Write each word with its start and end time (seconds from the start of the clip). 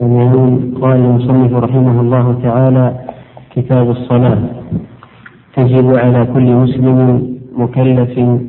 قال 0.00 0.96
المصنف 0.96 1.52
رحمه 1.52 2.00
الله 2.00 2.40
تعالى 2.42 2.94
كتاب 3.56 3.90
الصلاة. 3.90 4.38
تجب 5.56 5.94
على 5.94 6.26
كل 6.34 6.52
مسلم 6.52 7.28
مكلف 7.56 8.40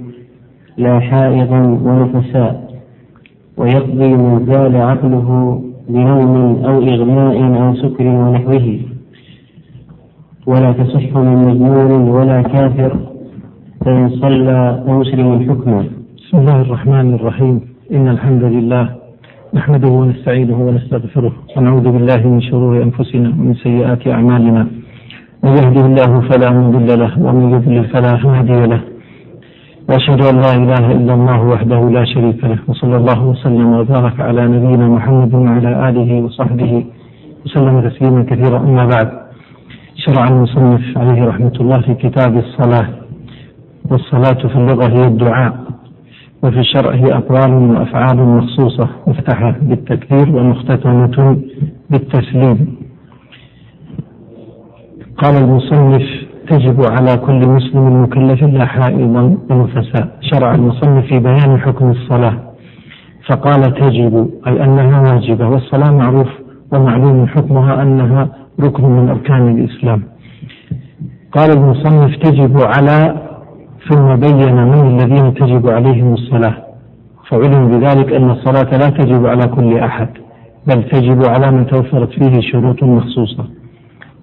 لا 0.78 1.00
حائض 1.00 1.52
ونفساء 1.86 2.72
ويقضي 3.58 4.08
من 4.08 4.46
زال 4.46 4.76
عقله 4.76 5.62
بنوم 5.90 6.36
أو 6.66 6.82
إغماء 6.82 7.38
أو 7.62 7.76
سكر 7.76 8.08
ونحوه. 8.08 8.80
ولا 10.48 10.72
تصح 10.72 11.16
من 11.18 11.36
مجنون 11.48 12.10
ولا 12.10 12.42
كافر 12.42 13.00
فإن 13.86 14.10
صلى 14.10 14.84
فمسلم 14.88 15.50
حكما. 15.50 15.86
بسم 16.18 16.38
الله 16.38 16.62
الرحمن 16.62 17.14
الرحيم. 17.14 17.62
إن 17.92 18.08
الحمد 18.08 18.44
لله 18.44 19.01
نحمده 19.54 19.88
ونستعينه 19.88 20.58
ونستغفره 20.68 21.34
ونعوذ 21.58 21.84
بالله 21.92 22.28
من 22.28 22.42
شرور 22.42 22.84
أنفسنا 22.84 23.30
ومن 23.30 23.54
سيئات 23.54 24.08
أعمالنا. 24.08 24.68
من 25.44 25.52
يهده 25.60 25.86
الله 25.86 26.12
فلا 26.30 26.50
مضل 26.52 27.00
له 27.00 27.12
ومن 27.26 27.46
يضلل 27.54 27.86
فلا 27.94 28.14
هادي 28.26 28.66
له. 28.72 28.82
وأشهد 29.90 30.22
أن 30.32 30.36
لا 30.46 30.52
إله 30.64 30.92
إلا 30.92 31.14
الله 31.14 31.40
وحده 31.54 31.90
لا 31.90 32.04
شريك 32.14 32.44
له 32.44 32.60
وصلى 32.68 32.96
الله 32.96 33.20
وسلم 33.32 33.68
وبارك 33.78 34.20
على 34.20 34.42
نبينا 34.48 34.88
محمد 34.88 35.34
وعلى 35.34 35.90
آله 35.90 36.12
وصحبه 36.24 36.86
وسلم 37.46 37.90
تسليما 37.90 38.24
كثيرا. 38.24 38.58
أما 38.58 38.86
بعد 38.86 39.10
شرع 39.96 40.28
المصنف 40.28 40.98
عليه 40.98 41.26
رحمة 41.32 41.56
الله 41.62 41.80
في 41.82 41.94
كتاب 41.94 42.38
الصلاة. 42.38 42.88
والصلاة 43.90 44.42
في 44.52 44.56
اللغة 44.56 44.88
هي 44.98 45.08
الدعاء. 45.08 45.54
وفي 46.44 46.60
الشرع 46.60 46.92
هي 46.96 47.14
أقوال 47.14 47.54
وأفعال 47.54 48.18
مخصوصة 48.18 48.90
مفتحة 49.08 49.56
بالتكبير 49.62 50.36
ومختتمة 50.36 51.38
بالتسليم. 51.90 52.76
قال 55.18 55.36
المصنف 55.36 56.04
تجب 56.50 56.82
على 56.82 57.18
كل 57.18 57.48
مسلم 57.48 58.04
مكلف 58.04 58.44
لا 58.44 58.66
حائضا 58.66 59.38
ونفساء 59.50 60.18
شرع 60.22 60.56
المصنف 60.56 61.06
في 61.06 61.20
بيان 61.20 61.60
حكم 61.60 61.92
الصلاة. 61.92 62.38
فقال 63.30 63.62
تجب 63.74 64.30
أي 64.48 64.64
أنها 64.64 65.14
واجبة 65.14 65.48
والصلاة 65.50 65.92
معروف 65.92 66.28
ومعلوم 66.72 67.28
حكمها 67.28 67.82
أنها 67.82 68.28
ركن 68.60 68.84
من 68.84 69.10
أركان 69.10 69.48
الإسلام. 69.48 70.04
قال 71.32 71.52
المصنف 71.58 72.16
تجب 72.16 72.62
على 72.62 73.16
ثم 73.90 74.16
بين 74.16 74.56
من 74.56 74.88
الذين 74.88 75.34
تجب 75.34 75.70
عليهم 75.70 76.14
الصلاة. 76.14 76.58
فعلم 77.30 77.68
بذلك 77.68 78.14
أن 78.14 78.30
الصلاة 78.30 78.78
لا 78.78 78.90
تجب 78.90 79.26
على 79.26 79.48
كل 79.48 79.78
أحد 79.78 80.10
بل 80.68 80.84
تجب 80.84 81.26
على 81.26 81.52
من 81.52 81.68
توفرت 81.68 82.10
فيه 82.10 82.42
شروط 82.42 82.84
مخصوصة. 82.84 83.46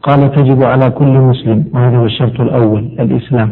قال 0.03 0.33
تجب 0.33 0.63
على 0.63 0.91
كل 0.91 1.13
مسلم 1.13 1.65
وهذا 1.75 1.97
هو 1.97 2.05
الشرط 2.05 2.41
الأول 2.41 2.81
الإسلام. 3.01 3.51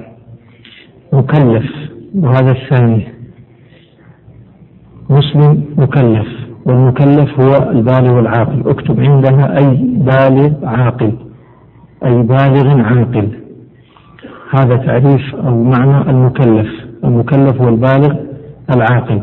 مكلف 1.13 1.67
وهذا 2.15 2.51
الثاني 2.51 3.09
مسلم 5.11 5.65
مكلف 5.79 6.27
والمكلف 6.67 7.41
هو 7.41 7.71
البالغ 7.71 8.21
العاقل. 8.21 8.63
اكتب 8.67 9.01
عندها 9.01 9.59
أي 9.59 9.77
بالغ 9.83 10.51
عاقل 10.67 11.13
أي 12.05 12.23
بالغ 12.23 12.81
عاقل. 12.81 13.46
هذا 14.51 14.77
تعريف 14.77 15.35
أو 15.35 15.63
معنى 15.63 16.11
المكلف 16.11 16.69
المكلف 17.05 17.61
هو 17.61 17.69
البالغ 17.69 18.15
العاقل. 18.75 19.21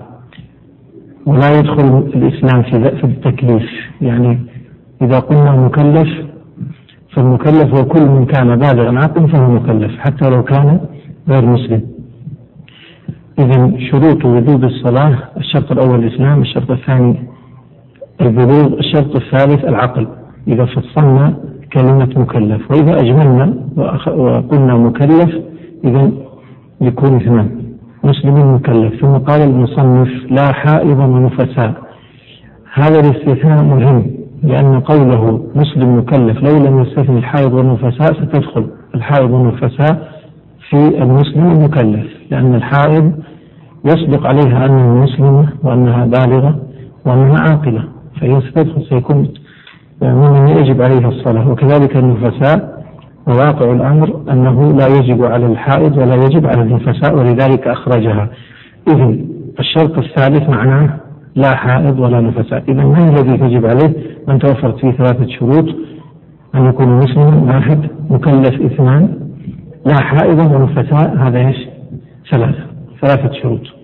ولا 1.25 1.59
يدخل 1.59 1.97
الإسلام 2.15 2.63
في 2.63 3.03
التكليف. 3.03 3.69
يعني 4.01 4.39
إذا 5.01 5.19
قلنا 5.19 5.51
مكلف 5.51 6.09
فالمكلف 7.13 7.73
هو 7.75 7.85
كل 7.85 8.05
من 8.05 8.25
كان 8.25 8.55
بالغا 8.55 8.99
عاقلا 8.99 9.27
فهو 9.27 9.51
مكلف 9.51 9.99
حتى 9.99 10.29
لو 10.29 10.43
كان 10.43 10.79
غير 11.29 11.45
مسلم. 11.45 11.81
إذا 13.39 13.73
شروط 13.91 14.25
وجوب 14.25 14.63
الصلاة 14.63 15.17
الشرط 15.37 15.71
الأول 15.71 16.03
الإسلام 16.03 16.41
الشرط 16.41 16.71
الثاني 16.71 17.15
البلوغ 18.21 18.73
الشرط 18.73 19.15
الثالث 19.15 19.65
العقل. 19.65 20.07
إذا 20.47 20.65
فصلنا 20.65 21.33
كلمة 21.73 22.09
مكلف. 22.15 22.71
وإذا 22.71 22.95
أجملنا 23.01 23.53
وقلنا 24.15 24.77
مكلف 24.77 25.31
إذا 25.83 26.11
يكون 26.81 27.15
اثنان. 27.15 27.49
مسلم 28.03 28.55
مكلف. 28.55 29.01
ثم 29.01 29.13
قال 29.17 29.41
المصنف 29.41 30.09
لا 30.31 30.51
حائض 30.53 30.99
ونفساء 30.99 31.73
هذا 32.73 32.99
الاستثناء 32.99 33.63
مهم 33.63 34.05
لأن 34.43 34.79
قوله 34.79 35.45
مسلم 35.55 35.97
مكلف 35.97 36.43
لو 36.43 36.57
لم 36.65 36.81
يستثني 36.81 37.17
الحائض 37.17 37.53
والنفساء 37.53 38.13
ستدخل 38.13 38.67
الحائض 38.95 39.31
والنفساء 39.31 40.07
في 40.69 40.75
المسلم 41.03 41.51
المكلف 41.51 42.05
لأن 42.31 42.55
الحائض 42.55 43.11
يصدق 43.85 44.27
عليها 44.27 44.65
أنها 44.65 45.03
مسلمة 45.03 45.49
وأنها 45.63 46.05
بالغة 46.05 46.55
وأنها 47.05 47.39
عاقلة 47.39 47.83
فهي 48.21 48.41
ستدخل 48.41 48.85
سيكون 48.89 49.27
ممن 50.03 50.47
يجب 50.47 50.81
عليها 50.81 51.09
الصلاة 51.09 51.49
وكذلك 51.49 51.97
النفساء 51.97 52.83
وواقع 53.27 53.71
الأمر 53.71 54.21
أنه 54.31 54.71
لا 54.71 54.87
يجب 54.87 55.23
على 55.23 55.45
الحائض 55.45 55.97
ولا 55.97 56.15
يجب 56.15 56.45
على 56.45 56.61
النفساء 56.61 57.15
ولذلك 57.15 57.67
أخرجها. 57.67 58.29
إذن 58.87 59.25
الشرط 59.59 59.97
الثالث 59.97 60.49
معناه 60.49 60.89
لا 61.35 61.55
حائض 61.55 61.99
ولا 61.99 62.21
نفساء. 62.21 62.63
إذا 62.69 62.83
من 62.83 63.09
الذي 63.09 63.37
تجب 63.37 63.65
عليه؟ 63.65 63.93
من 64.27 64.39
توفرت 64.39 64.79
فيه 64.79 64.91
ثلاثة 64.91 65.27
شروط. 65.27 65.65
أن 66.55 66.65
يكون 66.65 66.97
مسلما 66.97 67.53
واحد 67.53 67.89
مكلف 68.09 68.61
اثنان 68.61 69.09
لا 69.85 70.01
حائض 70.01 70.39
ونفساء 70.39 71.17
هذا 71.17 71.47
إيش؟ 71.47 71.57
ثلاثة. 72.31 72.63
ثلاثة 73.01 73.33
شروط. 73.41 73.82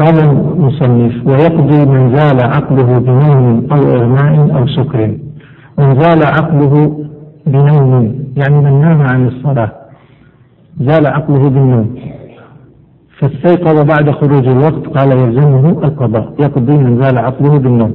قال 0.00 0.18
المصنف 0.18 1.26
ويقضي 1.26 1.86
من 1.86 2.16
زال 2.16 2.40
عقله 2.40 2.98
بنوم 2.98 3.66
أو 3.72 3.80
إغماء 3.96 4.58
أو 4.58 4.66
سكر. 4.66 5.16
من 5.78 6.00
زال 6.00 6.22
عقله 6.26 7.04
بنوم 7.46 8.14
يعني 8.36 8.54
من 8.54 8.80
نام 8.80 9.00
عن 9.02 9.26
الصلاة. 9.26 9.72
زال 10.80 11.06
عقله 11.06 11.48
بالنوم. 11.48 11.94
فاستيقظ 13.18 13.86
بعد 13.92 14.10
خروج 14.10 14.48
الوقت 14.48 14.86
قال 14.98 15.12
يلزمه 15.12 15.68
القضاء. 15.68 16.34
يقضي 16.40 16.76
من 16.78 17.02
زال 17.02 17.18
عقله 17.18 17.58
بالنوم. 17.58 17.94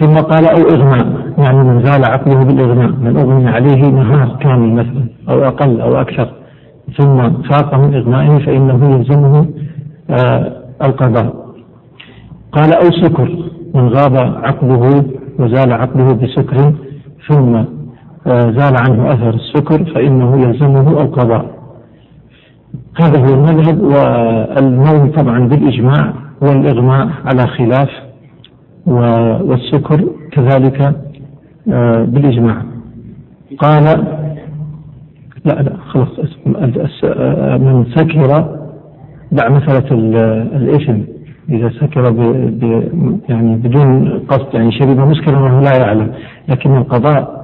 ثم 0.00 0.14
قال 0.14 0.44
أو 0.46 0.60
إغماء 0.74 1.06
يعني 1.38 1.64
من 1.64 1.84
زال 1.84 2.04
عقله 2.04 2.44
بالإغماء. 2.44 2.90
من 2.90 3.16
أغمي 3.16 3.48
عليه 3.48 3.90
نهار 3.90 4.36
كامل 4.40 4.72
مثلا 4.72 5.04
أو 5.28 5.44
أقل 5.44 5.80
أو 5.80 6.00
أكثر. 6.00 6.32
ثم 6.98 7.42
فاق 7.42 7.78
من 7.78 7.94
إغمائه 7.94 8.38
فإنه 8.38 8.94
يلزمه 8.94 9.46
القضاء. 10.82 11.42
قال 12.52 12.72
أو 12.72 12.90
سكر 12.90 13.36
من 13.74 13.88
غاب 13.88 14.16
عقله 14.16 15.04
وزال 15.38 15.72
عقله 15.72 16.12
بسكر 16.12 16.72
ثم 17.28 17.54
آه 18.26 18.50
زال 18.50 18.74
عنه 18.76 19.12
أثر 19.12 19.34
السكر 19.34 19.84
فإنه 19.94 20.42
يلزمه 20.42 21.02
القضاء. 21.02 21.62
هذا 23.02 23.20
هو 23.20 23.34
المذهب 23.34 23.82
والنوم 23.82 25.10
طبعا 25.10 25.48
بالإجماع 25.48 26.12
والإغماء 26.42 27.08
على 27.24 27.46
خلاف 27.46 27.90
والسكر 28.86 30.04
كذلك 30.32 30.80
آه 31.68 32.04
بالإجماع. 32.04 32.62
قال 33.58 33.84
لا 35.44 35.62
لا 35.62 35.76
خلاص 35.88 36.08
من 37.60 37.86
سكر 37.94 38.61
دع 39.32 39.48
مسألة 39.48 39.88
الإثم 40.56 40.98
إذا 41.48 41.70
سكر 41.80 42.10
ب 42.10 42.20
ب 42.60 42.88
يعني 43.28 43.56
بدون 43.56 44.18
قصد 44.28 44.54
يعني 44.54 44.72
شرب 44.72 44.98
مسكرا 44.98 45.38
وهو 45.38 45.60
لا 45.60 45.76
يعلم 45.76 46.12
لكن 46.48 46.76
القضاء 46.76 47.42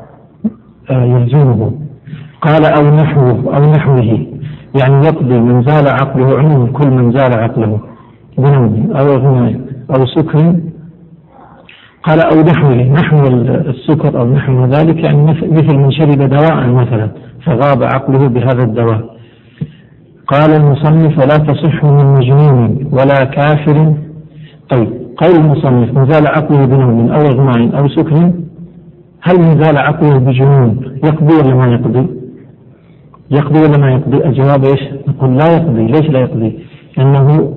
يلزمه. 0.91 1.73
قال 2.43 2.65
أو 2.65 2.97
نحوه 2.97 3.57
أو 3.57 3.73
نحوه. 3.73 4.27
يعني 4.81 5.07
يقضي 5.07 5.39
من 5.39 5.63
زال 5.63 5.89
عقله 5.89 6.39
عموما 6.39 6.73
كل 6.73 6.91
من 6.91 7.13
زال 7.13 7.33
عقله. 7.33 7.81
بنوم 8.39 8.93
أو 8.97 9.15
إغماء 9.15 9.61
أو 9.91 10.07
سكر. 10.07 10.55
قال 12.03 12.21
أو 12.21 12.41
نحوه 12.41 12.75
نحو 12.75 13.17
السكر 13.47 14.21
أو 14.21 14.33
نحو 14.33 14.65
ذلك 14.65 15.05
يعني 15.05 15.25
مثل 15.25 15.77
من 15.77 15.91
شرب 15.91 16.19
دواء 16.19 16.67
مثلا 16.67 17.11
فغاب 17.45 17.83
عقله 17.83 18.29
بهذا 18.29 18.63
الدواء. 18.63 19.18
قال 20.29 20.51
المصنف 20.51 21.19
ولا 21.19 21.37
تصح 21.37 21.85
من 21.85 22.07
مجنون 22.07 22.89
ولا 22.93 23.25
كافر 23.25 23.95
طيب 24.71 24.89
قول 25.17 25.37
المصنف 25.37 25.99
من 25.99 26.13
زال 26.13 26.27
عقله 26.27 26.65
بنوم 26.65 27.13
أو 27.13 27.21
إغماء 27.21 27.79
أو 27.79 27.89
سكر 27.89 28.33
هل 29.23 29.39
من 29.39 29.63
زال 29.63 29.79
عقله 29.79 30.19
بجنون 30.19 30.99
يقضي 31.05 31.35
ولا 31.35 31.55
ما 31.55 31.67
يقضي؟ 31.67 32.07
يقضي 33.31 33.61
ولا 33.61 33.79
ما 33.79 33.91
يقضي؟ 33.93 34.25
الجواب 34.25 34.65
إيش؟ 34.65 34.81
نقول 35.09 35.37
لا 35.37 35.47
يقضي، 35.57 35.87
ليش 35.87 36.11
لا 36.11 36.21
يقضي؟ 36.21 36.59
لأنه 36.97 37.55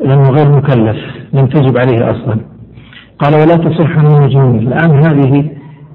لأنه 0.00 0.30
غير 0.30 0.56
مكلف 0.56 0.96
لم 1.32 1.46
تجب 1.46 1.78
عليه 1.78 2.10
أصلا 2.10 2.36
قال 3.18 3.34
ولا 3.34 3.56
تصح 3.56 3.96
من 3.98 4.22
مجنون 4.22 4.58
الآن 4.58 4.90
هذه 4.90 5.50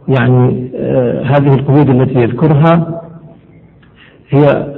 يعني 0.07 0.71
آه 0.75 1.24
هذه 1.24 1.53
القيود 1.53 1.89
التي 1.89 2.19
يذكرها 2.19 3.01
هي 4.30 4.71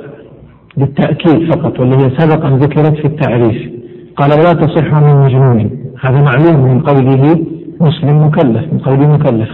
بالتأكيد 0.77 1.53
فقط 1.53 1.79
واللي 1.79 1.95
هي 1.95 2.09
سبق 2.17 2.45
أن 2.45 2.55
ذكرت 2.55 2.97
في 2.97 3.05
التعريف. 3.05 3.71
قال 4.17 4.31
ولا 4.31 4.53
تصح 4.53 4.93
من 4.93 5.15
مجنون. 5.25 5.69
هذا 6.01 6.21
معلوم 6.21 6.69
من 6.69 6.79
قوله 6.81 7.45
مسلم 7.81 8.25
مكلف 8.25 8.73
من 8.73 8.79
قوله 8.79 9.07
مكلف 9.07 9.49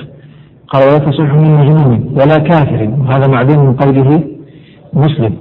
قال 0.67 0.83
ولا 0.87 0.97
تصح 0.97 1.33
من 1.33 1.55
مجنون 1.55 2.11
ولا 2.11 2.37
كافر. 2.37 2.93
وهذا 2.99 3.27
معلوم 3.27 3.65
من 3.65 3.73
قوله 3.73 4.23
مسلم. 4.93 5.33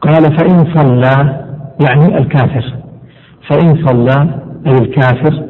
قال 0.00 0.22
فإن 0.38 0.74
صلى 0.74 1.44
يعني 1.88 2.18
الكافر. 2.18 2.64
فإن 3.48 3.86
صلى 3.86 4.40
أي 4.66 4.72
الكافر. 4.72 5.42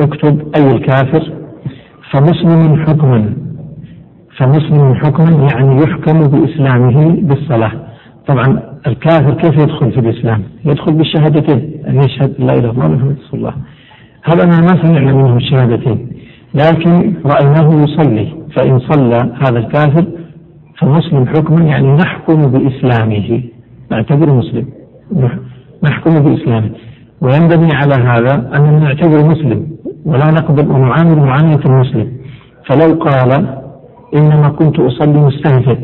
اكتب 0.00 0.42
أي 0.56 0.70
الكافر. 0.70 1.32
فمسلم 2.10 2.84
حكما 2.86 3.34
فمسلم 4.36 4.94
حكما 4.94 5.48
يعني 5.52 5.82
يحكم 5.82 6.18
بإسلامه 6.28 7.16
بالصلاة. 7.22 7.72
طبعا 8.26 8.62
الكافر 8.86 9.34
كيف 9.34 9.54
يدخل 9.62 9.92
في 9.92 10.00
الإسلام؟ 10.00 10.42
يدخل 10.64 10.92
بالشهادتين 10.92 11.72
أن 11.88 11.96
يشهد 12.02 12.34
لا 12.38 12.52
إله 12.52 12.58
إلا 12.58 12.70
الله 12.70 12.88
محمد 12.88 13.16
رسول 13.18 13.40
الله. 13.40 13.54
هذا 14.24 14.46
ما 14.46 14.82
سمعنا 14.82 15.12
منه 15.12 15.36
الشهادتين 15.36 16.08
لكن 16.54 17.14
رأيناه 17.26 17.84
يصلي 17.84 18.28
فإن 18.54 18.78
صلى 18.78 19.32
هذا 19.40 19.58
الكافر 19.58 20.04
فمسلم 20.78 21.26
حكما 21.26 21.64
يعني 21.64 21.92
نحكم 21.92 22.46
بإسلامه 22.46 23.42
نعتبره 23.90 24.32
مسلم 24.32 24.66
نحكم 25.82 26.22
بإسلامه. 26.22 26.70
وينبني 27.20 27.74
على 27.74 27.94
هذا 27.94 28.50
أننا 28.56 28.78
نعتبره 28.78 29.22
مسلم 29.22 29.66
ولا 30.04 30.30
نقبل 30.30 30.70
ونعامل 30.70 31.16
معاملة 31.16 31.60
المسلم. 31.66 32.12
فلو 32.66 32.94
قال 32.94 33.58
إنما 34.14 34.48
كنت 34.48 34.80
أصلي 34.80 35.20
مستهزئ 35.20 35.78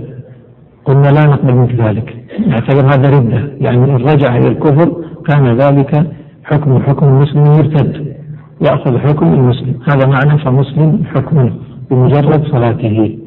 قلنا 0.84 1.08
لا 1.08 1.26
نقبل 1.26 1.54
مثل 1.54 1.82
ذلك. 1.82 2.17
نعتبر 2.46 2.94
هذا 2.94 3.18
ردة. 3.18 3.52
يعني 3.60 3.76
إن 3.76 3.96
رجع 3.96 4.36
إلى 4.36 4.48
الكفر 4.48 4.92
كان 5.26 5.56
ذلك 5.56 6.06
حكم 6.44 6.82
حكم 6.82 7.06
المسلم 7.06 7.44
يرتد 7.44 8.16
يأخذ 8.60 8.98
حكم 8.98 9.26
المسلم. 9.26 9.74
هذا 9.88 10.06
معنى 10.06 10.38
فمسلم 10.38 11.02
حكم 11.14 11.50
بمجرد 11.90 12.44
صلاته. 12.52 13.18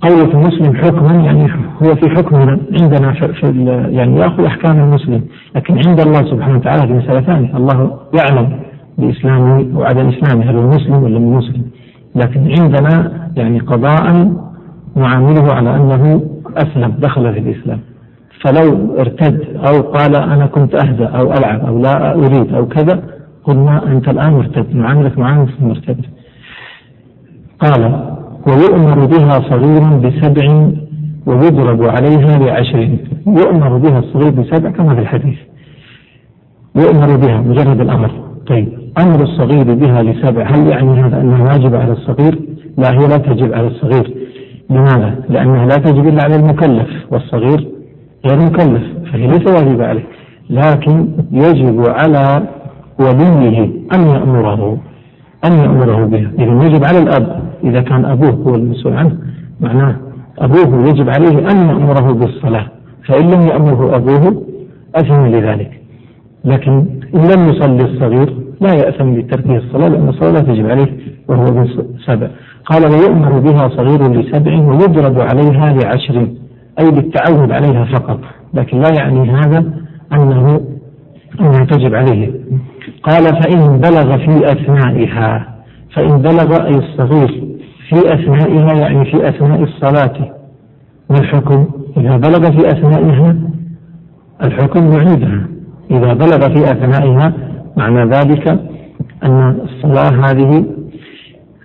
قولة 0.00 0.40
مسلم 0.40 0.76
حكما 0.76 1.14
يعني 1.14 1.52
هو 1.82 1.94
في 1.94 2.10
حكمنا 2.10 2.60
عندنا 2.80 3.12
في, 3.12 3.64
يعني 3.90 4.16
يأخذ 4.20 4.44
أحكام 4.44 4.78
المسلم. 4.78 5.22
لكن 5.56 5.74
عند 5.88 6.00
الله 6.00 6.22
سبحانه 6.30 6.56
وتعالى 6.56 6.86
في 6.86 6.92
مسألة 6.92 7.20
ثانية 7.20 7.56
الله 7.56 7.98
يعلم 8.14 8.60
باسلامه 8.98 9.78
وعدم 9.78 10.08
اسلامه 10.08 10.50
هل 10.50 10.56
هو 10.56 10.68
مسلم 10.68 11.02
ولا 11.02 11.18
مو 11.18 11.38
مسلم. 11.38 11.62
لكن 12.14 12.40
عندنا 12.60 13.12
يعني 13.36 13.58
قضاء 13.58 14.32
نعامله 14.96 15.52
على 15.52 15.76
أنه 15.76 16.20
أسلم 16.56 16.94
دخل 16.98 17.32
في 17.32 17.38
الإسلام. 17.38 17.80
فلو 18.44 18.98
ارتد 18.98 19.40
أو 19.56 19.82
قال 19.82 20.16
أنا 20.16 20.46
كنت 20.46 20.84
أهدى 20.84 21.04
أو 21.04 21.32
ألعب 21.32 21.66
أو 21.66 21.78
لا 21.78 22.14
أريد 22.14 22.54
أو 22.54 22.66
كذا 22.66 23.02
قلنا 23.44 23.86
أنت 23.92 24.08
الآن 24.08 24.32
مرتد 24.32 24.76
نعاملك 24.76 25.18
معامله 25.18 25.48
المرتد. 25.60 26.06
قال 27.58 27.82
ويؤمر 28.46 29.06
بها 29.06 29.40
صغير 29.40 29.82
بسبع 29.82 30.70
ويضرب 31.26 31.82
عليها 31.82 32.38
بعشر. 32.38 32.88
يؤمر 33.26 33.76
بها 33.76 33.98
الصغير 33.98 34.30
بسبع 34.30 34.70
كما 34.70 34.94
في 34.94 35.00
الحديث. 35.00 35.38
يؤمر 36.76 37.16
بها 37.16 37.40
مجرد 37.40 37.80
الأمر. 37.80 38.10
طيب 38.46 38.68
أمر 38.98 39.22
الصغير 39.22 39.74
بها 39.74 40.02
لسبع 40.02 40.42
هل 40.42 40.66
يعني 40.66 41.00
هذا 41.00 41.20
أنها 41.20 41.44
واجبة 41.52 41.78
على 41.78 41.92
الصغير؟ 41.92 42.38
لا 42.78 42.92
هي 42.92 43.08
لا 43.08 43.16
تجب 43.16 43.52
على 43.52 43.66
الصغير. 43.66 44.14
لماذا؟ 44.70 45.14
لأنها 45.28 45.66
لا 45.66 45.76
تجب 45.76 46.08
إلا 46.08 46.22
على 46.22 46.36
المكلف 46.36 46.88
والصغير 47.10 47.68
غير 48.26 48.38
مكلف 48.40 48.82
فهي 49.12 49.26
ليس 49.26 49.46
واجبة 49.46 49.86
عليه. 49.86 50.04
لكن 50.50 51.08
يجب 51.32 51.84
على 51.88 52.42
وليه 52.98 53.70
أن 53.94 54.06
يأمره 54.06 54.78
أن 55.44 55.52
يأمره 55.52 56.06
بها. 56.06 56.30
إذا 56.38 56.66
يجب 56.66 56.84
على 56.84 56.98
الأب 56.98 57.42
إذا 57.64 57.80
كان 57.80 58.04
أبوه 58.04 58.30
هو 58.30 58.54
المسؤول 58.54 58.94
عنه 58.94 59.16
معناه 59.60 59.96
أبوه 60.38 60.88
يجب 60.88 61.08
عليه 61.08 61.50
أن 61.50 61.68
يأمره 61.68 62.12
بالصلاة. 62.12 62.66
فإن 63.08 63.30
لم 63.30 63.40
يأمره 63.40 63.96
أبوه 63.96 64.42
أثم 64.94 65.26
لذلك. 65.26 65.80
لكن 66.44 66.72
إن 67.14 67.20
لم 67.20 67.48
يصلي 67.48 67.82
الصغير 67.84 68.45
لا 68.60 68.74
يأثم 68.74 69.14
بتركه 69.14 69.56
الصلاة 69.56 69.88
لأن 69.88 70.08
الصلاة 70.08 70.30
لا 70.30 70.40
تجب 70.40 70.70
عليه 70.70 70.96
وهو 71.28 71.54
من 71.54 71.68
سبع. 72.06 72.28
قال 72.66 72.82
ويؤمر 72.84 73.38
بها 73.38 73.68
صغير 73.68 74.12
لسبع 74.12 74.52
ويضرب 74.52 75.20
عليها 75.20 75.72
لعشر 75.72 76.28
أي 76.78 76.90
بالتعود 76.90 77.52
عليها 77.52 77.84
فقط 77.84 78.20
لكن 78.54 78.80
لا 78.80 78.90
يعني 78.98 79.30
هذا 79.30 79.64
أنه 80.12 80.60
أنها 81.40 81.64
تجب 81.64 81.94
عليه. 81.94 82.30
قال 83.02 83.24
فإن 83.24 83.78
بلغ 83.78 84.16
في 84.16 84.52
أثنائها 84.52 85.56
فإن 85.94 86.22
بلغ 86.22 86.66
أي 86.66 86.74
الصغير 86.74 87.44
في 87.88 88.14
أثنائها 88.14 88.72
يعني 88.72 89.04
في 89.04 89.28
أثناء 89.28 89.62
الصلاة 89.62 90.32
ما 91.10 91.18
الحكم؟ 91.18 91.66
إذا 91.96 92.16
بلغ 92.16 92.50
في 92.50 92.68
أثنائها 92.68 93.36
الحكم 94.44 94.92
يعيدها. 94.92 95.46
إذا 95.90 96.12
بلغ 96.12 96.38
في 96.38 96.70
أثنائها 96.70 97.32
معنى 97.76 98.04
ذلك 98.10 98.48
أن 99.24 99.58
الصلاة 99.64 100.30
هذه 100.30 100.64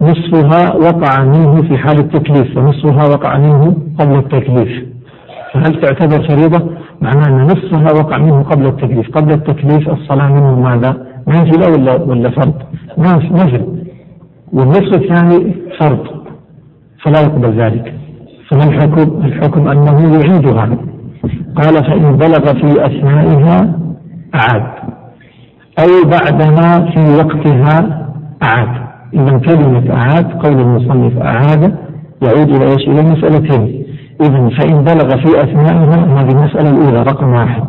نصفها 0.01 0.75
وقع 0.75 1.23
منه 1.23 1.61
في 1.61 1.77
حال 1.77 1.99
التكليف 1.99 2.57
ونصفها 2.57 3.07
وقع 3.07 3.37
منه 3.37 3.75
قبل 3.99 4.15
التكليف 4.15 4.85
فهل 5.53 5.81
تعتبر 5.81 6.27
فريضة؟ 6.27 6.69
معناه 7.01 7.27
أن 7.27 7.43
نصفها 7.43 7.91
وقع 7.91 8.17
منه 8.17 8.41
قبل 8.43 8.65
التكليف 8.65 9.09
قبل 9.17 9.33
التكليف 9.33 9.89
الصلاة 9.89 10.27
منه 10.33 10.59
ماذا؟ 10.59 11.07
نافلة 11.27 11.71
ولا 11.71 11.93
ولا 11.93 12.29
فرض؟ 12.29 12.53
نافل 12.97 13.65
والنصف 14.53 14.93
الثاني 14.93 15.55
فرض 15.79 16.05
فلا 17.03 17.21
يقبل 17.21 17.61
ذلك 17.61 17.93
فما 18.49 18.63
الحكم؟ 18.63 19.25
الحكم 19.25 19.67
أنه 19.67 20.19
يعيدها 20.19 20.77
قال 21.55 21.83
فإن 21.83 22.15
بلغ 22.17 22.53
في 22.53 22.85
أثنائها 22.85 23.79
أعاد 24.35 24.63
أو 25.79 26.09
بعدما 26.09 26.91
في 26.91 27.15
وقتها 27.15 28.07
أعاد. 28.43 28.81
إذا 29.13 29.37
كلمة 29.37 29.93
أعاد 29.93 30.31
قول 30.31 30.59
المصنف 30.59 31.17
أعاد 31.21 31.75
يعود 32.21 32.49
إلى 32.49 32.65
إيش؟ 32.65 32.87
إلى 32.87 32.99
المسألتين 32.99 33.85
إذا 34.21 34.49
فإن 34.49 34.83
بلغ 34.83 35.09
في 35.09 35.43
أثنائها 35.43 36.21
هذه 36.21 36.31
المسألة 36.31 36.69
الأولى 36.69 37.03
رقم 37.03 37.33
واحد. 37.33 37.67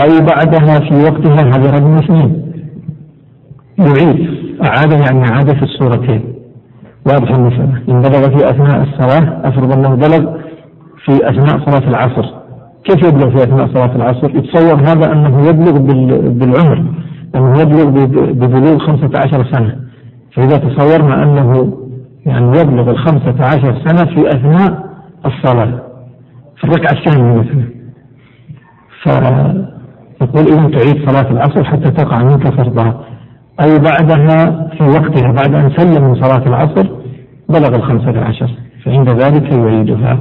أو 0.00 0.26
بعدها 0.26 0.78
في 0.80 0.94
وقتها 0.94 1.40
هذه 1.42 1.70
رقم 1.70 1.94
اثنين. 1.94 2.52
يعيد. 3.78 4.28
أعاد 4.64 4.92
يعني 4.92 5.22
عاد 5.32 5.56
في 5.56 5.62
الصورتين. 5.62 6.34
واضح 7.06 7.30
المسألة؟ 7.30 7.82
إن 7.88 8.00
بلغ 8.00 8.36
في 8.36 8.50
أثناء 8.50 8.82
الصلاة 8.82 9.48
أفرض 9.48 9.72
أنه 9.72 9.94
بلغ 9.94 10.36
في 11.04 11.28
أثناء 11.30 11.70
صلاة 11.70 11.88
العصر. 11.88 12.43
كيف 12.84 13.08
يبلغ 13.08 13.30
في 13.30 13.36
أثناء 13.36 13.66
صلاة 13.66 13.96
العصر؟ 13.96 14.36
يتصور 14.36 14.80
هذا 14.80 15.12
أنه 15.12 15.48
يبلغ 15.48 15.78
بالعمر 16.28 16.84
أنه 17.34 17.60
يبلغ 17.60 17.90
ببلوغ 18.32 18.78
خمسة 18.78 19.10
عشر 19.16 19.44
سنة. 19.52 19.76
فإذا 20.32 20.58
تصورنا 20.58 21.22
أنه 21.22 21.78
يعني 22.26 22.58
يبلغ 22.60 22.90
الخمسة 22.90 23.34
عشر 23.44 23.78
سنة 23.84 24.04
في 24.04 24.28
أثناء 24.28 24.84
الصلاة. 25.26 25.82
في 26.56 26.64
الركعة 26.64 26.92
الثانية 26.92 27.34
مثلا. 27.38 27.64
فيقول 29.02 30.46
إذا 30.46 30.78
تعيد 30.78 31.10
صلاة 31.10 31.30
العصر 31.30 31.64
حتى 31.64 31.90
تقع 31.90 32.22
منك 32.22 32.48
فرضها. 32.48 33.00
أو 33.60 33.78
بعدها 33.78 34.68
في 34.78 34.84
وقتها 34.84 35.32
بعد 35.32 35.54
أن 35.54 35.70
سلم 35.76 36.04
من 36.04 36.14
صلاة 36.14 36.46
العصر 36.46 36.86
بلغ 37.48 37.76
الخمسة 37.76 38.20
عشر. 38.24 38.50
فعند 38.84 39.08
ذلك 39.08 39.52
يعيدها. 39.52 40.18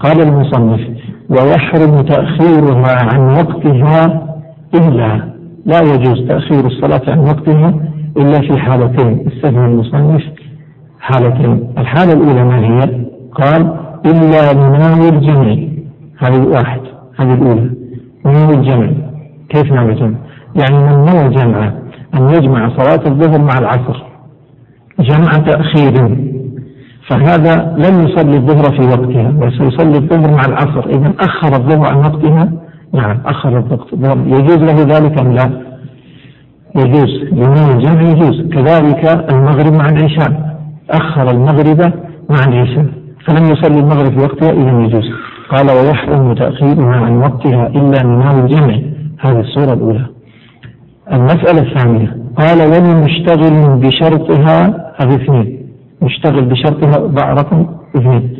قال 0.00 0.20
المصنف 0.20 0.80
ويحرم 1.28 1.96
تأخيرها 1.96 3.12
عن 3.12 3.20
وقتها 3.20 4.26
إلا 4.74 5.30
لا 5.66 5.80
يجوز 5.80 6.28
تأخير 6.28 6.66
الصلاة 6.66 7.02
عن 7.08 7.18
وقتها 7.18 7.74
إلا 8.16 8.40
في 8.40 8.56
حالتين. 8.56 9.28
استثنى 9.28 9.66
المصنف 9.66 10.22
حالتين. 11.00 11.72
الحالة 11.78 12.12
الأولى 12.12 12.44
ما 12.44 12.58
هي؟ 12.58 13.04
قال 13.32 13.76
إلا 14.06 14.52
لناوي 14.52 15.08
الجمع 15.08 15.56
هذه 16.18 16.46
واحد. 16.46 16.80
هذه 17.16 17.34
الأولى. 17.34 17.70
ناوي 18.24 18.54
الجمع 18.54 18.90
كيف 19.48 19.72
ناوي 19.72 19.92
الجمع 19.92 20.18
يعني 20.62 20.78
من 20.78 21.04
نوى 21.04 21.26
الجمع 21.26 21.72
أن 22.14 22.28
يجمع 22.28 22.68
صلاة 22.68 23.06
الظهر 23.06 23.40
مع 23.40 23.58
العصر. 23.58 24.02
جمع 25.00 25.28
تأخير. 25.38 26.29
فهذا 27.10 27.74
لم 27.78 28.06
يصلي 28.06 28.36
الظهر 28.36 28.64
في 28.64 28.86
وقتها 28.88 29.32
وسيصلي 29.38 29.98
الظهر 29.98 30.30
مع 30.30 30.44
العصر. 30.44 30.86
إذا 30.86 31.12
أخر 31.20 31.56
الظهر 31.56 31.88
عن 31.88 31.96
وقتها 31.96 32.52
نعم 32.94 33.18
أخر 33.26 33.58
الظهر 33.92 34.18
يجوز 34.26 34.56
له 34.56 34.98
ذلك 34.98 35.20
أم 35.20 35.32
لا؟ 35.32 35.62
يجوز. 36.76 37.10
لمن 37.32 37.76
الجمع 37.76 38.02
يجوز. 38.02 38.40
كذلك 38.40 39.30
المغرب 39.32 39.72
مع 39.72 39.88
العشاء. 39.88 40.56
أخر 40.90 41.30
المغرب 41.30 41.92
مع 42.30 42.44
العشاء. 42.48 42.86
فلم 43.26 43.44
يصلي 43.44 43.80
المغرب 43.80 44.18
في 44.18 44.24
وقتها 44.24 44.50
إذا 44.50 44.82
يجوز. 44.82 45.04
قال 45.50 45.66
ويحرم 45.70 46.34
تأخيرها 46.34 46.96
عن 46.96 47.16
وقتها 47.16 47.66
إلا 47.66 48.06
من 48.06 48.40
الجمع 48.40 48.78
هذه 49.20 49.40
الصورة 49.40 49.72
الأولى. 49.72 50.06
المسألة 51.12 51.62
الثانية. 51.62 52.16
قال 52.36 52.58
ولمشتغل 52.58 53.80
بشرطها 53.80 54.66
هذه 55.00 55.14
اثنين. 55.14 55.69
مشتغل 56.02 56.44
بشرطها 56.44 57.06
ضع 57.06 57.32
رقم 57.32 57.66
اثنين 57.96 58.36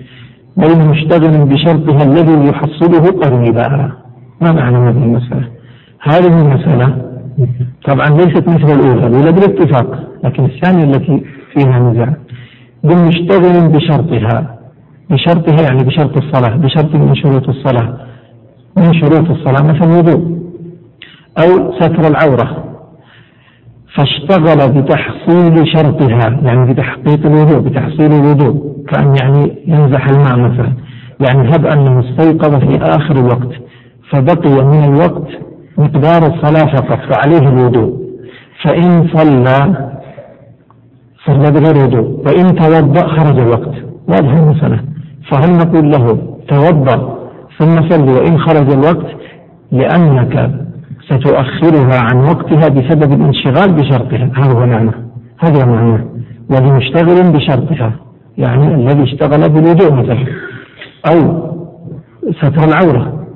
ولمشتغل 0.56 1.44
بشرطها 1.44 2.02
الذي 2.02 2.48
يحصله 2.48 3.04
قريبا 3.22 3.92
ما 4.40 4.52
معنى 4.52 4.76
هذه 4.76 5.04
المسألة؟ 5.04 5.48
هذه 6.00 6.40
المسألة 6.42 7.10
طبعا 7.84 8.10
ليست 8.10 8.48
مثل 8.48 8.80
الأولى 8.80 9.06
الأولى 9.06 9.32
بالاتفاق 9.32 10.08
لكن 10.24 10.44
الثانية 10.44 10.84
التي 10.84 11.24
فيها 11.54 11.78
نزاع. 11.78 12.14
بالمشتغل 12.84 13.68
بشرطها 13.68 14.58
بشرطها 15.10 15.62
يعني 15.62 15.84
بشرط 15.84 16.16
الصلاة 16.16 16.56
بشرط 16.56 16.94
من 16.94 17.14
شروط 17.14 17.48
الصلاة 17.48 17.96
من 18.76 18.94
شروط 18.94 19.30
الصلاة 19.30 19.62
مثل 19.62 19.90
الوضوء 19.90 20.40
أو 21.38 21.72
ستر 21.80 22.08
العورة. 22.08 22.69
فاشتغل 23.94 24.82
بتحصيل 24.82 25.68
شرطها 25.68 26.40
يعني 26.42 26.72
بتحقيق 26.72 27.26
الوضوء 27.26 27.58
بتحصيل 27.58 28.12
الوضوء 28.12 28.84
كأن 28.88 29.14
يعني 29.22 29.64
ينزح 29.66 30.08
الماء 30.08 30.36
مثلا. 30.38 30.72
يعني 31.28 31.48
هب 31.48 31.66
أنه 31.66 32.00
استيقظ 32.00 32.54
في 32.54 32.78
آخر 32.82 33.14
الوقت 33.16 33.52
فبقي 34.10 34.64
من 34.64 34.84
الوقت 34.84 35.28
مقدار 35.78 36.26
الصلاة 36.34 36.74
فقط 36.74 36.98
فعليه 37.14 37.48
الوضوء. 37.48 38.00
فإن 38.64 39.08
صلى 39.14 39.74
صلى 41.26 41.50
بغير 41.50 41.84
وضوء 41.86 42.26
وإن 42.26 42.54
توضأ 42.56 43.06
خرج 43.08 43.38
الوقت. 43.38 43.74
واضح 44.08 44.32
المسألة 44.32 44.80
فهل 45.30 45.52
نقول 45.56 45.90
له 45.90 46.18
توضأ 46.48 47.18
ثم 47.58 47.88
صل 47.88 48.08
وإن 48.08 48.38
خرج 48.38 48.70
الوقت؟ 48.72 49.06
لأنك 49.72 50.50
ستؤخرها 51.10 52.00
عن 52.00 52.16
وقتها 52.16 52.68
بسبب 52.68 53.12
الانشغال 53.12 53.74
بشرطها. 53.74 54.30
هذا 54.34 54.52
هو 54.52 54.66
معنى. 54.66 54.90
هذا 55.38 55.64
معنى. 55.64 56.04
ولمشتغل 56.50 57.32
بشرطها. 57.32 57.92
يعني 58.38 58.74
الذي 58.74 59.02
اشتغل 59.02 59.48
بالوضوء 59.48 59.92
مثلا. 59.92 60.26
أو 61.06 61.50
ستر 62.32 62.64
العورة. 62.68 63.26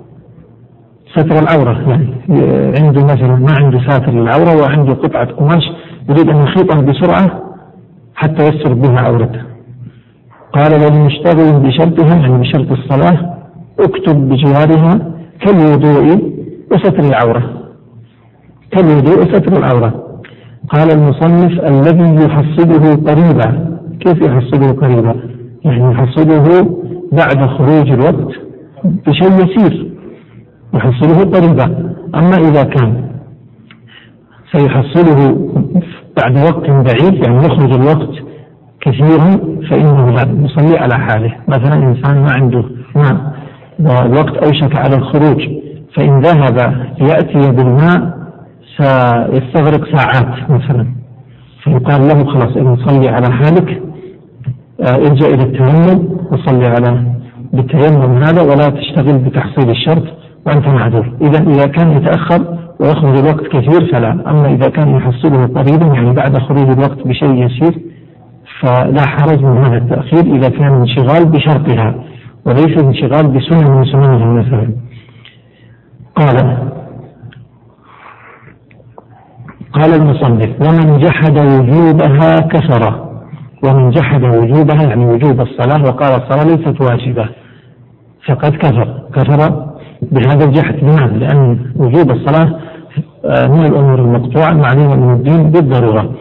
ستر 1.17 1.39
العورة. 1.39 1.89
يعني 1.89 2.15
عنده 2.79 3.05
مثلا 3.05 3.37
ما 3.37 3.53
عنده 3.61 3.81
ساتر 3.89 4.13
للعورة 4.13 4.63
وعنده 4.63 4.95
قطعة 4.95 5.27
قماش 5.27 5.63
يريد 6.09 6.29
أن 6.29 6.37
يخيطها 6.37 6.81
بسرعة 6.81 7.41
حتى 8.15 8.43
يستر 8.43 8.75
بها 8.75 9.01
عورته. 9.01 9.43
قال 10.53 10.73
ولمشتغل 10.73 11.61
بشرطها 11.61 12.17
يعني 12.17 12.39
بشرط 12.39 12.73
الصلاة 12.73 13.37
اكتب 13.81 14.29
بجوارها 14.29 15.13
كالوضوء 15.41 16.35
وستر 16.73 17.01
العورة. 17.01 17.64
كالوضوء 18.75 19.19
وستر 19.21 19.59
العورة. 19.59 20.21
قال 20.69 20.91
المصنف 20.91 21.53
الذي 21.61 22.25
يحصله 22.25 22.95
قريبا. 22.95 23.79
كيف 24.01 24.23
يحصله 24.23 24.73
قريبا؟ 24.73 25.15
يعني 25.65 25.93
يحصله 25.93 26.45
بعد 27.13 27.47
خروج 27.47 27.91
الوقت 27.91 28.33
بشيء 29.07 29.33
يسير. 29.33 29.93
يحصله 30.75 31.19
قريبا. 31.25 31.95
أما 32.15 32.37
إذا 32.37 32.63
كان 32.63 33.05
سيحصله 34.53 35.49
بعد 36.23 36.37
وقت 36.39 36.71
بعيد 36.71 37.27
يعني 37.27 37.37
يخرج 37.37 37.73
الوقت 37.73 38.15
كثيرا 38.81 39.31
فإنه 39.71 40.11
لا 40.11 40.23
يصلي 40.45 40.79
على 40.79 40.95
حاله. 40.95 41.33
مثلا 41.49 41.75
إنسان 41.75 42.23
ما 42.23 42.33
عنده 42.37 42.65
ماء 42.95 43.35
والوقت 43.81 44.37
أوشك 44.37 44.77
على 44.77 44.97
الخروج 44.97 45.49
فإن 45.97 46.21
ذهب 46.21 46.75
ليأتي 47.01 47.53
بالماء 47.53 48.24
سيستغرق 48.77 49.97
ساعات 49.97 50.51
مثلا. 50.51 50.87
فيقال 51.65 52.01
له 52.01 52.25
خلاص 52.25 52.57
إذا 52.57 52.77
صلي 52.87 53.09
على 53.09 53.33
حالك 53.33 53.83
آه، 54.81 54.95
ارجع 54.95 55.27
إلى 55.27 55.43
التيمم 55.43 56.09
وصلي 56.33 56.67
على 56.67 57.15
بالتيمم 57.53 58.23
هذا 58.23 58.43
ولا 58.43 58.69
تشتغل 58.69 59.19
بتحصيل 59.19 59.71
الشرط 59.71 60.05
وأنت 60.47 60.67
معذور. 60.67 61.13
إذا 61.23 61.43
إذا 61.43 61.67
كان 61.67 61.91
يتأخر 61.91 62.59
ويخرج 62.81 63.19
الوقت 63.19 63.47
كثير 63.47 63.93
فلا. 63.93 64.13
أما 64.31 64.47
إذا 64.47 64.69
كان 64.69 64.89
يحصله 64.97 65.47
قريبا 65.47 65.87
يعني 65.87 66.13
بعد 66.13 66.39
خروج 66.39 66.71
الوقت 66.71 67.07
بشيء 67.07 67.47
يسير 67.47 67.81
فلا 68.61 69.07
حرج 69.07 69.45
من 69.45 69.65
هذا 69.65 69.77
التأخير 69.77 70.37
إذا 70.37 70.49
كان 70.49 70.75
انشغال 70.75 71.25
بشرطها 71.25 71.95
وليس 72.47 72.85
انشغال 72.85 73.27
بسنة 73.29 73.79
من 73.79 73.85
سننها 73.85 74.27
مثلا. 74.27 74.75
قال 76.17 76.57
قال 79.75 79.95
المصنف 79.95 80.51
ومن 80.61 80.99
جحد 80.99 81.39
وجوبها 81.39 82.37
كفر. 82.37 83.05
ومن 83.65 83.91
جحد 83.91 84.23
وجوبها 84.25 84.83
يعني 84.83 85.07
وجوب 85.07 85.41
الصلاة 85.41 85.83
وقال 85.85 86.23
الصلاة 86.23 86.45
ليست 86.45 86.81
واجبة 86.81 87.29
فقد 88.27 88.57
كفر. 88.57 89.03
كفر 89.15 89.67
بهذا 90.03 90.45
الجحد. 90.45 90.75
لماذا؟ 90.85 91.17
لأن 91.17 91.59
وجوب 91.77 92.11
الصلاة 92.11 92.59
آه، 93.25 93.47
من 93.47 93.67
الأمور 93.67 93.99
المقطوعة 93.99 94.51
المعلومة 94.51 94.97
من 94.97 95.15
الدين 95.15 95.51
بالضرورة. 95.51 96.15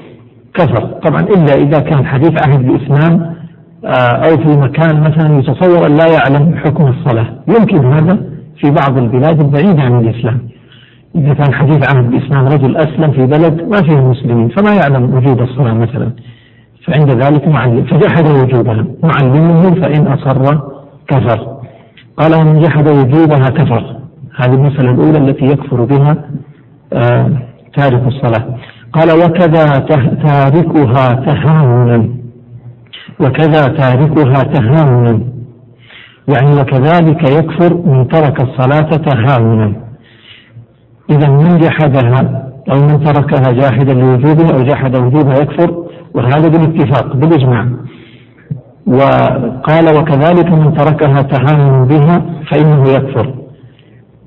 كفر. 0.53 0.83
طبعا 0.83 1.21
إلا 1.21 1.53
إذا 1.55 1.79
كان 1.79 2.05
حديث 2.05 2.47
عهد 2.47 2.67
بالإسلام 2.67 3.33
آه، 3.85 4.15
أو 4.25 4.37
في 4.37 4.57
مكان 4.59 5.01
مثلا 5.01 5.39
يتصور 5.39 5.87
أن 5.87 5.95
لا 5.95 6.07
يعلم 6.07 6.55
حكم 6.55 6.87
الصلاة. 6.87 7.27
يمكن 7.47 7.93
هذا 7.93 8.17
في 8.61 8.71
بعض 8.71 8.97
البلاد 8.97 9.41
البعيدة 9.41 9.81
عن 9.81 9.99
الإسلام. 9.99 10.39
إذا 11.15 11.33
كان 11.33 11.53
حديث 11.53 11.89
عهد 11.89 12.09
بالإسلام 12.09 12.47
رجل 12.47 12.77
أسلم 12.77 13.11
في 13.11 13.25
بلد 13.25 13.61
ما 13.69 13.77
فيه 13.77 14.07
مسلمين 14.07 14.49
فما 14.49 14.73
يعلم 14.73 15.13
وجوب 15.13 15.41
الصلاة 15.41 15.73
مثلا. 15.73 16.11
فعند 16.87 17.09
ذلك 17.09 17.47
معلم 17.47 17.83
فجحد 17.83 18.27
وجوبها. 18.27 18.85
معلمه 19.03 19.81
فإن 19.81 20.07
أصر 20.07 20.59
كفر. 21.07 21.57
قال 22.17 22.35
ومن 22.35 22.59
جحد 22.59 22.87
وجوبها 22.87 23.49
كفر. 23.49 23.95
هذه 24.35 24.53
المسألة 24.53 24.91
الأولى 24.91 25.17
التي 25.17 25.45
يكفر 25.45 25.83
بها 25.83 26.15
آه 26.93 27.29
تارك 27.77 28.07
الصلاة. 28.07 28.57
قال 28.93 29.11
وكذا 29.11 29.65
تاركها 30.23 31.13
تهاونا. 31.13 32.09
وكذا 33.19 33.67
تاركها 33.67 34.43
تهاونا. 34.43 35.19
يعني 36.27 36.61
وكذلك 36.61 37.23
يكفر 37.29 37.73
من 37.85 38.07
ترك 38.07 38.41
الصلاة 38.41 38.89
تهاونا. 38.89 39.82
إذا 41.15 41.29
من 41.29 41.57
جحدها 41.57 42.49
أو 42.71 42.79
من 42.79 43.03
تركها 43.03 43.51
جاحدا 43.51 43.93
لوجوبها 43.93 44.57
أو 44.57 44.63
جحد 44.63 44.95
وجوبها 44.95 45.33
يكفر؟ 45.33 45.85
وهذا 46.15 46.47
بالاتفاق 46.47 47.15
بالإجماع. 47.15 47.67
وقال 48.87 49.97
وكذلك 49.97 50.51
من 50.51 50.73
تركها 50.73 51.21
تهاون 51.21 51.87
بها 51.87 52.21
فإنه 52.51 52.89
يكفر. 52.89 53.33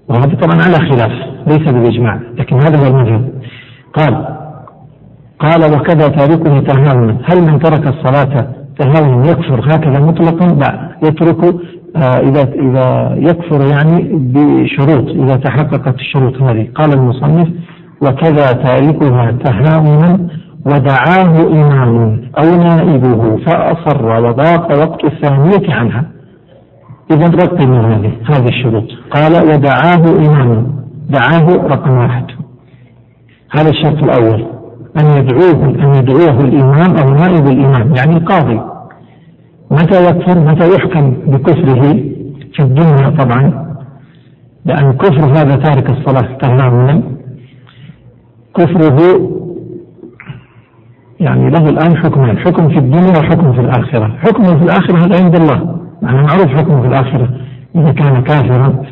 وهذا 0.08 0.34
طبعا 0.34 0.62
على 0.64 0.88
خلاف 0.90 1.12
ليس 1.46 1.68
بالإجماع 1.68 2.20
لكن 2.38 2.56
هذا 2.56 2.78
هو 2.78 2.86
المذهب. 2.86 3.30
قال 3.94 4.36
قال 5.38 5.74
وكذا 5.74 6.08
تاركه 6.08 6.60
تهاونا 6.60 7.16
هل 7.24 7.40
من 7.40 7.58
ترك 7.58 7.86
الصلاة 7.86 8.46
تهاونا 8.78 9.30
يكفر 9.30 9.60
هكذا 9.60 10.00
مطلقا؟ 10.00 10.46
لا 10.46 10.96
يترك 11.08 11.56
إذا 11.96 12.42
إذا 12.52 13.14
يكفر 13.18 13.60
يعني 13.60 14.08
بشروط 14.12 15.08
إذا 15.08 15.36
تحققت 15.36 15.94
الشروط 15.94 16.42
هذه. 16.42 16.68
قال 16.74 16.92
المصنف 16.94 17.48
وكذا 18.02 18.52
تاركها 18.52 19.32
تهاونا 19.44 20.28
ودعاه 20.66 21.46
إمام 21.52 22.20
أو 22.38 22.56
نائبه 22.56 23.36
فأصر 23.36 24.06
وضاق 24.06 24.78
وقت 24.78 25.04
الثانية 25.04 25.74
عنها. 25.74 26.04
إذا 27.10 27.26
رقم 27.26 27.72
هذه 27.74 28.12
هذه 28.24 28.48
الشروط. 28.48 28.84
قال 29.10 29.32
ودعاه 29.32 30.26
إمام 30.26 30.66
دعاه 31.10 31.66
رقم 31.66 31.90
واحد. 31.90 32.24
هذا 33.50 33.70
الشرط 33.70 34.02
الأول. 34.02 34.46
أن 35.00 35.06
يدعوه 35.06 35.64
أن 35.64 35.94
يدعوه 35.94 36.40
الإمام 36.40 36.96
أو 36.96 37.14
نائب 37.14 37.46
الإمام 37.46 37.94
يعني 37.96 38.16
القاضي. 38.16 38.60
متى 39.70 40.08
يكفر؟ 40.08 40.38
متى 40.38 40.68
يحكم 40.74 41.10
بكفره 41.26 41.82
في 42.54 42.60
الدنيا 42.60 43.08
طبعا؟ 43.08 43.66
لأن 44.64 44.92
كفر 44.92 45.24
هذا 45.24 45.56
تارك 45.56 45.90
الصلاة 45.90 46.36
تماما 46.40 47.02
كفره 48.54 48.98
يعني 51.20 51.50
له 51.50 51.68
الآن 51.68 51.96
حكمان 51.96 52.38
حكم 52.38 52.68
في 52.68 52.78
الدنيا 52.78 53.18
وحكم 53.18 53.52
في 53.52 53.60
الآخرة. 53.60 54.16
حكم 54.18 54.42
في 54.58 54.64
الآخرة 54.64 54.96
هذا 54.96 55.24
عند 55.24 55.36
الله 55.36 55.78
يعني 56.02 56.16
معروف 56.16 56.46
حكمه 56.46 56.80
في 56.80 56.88
الآخرة. 56.88 57.28
إذا 57.76 57.92
كان 57.92 58.22
كافرا 58.22 58.82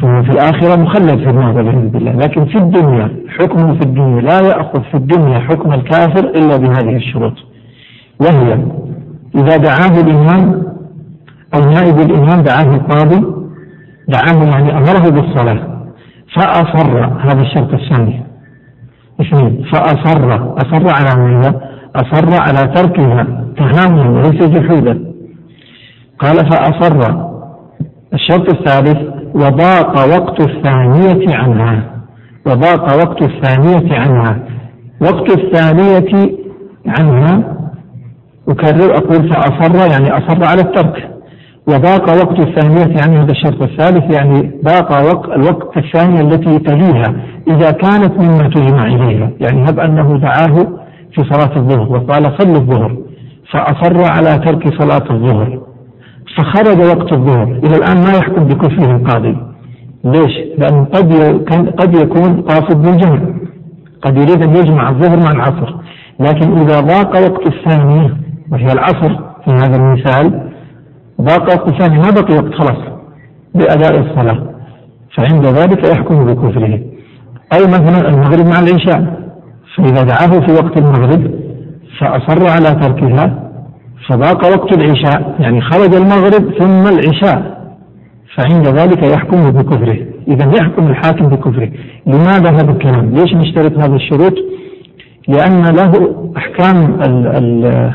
فهو 0.00 0.22
في 0.22 0.30
الآخرة 0.30 0.82
مخلد 0.82 1.18
في 1.18 1.30
النار 1.30 1.56
والعياذ 1.56 1.88
بالله 1.88 2.12
لكن 2.12 2.44
في 2.44 2.58
الدنيا 2.58 3.10
حكمه 3.38 3.74
في 3.74 3.80
الدنيا 3.86 4.20
لا 4.20 4.40
يأخذ 4.40 4.82
في 4.82 4.94
الدنيا 4.94 5.38
حكم 5.38 5.72
الكافر 5.72 6.24
إلا 6.24 6.56
بهذه 6.56 6.96
الشروط. 6.96 7.34
وهي 8.20 8.58
إذا 9.34 9.56
دعاه 9.56 10.00
الإمام 10.00 10.62
أو 11.54 11.60
نائب 11.60 11.98
الإمام 11.98 12.42
دعاه 12.42 12.74
القاضي 12.74 13.26
دعاه 14.08 14.44
يعني 14.44 14.72
أمره 14.72 15.10
بالصلاة 15.10 15.72
فأصر 16.34 17.06
هذا 17.06 17.42
الشرط 17.42 17.74
الثاني. 17.74 18.22
اثنين 19.20 19.64
فأصر 19.72 20.34
أصر 20.56 20.88
على 20.88 21.22
ماذا؟ 21.22 21.60
أصر 21.96 22.40
على 22.40 22.72
تركها 22.74 23.26
تهاونا 23.56 24.10
وليس 24.10 24.42
جحودا 24.42 25.12
قال 26.18 26.36
فأصر. 26.36 27.32
الشرط 28.14 28.54
الثالث 28.54 28.98
وضاق 29.34 30.18
وقت 30.18 30.40
الثانية 30.40 31.36
عنها. 31.36 31.82
وضاق 32.46 32.96
وقت 32.96 33.22
الثانية 33.22 33.98
عنها. 33.98 34.38
وقت 35.02 35.38
الثانية 35.38 36.36
عنها 36.86 37.61
أكرر 38.48 38.96
أقول 38.96 39.28
فأصر 39.28 39.90
يعني 39.90 40.10
أصر 40.10 40.44
على 40.44 40.60
الترك. 40.60 41.08
وضاق 41.68 42.08
وقت 42.08 42.40
الثانية 42.40 42.96
يعني 42.96 43.18
هذا 43.18 43.30
الشرط 43.30 43.62
الثالث 43.62 44.14
يعني 44.14 44.60
ضاق 44.64 44.92
وقت 44.92 45.28
الوقت 45.28 45.76
الثانية 45.76 46.20
التي 46.20 46.58
تليها 46.58 47.14
إذا 47.48 47.70
كانت 47.70 48.20
مما 48.20 48.48
تجمع 48.48 48.86
إليها. 48.86 49.30
يعني 49.40 49.64
هب 49.64 49.80
أنه 49.80 50.18
دعاه 50.18 50.66
في 51.14 51.22
صلاة 51.32 51.56
الظهر 51.56 51.92
وقال 51.92 52.22
صل 52.38 52.54
الظهر. 52.54 52.96
فأصر 53.50 54.10
على 54.10 54.38
ترك 54.38 54.82
صلاة 54.82 55.10
الظهر. 55.10 55.60
فخرج 56.36 56.78
وقت 56.80 57.12
الظهر. 57.12 57.44
إلى 57.64 57.76
الآن 57.76 57.96
ما 57.96 58.12
يحكم 58.18 58.44
بكفره 58.44 58.96
القاضي. 58.96 59.36
ليش؟ 60.04 60.32
لأنه 60.58 60.84
قد 60.84 61.12
قد 61.78 61.94
يكون 61.94 62.40
قاصد 62.40 62.82
بالجمع 62.82 63.20
قد 64.02 64.16
يريد 64.16 64.42
أن 64.42 64.56
يجمع 64.56 64.88
الظهر 64.88 65.16
مع 65.16 65.32
العصر. 65.32 65.74
لكن 66.20 66.58
إذا 66.58 66.80
ضاق 66.80 67.30
وقت 67.30 67.46
الثانية 67.46 68.21
وهي 68.50 68.66
العصر 68.72 69.16
في 69.44 69.50
هذا 69.50 69.76
المثال 69.76 70.50
ضاق 71.20 71.42
وقت 71.42 71.68
الثانية 71.68 71.98
ما 71.98 72.10
بقي 72.10 72.34
وقت 72.34 72.54
خلاص 72.54 72.92
لأداء 73.54 74.00
الصلاة. 74.00 74.52
فعند 75.16 75.46
ذلك 75.46 75.88
يحكم 75.88 76.24
بكفره. 76.24 76.80
أو 77.52 77.66
مثلا 77.68 78.08
المغرب 78.08 78.46
مع 78.46 78.60
العشاء. 78.60 79.22
فإذا 79.76 80.02
دعاه 80.02 80.46
في 80.46 80.52
وقت 80.52 80.78
المغرب 80.78 81.30
فأصر 82.00 82.48
على 82.50 82.80
تركها. 82.80 83.50
فضاق 84.08 84.46
وقت 84.46 84.78
العشاء 84.78 85.36
يعني 85.40 85.60
خرج 85.60 85.94
المغرب 85.94 86.58
ثم 86.58 86.86
العشاء. 86.86 87.62
فعند 88.36 88.66
ذلك 88.66 89.02
يحكم 89.02 89.50
بكفره. 89.50 89.98
إذا 90.28 90.52
يحكم 90.58 90.86
الحاكم 90.86 91.28
بكفره. 91.28 91.70
لماذا 92.06 92.50
هذا 92.50 92.70
الكلام؟ 92.70 93.10
ليش 93.10 93.34
نشترط 93.34 93.78
هذه 93.78 93.96
الشروط؟ 93.96 94.34
لأن 95.28 95.62
له 95.62 95.92
أحكام 96.36 97.00
ال 97.02 97.26
ال 97.26 97.92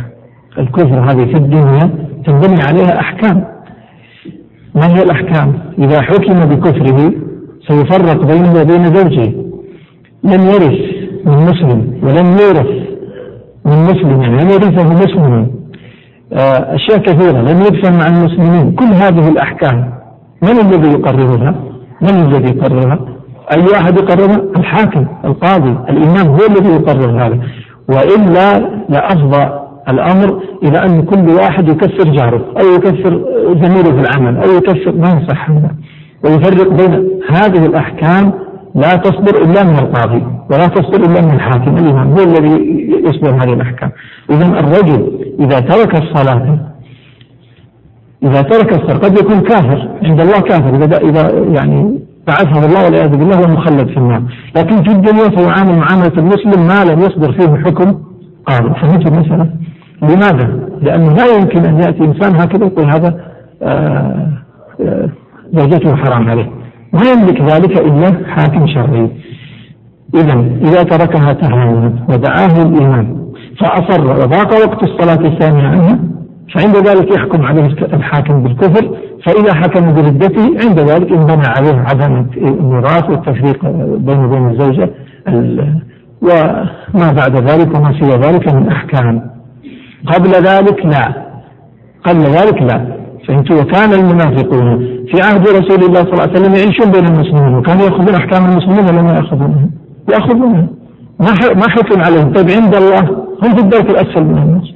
الكفر 0.60 1.00
هذه 1.00 1.26
في 1.26 1.38
الدنيا 1.38 1.90
تنبني 2.26 2.64
عليها 2.64 3.00
أحكام. 3.00 3.44
ما 4.76 4.88
هي 4.88 5.04
الأحكام؟ 5.04 5.54
إذا 5.80 6.02
حكم 6.02 6.34
بكفره 6.34 7.12
سيفرق 7.68 8.26
بينه 8.26 8.62
وبين 8.62 8.96
زوجه. 8.96 9.34
لم 10.24 10.42
يرث 10.46 10.80
من 11.26 11.38
مسلم 11.38 12.00
ولم 12.04 12.38
يورث 12.42 12.88
من 13.66 13.84
مسلم 13.84 14.22
يعني 14.22 14.44
لم 14.44 14.50
يرثه 14.50 14.94
مسلم. 14.94 15.48
آه، 16.34 16.76
أشياء 16.76 16.98
كثيرة 16.98 17.42
لم 17.42 17.60
يدفن 17.60 17.98
مع 17.98 18.08
المسلمين. 18.08 18.76
كل 18.76 18.86
هذه 18.86 19.30
الأحكام 19.30 19.94
من 20.42 20.50
الذي 20.50 20.92
يقررها؟ 20.92 21.56
من 22.02 22.10
الذي 22.10 22.58
يقررها؟ 22.58 23.00
أي 23.56 23.64
واحد 23.74 24.00
يقررها؟ 24.00 24.42
الحاكم 24.58 25.06
القاضي 25.26 25.78
الإمام 25.90 26.28
هو 26.28 26.40
الذي 26.50 26.70
يقرر 26.70 27.26
هذا. 27.26 27.40
وإلا 27.90 28.60
لأفضى 28.90 29.67
الأمر 29.90 30.42
إلى 30.64 30.86
أن 30.86 31.02
كل 31.02 31.30
واحد 31.30 31.70
يكسر 31.70 32.12
جاره 32.12 32.46
أو 32.62 32.76
يكسر 32.76 33.26
زميله 33.64 33.92
في 33.92 34.00
العمل 34.00 34.38
أو 34.38 34.58
يكسر 34.58 34.96
ما 34.96 35.22
يصح. 35.22 35.50
هذا 35.50 35.72
ويفرق 36.24 36.70
بين 36.70 37.10
هذه 37.30 37.66
الأحكام 37.66 38.34
لا 38.76 38.96
تصدر 38.96 39.42
إلا 39.42 39.64
من 39.64 39.80
القاضي 39.80 40.24
ولا 40.52 40.68
تصدر 40.68 41.12
إلا 41.12 41.22
من 41.22 41.34
الحاكم. 41.34 41.78
الإمام 41.78 42.12
هو 42.12 42.24
الذي 42.24 42.56
يصدر 43.06 43.30
هذه 43.30 43.54
الأحكام. 43.54 43.92
إذا 44.30 44.46
الرجل 44.46 45.20
إذا 45.40 45.60
ترك 45.60 46.04
الصلاة 46.04 46.60
إذا 48.24 48.42
ترك 48.42 48.74
الصلاة 48.74 48.98
قد 48.98 49.20
يكون 49.20 49.40
كافر 49.40 49.90
عند 50.04 50.22
الله 50.22 50.40
كافر. 50.40 50.76
إذا 50.76 50.98
إذا 50.98 51.46
يعني 51.60 52.00
بعثه 52.28 52.66
الله 52.66 52.86
والعياذ 52.86 53.18
بالله 53.18 53.36
هو 53.36 53.48
مخلد 53.54 53.88
في 53.88 53.98
النار. 53.98 54.22
لكن 54.56 54.84
في 54.84 54.92
الدنيا 54.92 55.30
فيعامل 55.30 55.76
معاملة 55.76 56.14
المسلم 56.18 56.68
ما 56.68 56.92
لم 56.92 57.00
يصدر 57.00 57.32
فيه 57.32 57.64
حكم 57.66 57.98
قاضي. 58.46 58.80
فهمت 58.82 59.08
المسألة؟ 59.08 59.50
لماذا؟ 60.02 60.60
لأنه 60.82 61.14
لا 61.14 61.26
يمكن 61.26 61.66
أن 61.66 61.80
يأتي 61.80 62.04
إنسان 62.04 62.36
هكذا 62.36 62.66
يقول 62.66 62.86
هذا 62.86 63.20
آه، 63.62 64.28
آه، 64.82 65.10
زوجته 65.54 65.96
حرام 65.96 66.30
عليه. 66.30 66.50
ما 66.94 67.02
يملك 67.14 67.42
ذلك 67.42 67.80
إلا 67.80 68.28
حاكم 68.28 68.68
شرعي. 68.68 69.10
إذا 70.16 70.34
إذا 70.62 70.84
تركها 70.84 71.34
تهاونا 71.34 71.94
ودعاه 72.10 72.62
الإمام 72.62 73.28
فأصر 73.60 74.02
وضاق 74.02 74.54
وقت 74.54 74.84
الصلاة 74.84 75.28
الثانية 75.28 75.68
عنها 75.68 76.00
فعند 76.56 76.76
ذلك 76.76 77.12
يحكم 77.12 77.46
عليه 77.46 77.66
الحاكم 77.94 78.44
بالكفر 78.44 78.98
فإذا 79.26 79.54
حكم 79.54 79.94
بردته 79.94 80.68
عند 80.68 80.80
ذلك 80.80 81.12
انبنى 81.12 81.48
عليه 81.58 81.86
عدم 81.90 82.26
الميراث 82.38 83.10
والتفريق 83.10 83.66
بينه 83.98 84.26
وبين 84.26 84.50
الزوجة 84.50 84.90
وما 86.94 87.12
بعد 87.12 87.36
ذلك 87.36 87.76
وما 87.76 88.00
سوى 88.00 88.18
ذلك 88.18 88.54
من 88.54 88.68
أحكام. 88.70 89.37
قبل 90.06 90.30
ذلك 90.32 90.86
لا. 90.86 91.28
قبل 92.04 92.22
ذلك 92.22 92.62
لا. 92.62 92.98
فهمت 93.28 93.52
وكان 93.52 93.94
المنافقون 93.94 94.78
في 95.12 95.22
عهد 95.22 95.48
رسول 95.48 95.84
الله 95.84 96.02
صلى 96.04 96.14
الله 96.14 96.22
عليه 96.22 96.32
وسلم 96.32 96.56
يعيشون 96.56 96.92
بين 96.92 97.06
المسلمين 97.06 97.56
وكانوا 97.56 97.86
يأخذون 97.86 98.16
أحكام 98.16 98.46
المسلمين 98.46 98.86
ولا 98.86 99.02
ما 99.02 99.14
يأخذونها 99.14 99.70
يأخذونها 100.14 100.68
ما 101.56 101.70
حكم 101.70 102.02
عليهم؟ 102.02 102.34
طيب 102.34 102.50
عند 102.50 102.76
الله. 102.76 103.00
هم 103.44 103.56
في 103.56 103.62
الدرك 103.62 103.90
الأسفل 103.90 104.24
من 104.24 104.38
الناس. 104.38 104.68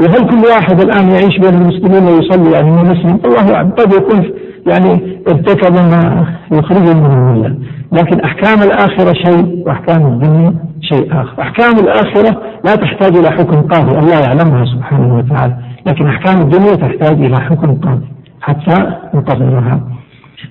وهل 0.00 0.30
كل 0.30 0.48
واحد 0.50 0.80
الآن 0.80 1.08
يعيش 1.08 1.38
بين 1.38 1.54
المسلمين 1.54 2.04
ويصلي 2.04 2.50
يعني 2.50 2.70
من 2.70 2.82
مسلم 2.84 3.18
الله 3.24 3.54
أعلم. 3.54 3.70
قد 3.70 3.92
يكون 3.92 4.30
يعني 4.66 5.20
ارتكب 5.28 5.72
ما 5.72 6.26
يخرجه 6.52 6.94
من 6.94 7.06
الملة 7.06 7.58
لكن 7.92 8.20
أحكام 8.20 8.62
الآخرة 8.62 9.12
شيء 9.12 9.62
وأحكام 9.66 10.06
الدنيا 10.06 10.54
شيء 10.80 11.12
آخر. 11.12 11.42
أحكام 11.42 11.78
الآخرة 11.78 12.42
لا 12.64 12.74
تحتاج 12.74 13.16
إلى 13.16 13.30
حكم 13.30 13.62
قاضي. 13.62 13.98
الله 13.98 14.20
يعلمها 14.20 14.64
سبحانه 14.64 15.16
وتعالى. 15.16 15.56
لكن 15.86 16.06
أحكام 16.06 16.40
الدنيا 16.40 16.74
تحتاج 16.74 17.24
إلى 17.24 17.40
حكم 17.40 17.74
قاضي 17.74 18.06
حتى 18.40 18.92
نقررها 19.14 19.80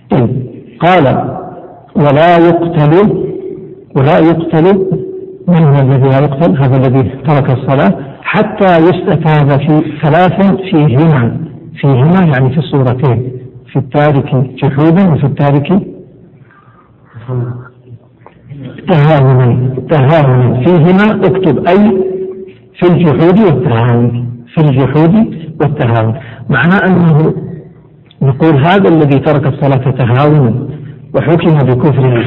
طيب. 0.10 0.30
قال 0.80 1.38
ولا 1.96 2.38
يقتل 2.38 3.24
ولا 3.96 4.20
يقتل 4.20 4.88
من 5.48 5.64
هو 5.64 5.82
الذي 5.82 6.10
لا 6.10 6.20
يقتل؟ 6.20 6.58
هذا 6.58 6.78
الذي 6.78 7.04
ترك 7.28 7.50
الصلاة. 7.50 7.94
حتى 8.24 8.78
يستتاب 8.78 9.60
في 9.60 9.84
ثلاث 10.04 10.52
فيهما 10.72 11.38
فيهما 11.82 12.20
يعني 12.34 12.50
في 12.50 12.58
الصورتين. 12.58 13.43
في 13.74 13.80
التارك 13.80 14.36
جحودا 14.36 15.14
وفي 15.14 15.24
التارك 15.26 15.68
تهاونا. 18.90 19.76
تهاونا. 19.90 20.64
فيهما 20.64 21.26
اكتب 21.28 21.68
أي 21.68 22.04
في 22.80 22.88
الجحود 22.88 23.40
والتهاون. 23.40 24.30
في 24.54 24.62
الجحود 24.62 25.14
والتهاون. 25.62 26.16
معناه 26.50 26.80
أنه 26.86 27.34
نقول 28.22 28.56
هذا 28.66 28.90
الذي 28.90 29.20
ترك 29.20 29.48
الصلاة 29.48 29.92
تهاونا 29.92 30.68
وحكم 31.16 31.58
بكفره 31.58 32.26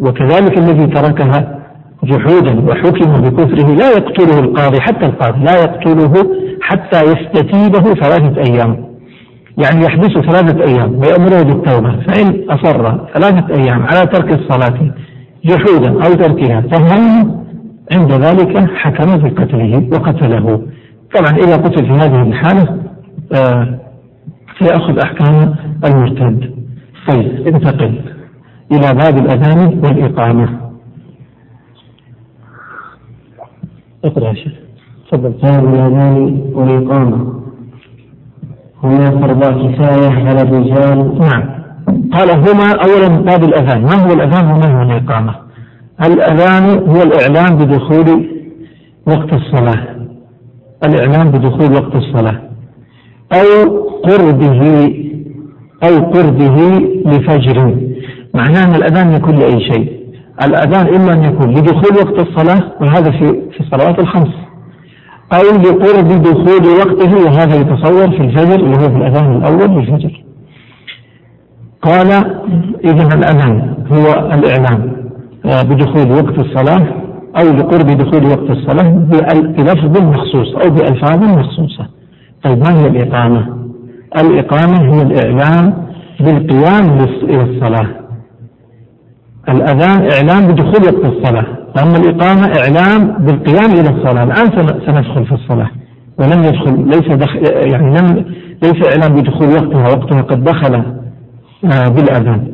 وكذلك 0.00 0.58
الذي 0.58 0.86
تركها 0.86 1.60
جحودا 2.04 2.70
وحكم 2.70 3.20
بكفره 3.20 3.74
لا 3.74 3.90
يقتله 3.90 4.38
القاضي 4.38 4.80
حتى 4.80 5.06
القاضي 5.06 5.44
لا 5.44 5.56
يقتله 5.62 6.12
حتى 6.62 7.00
يستتيبه 7.02 7.94
ثلاثة 7.94 8.52
أيام. 8.52 8.89
يعني 9.58 9.84
يحبسه 9.84 10.20
ثلاثة 10.20 10.64
أيام 10.64 10.94
ويأمره 10.98 11.42
بالتوبة 11.42 12.00
فإن 12.00 12.50
أصر 12.50 13.06
ثلاثة 13.14 13.54
أيام 13.54 13.82
على 13.82 14.06
ترك 14.06 14.32
الصلاة 14.32 14.92
جحودا 15.44 15.92
أو 15.92 16.14
تركها 16.14 16.60
فهم 16.60 17.30
عند 17.92 18.12
ذلك 18.12 18.70
حكم 18.74 19.16
بقتله 19.16 19.88
وقتله. 19.92 20.66
طبعا 21.14 21.36
إذا 21.44 21.56
قتل 21.56 21.86
في 21.86 21.92
هذه 21.92 22.22
الحالة 22.22 22.82
آه 23.32 23.80
سيأخذ 24.58 24.98
أحكام 24.98 25.54
المرتد. 25.84 26.54
طيب 27.08 27.46
انتقل 27.46 28.00
إلى 28.72 28.94
باب 28.94 29.18
الأذان 29.18 29.80
والإقامة. 29.84 30.60
اقرأ 34.04 34.28
يا 34.28 34.34
شيخ. 34.34 34.52
تفضل. 35.10 35.30
باب 35.42 35.64
الأذان 35.64 36.40
والإقامة. 36.54 37.39
هما 38.84 39.10
فرضا 39.10 39.50
كفاية 39.50 40.10
على 40.10 40.42
الرجال. 40.42 41.18
نعم. 41.18 41.44
قال 42.12 42.30
هما 42.30 42.72
أولا 42.72 43.08
باب 43.08 43.44
الأذان. 43.44 43.82
ما 43.82 43.94
هو 43.94 44.12
الأذان 44.12 44.50
وما 44.50 44.78
هو 44.78 44.82
الإقامة؟ 44.82 45.34
الأذان 46.04 46.88
هو 46.88 47.02
الإعلام 47.02 47.56
بدخول 47.58 48.28
وقت 49.06 49.32
الصلاة. 49.32 49.86
الإعلام 50.84 51.30
بدخول 51.30 51.72
وقت 51.72 51.96
الصلاة. 51.96 52.40
أو 53.32 53.78
قربه 54.04 54.94
أو 55.84 56.10
قربه 56.10 56.56
لفجر. 57.06 57.76
معناه 58.34 58.64
أن 58.64 58.74
الأذان 58.74 59.12
يكون 59.12 59.36
لأي 59.36 59.60
شيء. 59.60 60.00
الأذان 60.44 60.94
إما 60.94 61.12
أن 61.12 61.24
يكون 61.24 61.50
لدخول 61.50 61.96
وقت 61.96 62.28
الصلاة 62.28 62.72
وهذا 62.80 63.10
في 63.10 63.42
في 63.52 63.60
الصلوات 63.60 63.98
الخمس. 63.98 64.49
أو 65.32 65.42
لقرب 65.42 66.22
دخول 66.22 66.66
وقته 66.78 67.24
وهذا 67.24 67.56
يتصور 67.56 68.10
في 68.10 68.20
الفجر 68.20 68.54
اللي 68.54 68.76
هو 68.76 68.90
في 68.90 68.96
الأذان 68.96 69.36
الأول 69.36 69.70
للفجر 69.76 70.24
قال 71.82 72.10
إذا 72.84 73.14
الأذان 73.14 73.74
هو 73.92 74.30
الإعلام 74.34 75.00
آه، 75.44 75.62
بدخول 75.62 76.12
وقت 76.12 76.38
الصلاة 76.38 76.86
أو 77.36 77.56
لقرب 77.56 77.86
دخول 77.86 78.26
وقت 78.26 78.50
الصلاة 78.50 78.88
بلفظ 79.58 80.02
مخصوص 80.02 80.54
أو 80.54 80.70
بألفاظ 80.70 81.22
مخصوصة. 81.38 81.86
طيب 82.44 82.58
ما 82.58 82.80
هي 82.80 82.86
الإقامة؟ 82.86 83.46
الإقامة 84.18 84.94
هي 84.94 85.02
الإعلام 85.02 85.86
بالقيام 86.20 86.98
إلى 87.22 87.42
الصلاة. 87.42 87.86
الأذان 89.48 90.08
إعلام 90.12 90.52
بدخول 90.52 90.82
وقت 90.94 91.04
الصلاة. 91.04 91.59
أما 91.78 91.96
الإقامة 91.96 92.52
إعلام 92.58 93.24
بالقيام 93.24 93.70
إلى 93.70 93.88
الصلاة. 93.90 94.24
الآن 94.24 94.46
سندخل 94.86 95.26
في 95.26 95.32
الصلاة. 95.32 95.70
ولم 96.18 96.44
يدخل 96.44 96.86
ليس 96.86 97.08
دخل 97.18 97.42
يعني 97.70 97.98
لم 98.00 98.24
ليس 98.62 98.88
إعلام 98.92 99.20
بدخول 99.20 99.48
وقتها 99.48 99.88
وقتها 99.88 100.22
قد 100.22 100.44
دخل 100.44 100.74
آه، 101.64 101.88
بالأذان. 101.88 102.52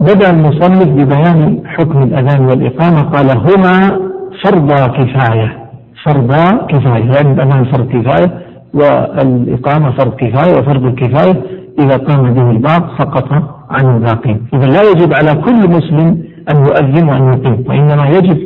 بدأ 0.00 0.30
المصنف 0.30 0.88
ببيان 0.88 1.60
حكم 1.66 2.02
الأذان 2.02 2.44
والإقامة. 2.44 3.02
قال 3.02 3.30
هما 3.38 3.98
فرضا 4.44 4.86
كفاية. 4.86 5.58
فرضا 6.04 6.66
كفاية. 6.66 7.04
يعني 7.04 7.32
الأذان 7.32 7.64
فرض 7.64 7.88
كفاية 7.88 8.38
والإقامة 8.74 9.90
فرض 9.90 10.14
كفاية 10.14 10.58
وفرض 10.58 10.84
الكفاية 10.84 11.42
إذا 11.78 11.96
قام 11.96 12.34
به 12.34 12.50
البعض 12.50 12.82
سقط 12.98 13.28
عن 13.70 13.96
الباقين. 13.96 14.46
إذا 14.54 14.66
لا 14.66 14.82
يجب 14.82 15.12
على 15.14 15.34
كل 15.40 15.70
مسلم 15.70 16.31
أن 16.50 16.56
يؤذن 16.66 17.08
وأن 17.08 17.32
يقيم 17.32 17.64
وإنما 17.68 18.08
يجب 18.08 18.38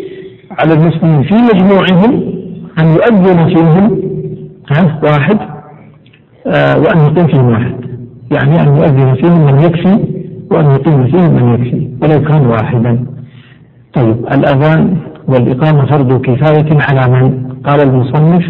على 0.59 0.74
المسلمين 0.74 1.22
في 1.22 1.35
مجموعهم 1.35 2.22
أن 2.78 2.87
يؤذن 2.92 3.54
فيهم 3.54 4.00
واحد 5.02 5.38
آه 6.46 6.78
وأن 6.78 6.98
يقيم 7.00 7.26
فيهم 7.26 7.48
واحد 7.48 7.74
يعني 8.32 8.61
أن 8.61 8.76
يؤذن 8.76 9.14
فيهم 9.14 9.46
من 9.46 9.59
يكفي 9.61 9.98
وأن 10.50 10.70
يقيم 10.70 11.06
فيهم 11.06 11.35
من 11.35 11.54
يكفي 11.54 11.88
ولو 12.02 12.22
كان 12.28 12.46
واحدا 12.46 13.06
طيب 13.94 14.16
الأذان 14.32 14.96
والإقامة 15.28 15.87
فرض 15.87 16.20
كفاية 16.22 16.78
على 16.80 17.12
من؟ 17.14 17.46
قال 17.64 17.80
المصنف 17.80 18.44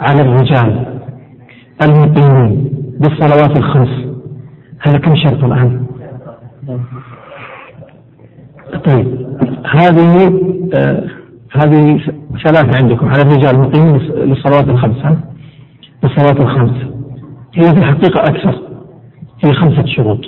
على 0.00 0.20
الرجال 0.22 0.86
المقيمين 1.82 2.70
بالصلوات 3.00 3.58
الخمس 3.58 3.88
هذا 4.80 4.98
كم 4.98 5.16
شرط 5.16 5.44
الآن؟ 5.44 5.86
طيب. 8.84 9.26
هذه 9.70 10.40
آه 10.74 11.04
هذه 11.52 12.00
ثلاثة 12.44 12.78
عندكم. 12.82 13.08
على 13.08 13.22
الرجال 13.22 13.54
المقيمين 13.54 13.96
للصلوات 13.96 14.68
الخمس؟ 14.68 15.16
للصلوات 16.04 16.40
الخمس 16.40 16.76
هي 17.54 17.62
في 17.62 17.78
الحقيقة 17.78 18.20
أكثر. 18.20 18.60
هي 19.44 19.52
خمسة 19.52 19.86
شروط. 19.86 20.20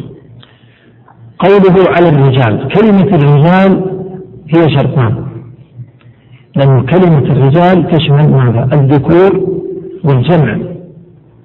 قوله 1.39 1.89
على 1.97 2.09
الرجال 2.09 2.69
كلمة 2.69 3.17
الرجال 3.17 3.99
هي 4.55 4.79
شرطان. 4.79 5.27
لأن 6.57 6.87
كلمة 6.87 7.33
الرجال 7.33 7.91
تشمل 7.91 8.31
ماذا؟ 8.31 8.69
الذكور 8.73 9.59
والجمع. 10.05 10.59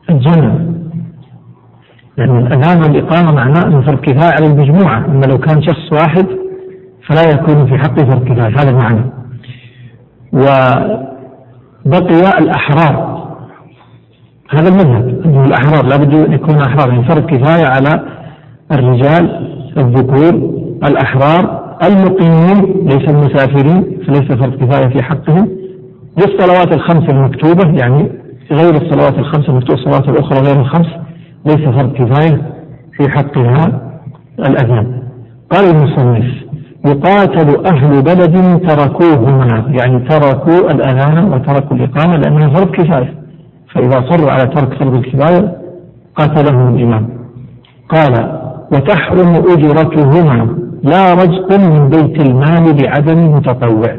الجمع. 0.09 0.55
لأن 2.17 2.37
الأذان 2.37 2.81
والإقامة 2.81 3.31
معناه 3.31 3.65
أن 3.67 3.81
فرض 3.81 3.99
كفاية 3.99 4.31
على 4.33 4.45
المجموعة. 4.45 5.05
أما 5.05 5.25
لو 5.25 5.37
كان 5.37 5.61
شخص 5.61 5.93
واحد 5.93 6.25
فلا 7.07 7.29
يكون 7.33 7.65
في 7.65 7.77
حقه 7.77 8.19
كفاية 8.19 8.55
هذا 8.59 8.69
المعنى. 8.69 9.05
وبقي 11.85 12.39
الأحرار. 12.39 13.13
هذا 14.49 14.69
المذهب 14.69 15.21
أنه 15.25 15.45
الأحرار 15.45 15.85
لابد 15.85 16.13
أن 16.13 16.33
يكون 16.33 16.55
أحرار 16.55 16.89
يعني 16.89 17.03
فرض 17.07 17.25
كفاية 17.25 17.65
على 17.65 18.05
الرجال 18.71 19.53
الذكور 19.77 20.33
الأحرار 20.83 21.63
المقيمين 21.83 22.87
ليس 22.87 23.09
المسافرين 23.09 23.97
فليس 24.07 24.31
فرض 24.31 24.55
كفاية 24.63 24.87
في 24.87 25.01
حقهم. 25.01 25.49
للصلوات 26.17 26.73
الخمس 26.73 27.09
المكتوبة 27.09 27.79
يعني 27.79 28.11
غير 28.51 28.75
الصلوات 28.75 29.19
الخمس 29.19 29.49
المكتوبة 29.49 29.79
الصلوات 29.79 30.09
الأخرى 30.09 30.39
غير 30.39 30.59
الخمس 30.61 30.87
ليس 31.45 31.59
فرض 31.69 31.93
كفاية 31.93 32.41
في 32.97 33.09
حقها 33.09 33.81
الأذان. 34.39 35.03
قال 35.51 35.65
المصنف 35.65 36.42
يقاتل 36.85 37.65
أهل 37.65 38.01
بلد 38.01 38.61
تركوهما 38.67 39.65
يعني 39.67 39.99
تركوا 39.99 40.71
الأذان 40.71 41.33
وتركوا 41.33 41.77
الإقامة 41.77 42.17
لأنها 42.17 42.49
فرض 42.49 42.71
كفاية 42.71 43.13
فإذا 43.73 44.05
صروا 44.09 44.31
على 44.31 44.47
ترك 44.47 44.73
فرض 44.73 44.93
الكفاية 44.93 45.57
قاتلهم 46.15 46.75
الإمام. 46.75 47.09
قال 47.89 48.39
وتحرم 48.73 49.35
أجرتهما 49.35 50.47
لا 50.83 51.13
رزق 51.13 51.59
من 51.59 51.89
بيت 51.89 52.27
المال 52.27 52.73
بعدم 52.73 53.35
متطوع. 53.35 53.95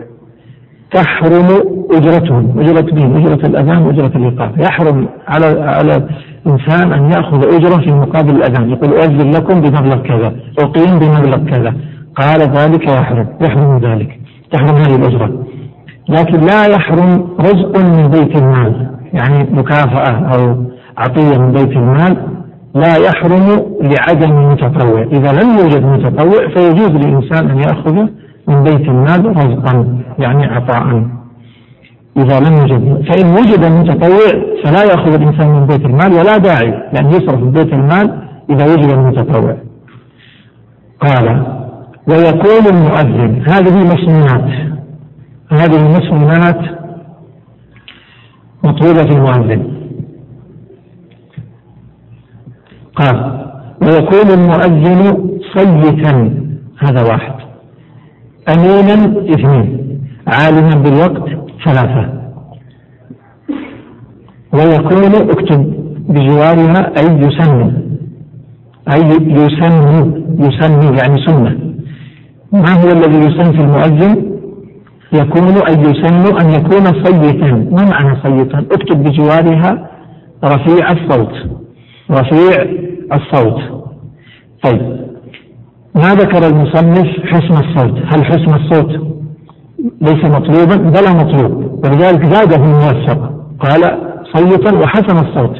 تحرم 0.92 1.48
أجرتهم 1.90 2.60
أجرة 2.60 2.94
مين؟ 2.94 3.16
أجرة 3.16 3.46
الأذان 3.46 3.82
وأجرة 3.82 4.12
الإقامة. 4.16 4.52
يحرم 4.58 5.06
على 5.28 5.46
على 5.62 6.08
الإنسان 6.46 6.92
أن 6.92 7.10
يأخذ 7.10 7.54
أجرة 7.54 7.80
في 7.80 7.90
مقابل 7.90 8.30
الأذان. 8.30 8.70
يقول 8.70 8.92
أؤذن 8.92 9.30
لكم 9.30 9.60
بمبلغ 9.60 9.96
كذا 9.96 10.34
أقيم 10.58 10.98
بمبلغ 10.98 11.50
كذا. 11.50 11.74
قال 12.16 12.40
ذلك 12.40 12.88
يحرم 12.88 13.26
يحرم 13.40 13.78
ذلك 13.78 14.20
تحرم 14.52 14.76
هذه 14.76 14.94
الأجرة. 14.96 15.44
لكن 16.08 16.40
لا 16.40 16.66
يحرم 16.66 17.28
رزق 17.40 17.78
من 17.78 18.08
بيت 18.08 18.36
المال 18.36 18.90
يعني 19.12 19.50
مكافأة 19.50 20.12
أو 20.34 20.64
عطية 20.98 21.38
من 21.38 21.52
بيت 21.52 21.70
المال 21.70 22.16
لا 22.74 22.96
يحرم 22.96 23.62
لعدم 23.80 24.52
متطوع 24.52 25.02
إذا 25.02 25.32
لم 25.32 25.58
يوجد 25.58 25.84
متطوع 25.84 26.48
فيجوز 26.48 26.90
للإنسان 26.90 27.50
أن 27.50 27.58
يأخذ 27.58 27.94
من 28.48 28.62
بيت 28.62 28.88
المال 28.88 29.36
رزقا 29.36 29.98
يعني 30.18 30.46
عطاء. 30.46 31.06
إذا 32.16 32.40
لم 32.40 32.52
يوجد 32.52 33.04
فإن 33.08 33.30
وجد 33.30 33.64
المتطوع 33.64 34.30
فلا 34.64 34.84
يأخذ 34.84 35.14
الإنسان 35.14 35.48
من 35.48 35.66
بيت 35.66 35.84
المال 35.84 36.12
ولا 36.12 36.36
داعي 36.36 36.70
لأن 36.92 37.10
يصرف 37.10 37.40
من 37.40 37.50
بيت 37.50 37.72
المال 37.72 38.22
إذا 38.50 38.64
وجد 38.64 38.90
المتطوع. 38.90 39.56
قال 41.00 41.54
ويقول 42.08 42.66
المؤذن 42.74 43.42
هذه 43.48 43.76
مسنونات 43.84 44.74
هذه 45.52 45.88
مسنونات 45.88 46.60
مطلوبة 48.64 49.02
في 49.02 49.16
المؤذن. 49.16 49.74
قال 52.96 53.44
ويكون 53.82 54.30
المؤذن 54.30 55.30
صيتا 55.56 56.44
هذا 56.78 57.02
واحد. 57.02 57.34
أمينا 58.48 58.94
اثنين 59.34 60.00
عالما 60.26 60.82
بالوقت 60.82 61.28
ثلاثة. 61.64 62.12
ويكون 64.52 65.14
اكتب 65.14 65.74
بجوارها 66.08 66.92
أي 66.98 67.18
يسمي 67.18 67.72
أي 68.92 69.08
يسمي 69.42 70.24
يسمي 70.38 70.98
يعني 70.98 71.26
سنة. 71.26 71.63
ما 72.54 72.72
هو 72.72 72.88
الذي 72.88 73.18
يسمي 73.18 73.52
في 73.52 73.60
المؤذن؟ 73.60 74.34
يكون 75.12 75.56
أي 75.68 75.90
يسن 75.90 76.36
أن 76.40 76.50
يكون 76.50 77.04
صيتا. 77.04 77.50
ما 77.70 77.84
معنى 77.84 78.22
صيتا؟ 78.22 78.58
اكتب 78.58 79.02
بجوارها 79.02 79.90
رفيع 80.44 80.92
الصوت. 80.92 81.32
رفيع 82.10 82.66
الصوت. 83.12 83.60
طيب. 84.62 84.96
ما 85.94 86.14
ذكر 86.14 86.46
المصنف 86.46 87.08
حسن 87.26 87.54
الصوت؟ 87.64 87.98
هل 88.12 88.24
حسن 88.24 88.54
الصوت 88.54 88.90
ليس 90.02 90.24
مطلوبا؟ 90.24 90.76
بلا 90.76 91.12
مطلوب. 91.12 91.84
ولذلك 91.84 92.26
زاده 92.26 92.56
الموثق 92.56 93.30
قال 93.60 93.98
صيتا 94.34 94.78
وحسن 94.78 95.28
الصوت. 95.28 95.56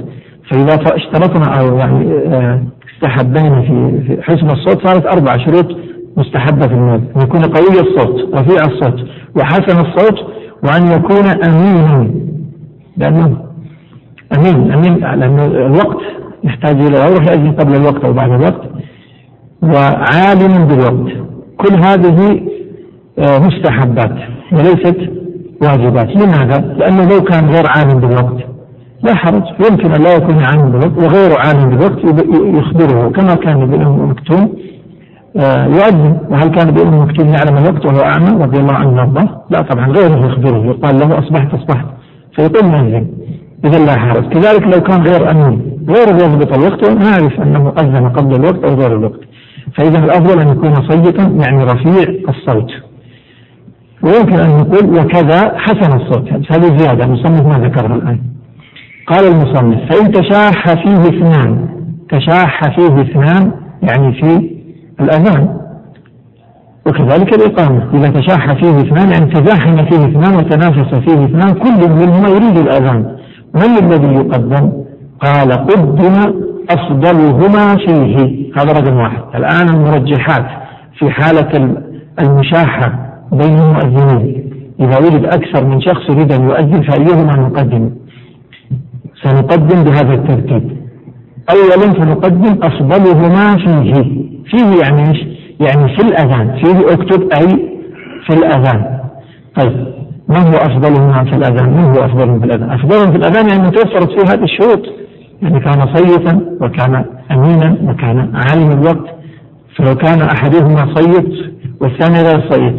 فإذا 0.51 0.75
اشترطنا 0.75 1.61
أو 1.61 1.77
يعني 1.77 2.13
آه، 2.13 2.63
استحبينا 2.95 3.61
في 3.61 4.19
حسن 4.23 4.47
الصوت 4.47 4.87
صارت 4.87 5.07
أربع 5.07 5.37
شروط 5.37 5.67
مستحبة 6.17 6.67
في 6.67 6.75
المال 6.75 7.01
أن 7.17 7.23
يكون 7.23 7.43
قوي 7.43 7.81
الصوت 7.81 8.35
رفيع 8.35 8.65
الصوت 8.65 9.07
وحسن 9.37 9.81
الصوت 9.81 10.19
وأن 10.65 10.87
يكون 10.93 11.27
أمينا 11.27 12.11
لأنه 12.97 13.37
أمين 14.37 14.73
أمين 14.73 14.95
لأن 14.95 15.39
الوقت 15.41 15.99
يحتاج 16.45 16.77
إلى 16.81 16.99
يروح 16.99 17.27
يأذن 17.27 17.53
قبل 17.53 17.75
الوقت 17.77 18.05
أو 18.05 18.13
بعد 18.13 18.31
الوقت 18.31 18.61
وعالم 19.63 20.65
بالوقت. 20.69 21.13
كل 21.57 21.75
هذه 21.87 22.41
آه، 23.19 23.39
مستحبات 23.39 24.15
وليست 24.53 24.97
واجبات. 25.63 26.09
لماذا؟ 26.17 26.75
لأنه 26.79 27.09
لو 27.09 27.21
كان 27.25 27.49
غير 27.49 27.65
عالم 27.69 28.01
بالوقت 28.01 28.45
لا 29.03 29.15
حرج. 29.15 29.43
يمكن 29.71 29.93
أن 29.93 30.03
لا 30.03 30.15
يكون 30.17 30.45
عالم 30.45 30.71
بالوقت 30.71 30.97
وغير 30.99 31.39
عالم 31.39 31.71
بالوقت 31.71 31.99
يخبره 32.59 33.09
كما 33.09 33.35
كان 33.35 33.63
ابن 33.63 33.85
مكتوم 33.85 34.53
يؤذن 35.37 36.19
وهل 36.31 36.49
كان 36.49 36.69
ابن 36.69 36.87
أم 36.87 37.03
مكتوم 37.03 37.29
يعلم 37.29 37.57
الوقت 37.59 37.87
وهو 37.87 38.01
أعمى 38.03 38.45
رضي 38.45 38.61
الله 38.61 38.73
عنه 38.73 38.93
وأرضاه؟ 38.93 39.45
لا 39.51 39.61
طبعا 39.61 39.87
غيره 39.87 40.27
يخبره 40.27 40.67
يقال 40.67 40.99
له 40.99 41.19
أصبحت 41.19 41.55
أصبحت. 41.55 41.87
فيقول 42.37 42.65
مؤذن 42.65 43.07
إذا 43.65 43.79
لا 43.79 43.99
حرج. 43.99 44.29
كذلك 44.29 44.63
لو 44.63 44.83
كان 44.83 45.03
غير 45.03 45.31
أمين 45.31 45.79
غير 45.89 46.09
يضبط 46.09 46.59
الوقت 46.59 46.91
نعرف 46.91 47.41
أنه 47.41 47.73
أذن 47.79 48.09
قبل 48.09 48.35
الوقت 48.35 48.65
أو 48.65 48.75
غير 48.75 48.97
الوقت. 48.97 49.21
فإذا 49.77 49.99
الأفضل 49.99 50.41
أن 50.41 50.49
يكون 50.49 50.75
صيتا 50.75 51.23
يعني 51.23 51.65
رفيع 51.65 52.15
الصوت. 52.29 52.71
ويمكن 54.03 54.39
أن 54.39 54.57
نقول 54.57 54.99
وكذا 54.99 55.59
حسن 55.59 56.01
الصوت. 56.01 56.29
هذه 56.29 56.77
زيادة. 56.77 57.05
المصنف 57.05 57.47
ما 57.47 57.67
ذكرها 57.67 57.97
الآن. 57.97 58.21
قال 59.07 59.25
المصنف 59.27 59.93
فإن 59.93 60.13
تشاح 60.13 60.75
فيه 60.75 61.01
اثنان 61.01 61.69
تشاح 62.11 62.61
فيه 62.77 63.01
اثنان 63.01 63.53
يعني 63.83 64.13
في 64.13 64.54
الأذان 65.01 65.57
وكذلك 66.87 67.35
الإقامة. 67.35 67.89
إذا 67.95 68.11
تشاح 68.11 68.53
فيه 68.53 68.79
اثنان 68.79 69.11
يعني 69.13 69.33
تزاحم 69.33 69.77
فيه 69.77 69.97
اثنان 69.97 70.37
وتنافس 70.37 70.95
فيه 70.95 71.25
اثنان 71.25 71.55
كل 71.55 71.91
منهما 71.91 72.29
يريد 72.29 72.59
الأذان. 72.59 73.17
من 73.55 73.63
الذي 73.63 74.15
يقدم؟ 74.15 74.73
قال 75.21 75.53
قدم 75.53 76.35
أفضلهما 76.71 77.77
فيه. 77.77 78.45
هذا 78.57 78.73
رقم 78.73 78.97
واحد. 78.97 79.23
الآن 79.35 79.69
المرجحات 79.69 80.47
في 80.99 81.11
حالة 81.11 81.77
المشاحة 82.21 82.93
بين 83.33 83.59
المؤذنين. 83.59 84.51
إذا 84.81 84.99
وجد 84.99 85.25
أكثر 85.25 85.65
من 85.67 85.81
شخص 85.81 86.11
يريد 86.11 86.33
أن 86.33 86.45
يؤذن 86.45 86.83
فأيهما 86.83 87.37
نقدم؟ 87.37 87.91
سنقدم 89.23 89.85
بهذا 89.85 90.15
الترتيب. 90.15 90.77
أولا 91.51 91.93
سنقدم 91.93 92.59
أفضلهما 92.63 93.57
فيه. 93.57 94.24
فيه 94.51 94.83
يعني 94.83 95.09
إيش؟ 95.09 95.27
يعني 95.61 95.97
في 95.97 96.03
الأذان 96.03 96.61
فيه 96.65 96.93
أكتب 96.93 97.23
أي 97.23 97.49
في 98.27 98.35
الأذان 98.35 99.01
طيب 99.57 99.87
ما 100.29 100.39
هو 100.39 100.53
أفضلهما 100.53 101.25
في 101.25 101.37
الأذان؟ 101.37 101.71
من 101.71 101.85
هو 101.85 102.05
أفضلهم 102.05 102.41
في 102.41 102.47
الأذان؟ 102.47 102.71
أفضلهم 102.71 103.13
في 103.13 103.17
الأذان 103.17 103.49
يعني 103.49 103.71
توفرت 103.71 104.11
فيه 104.11 104.35
هذه 104.35 104.45
الشروط 104.45 104.83
يعني 105.43 105.61
كان 105.61 105.97
صيتا 105.97 106.41
وكان 106.61 107.05
أمينا 107.31 107.77
وكان 107.83 108.33
عالم 108.35 108.73
الوقت 108.73 109.15
فلو 109.77 109.95
كان 109.95 110.23
أحدهما 110.23 110.95
صيت 110.95 111.55
والثاني 111.81 112.23
غير 112.23 112.51
صيت 112.51 112.77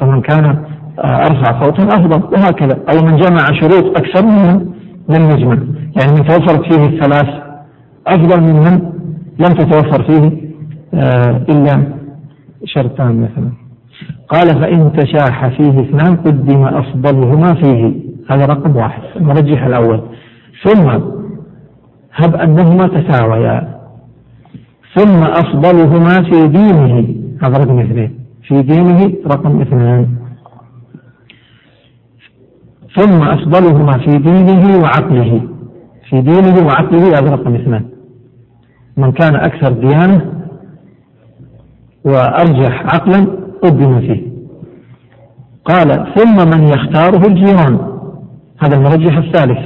فمن 0.00 0.20
كان 0.20 0.64
آه، 0.98 1.26
أرفع 1.26 1.62
صوتا 1.62 1.82
أفضل 1.82 2.22
وهكذا 2.32 2.78
أو 2.92 3.06
من 3.06 3.16
جمع 3.16 3.44
شروط 3.60 3.98
أكثر 3.98 4.26
منه 4.26 4.66
لم 5.08 5.30
يجمع 5.30 5.58
يعني 5.96 6.12
من 6.12 6.26
توفرت 6.26 6.72
فيه 6.72 6.86
الثلاث 6.86 7.28
أفضل 8.06 8.40
من 8.40 8.54
من 8.54 8.80
لم 9.38 9.52
تتوفر 9.54 10.02
فيه 10.02 10.45
إلا 11.48 11.82
شرطان 12.64 13.20
مثلا. 13.20 13.50
قال 14.28 14.60
فإن 14.60 14.92
تشاح 14.92 15.48
فيه 15.48 15.80
اثنان 15.80 16.16
قدم 16.16 16.64
أفضلهما 16.64 17.54
فيه. 17.54 17.94
هذا 18.30 18.46
رقم 18.46 18.76
واحد. 18.76 19.02
المرجح 19.16 19.64
الأول. 19.64 20.00
ثم 20.64 20.88
هب 22.14 22.36
أنهما 22.36 22.86
تساويا. 22.86 23.76
ثم 24.94 25.22
أفضلهما 25.22 26.22
في 26.22 26.48
دينه. 26.48 27.14
هذا 27.42 27.58
رقم 27.58 27.78
اثنين. 27.78 28.18
في 28.42 28.62
دينه 28.62 29.12
رقم 29.26 29.60
اثنان. 29.60 30.06
ثم 32.96 33.22
أفضلهما 33.22 33.98
في 33.98 34.18
دينه 34.18 34.78
وعقله. 34.82 35.40
في 36.08 36.20
دينه 36.20 36.66
وعقله 36.66 37.08
هذا 37.08 37.30
رقم 37.34 37.54
اثنان. 37.54 37.84
من 38.96 39.12
كان 39.12 39.34
أكثر 39.34 39.72
ديانة 39.72 40.45
وأرجح 42.06 42.82
عقلا 42.94 43.26
قدم 43.62 44.00
فيه. 44.00 44.22
قال 45.64 46.06
ثم 46.16 46.36
من 46.36 46.68
يختاره 46.68 47.26
الجيران. 47.26 47.78
هذا 48.62 48.76
المرجح 48.76 49.16
الثالث. 49.16 49.58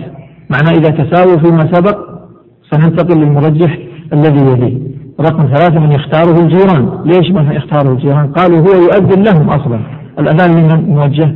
معناه 0.51 0.73
إذا 0.73 0.91
تساووا 0.91 1.37
فيما 1.37 1.73
سبق 1.73 1.99
سننتقل 2.71 3.19
للمرجح 3.21 3.79
الذي 4.13 4.41
يليه. 4.41 4.79
رقم 5.21 5.47
ثلاثة 5.47 5.81
من 5.81 5.93
يختاره 5.93 6.41
الجيران. 6.41 7.03
ليش 7.05 7.31
من 7.31 7.53
يختاره 7.53 7.93
الجيران؟ 7.93 8.33
قالوا 8.33 8.59
هو 8.59 8.73
يؤذن 8.83 9.23
لهم 9.23 9.51
أصلا. 9.51 9.81
الأذان 10.19 10.51
لمن 10.51 10.89
موجه؟ 10.95 11.35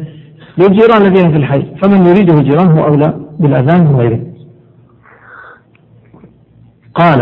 للجيران 0.58 1.02
الذين 1.02 1.30
في 1.30 1.36
الحي. 1.36 1.62
فمن 1.82 2.06
يريده 2.06 2.34
الجيران 2.34 2.78
هو 2.78 2.84
أولى 2.84 3.14
بالأذان 3.40 3.80
من 3.84 3.96
غيره. 3.96 4.20
قال 6.94 7.20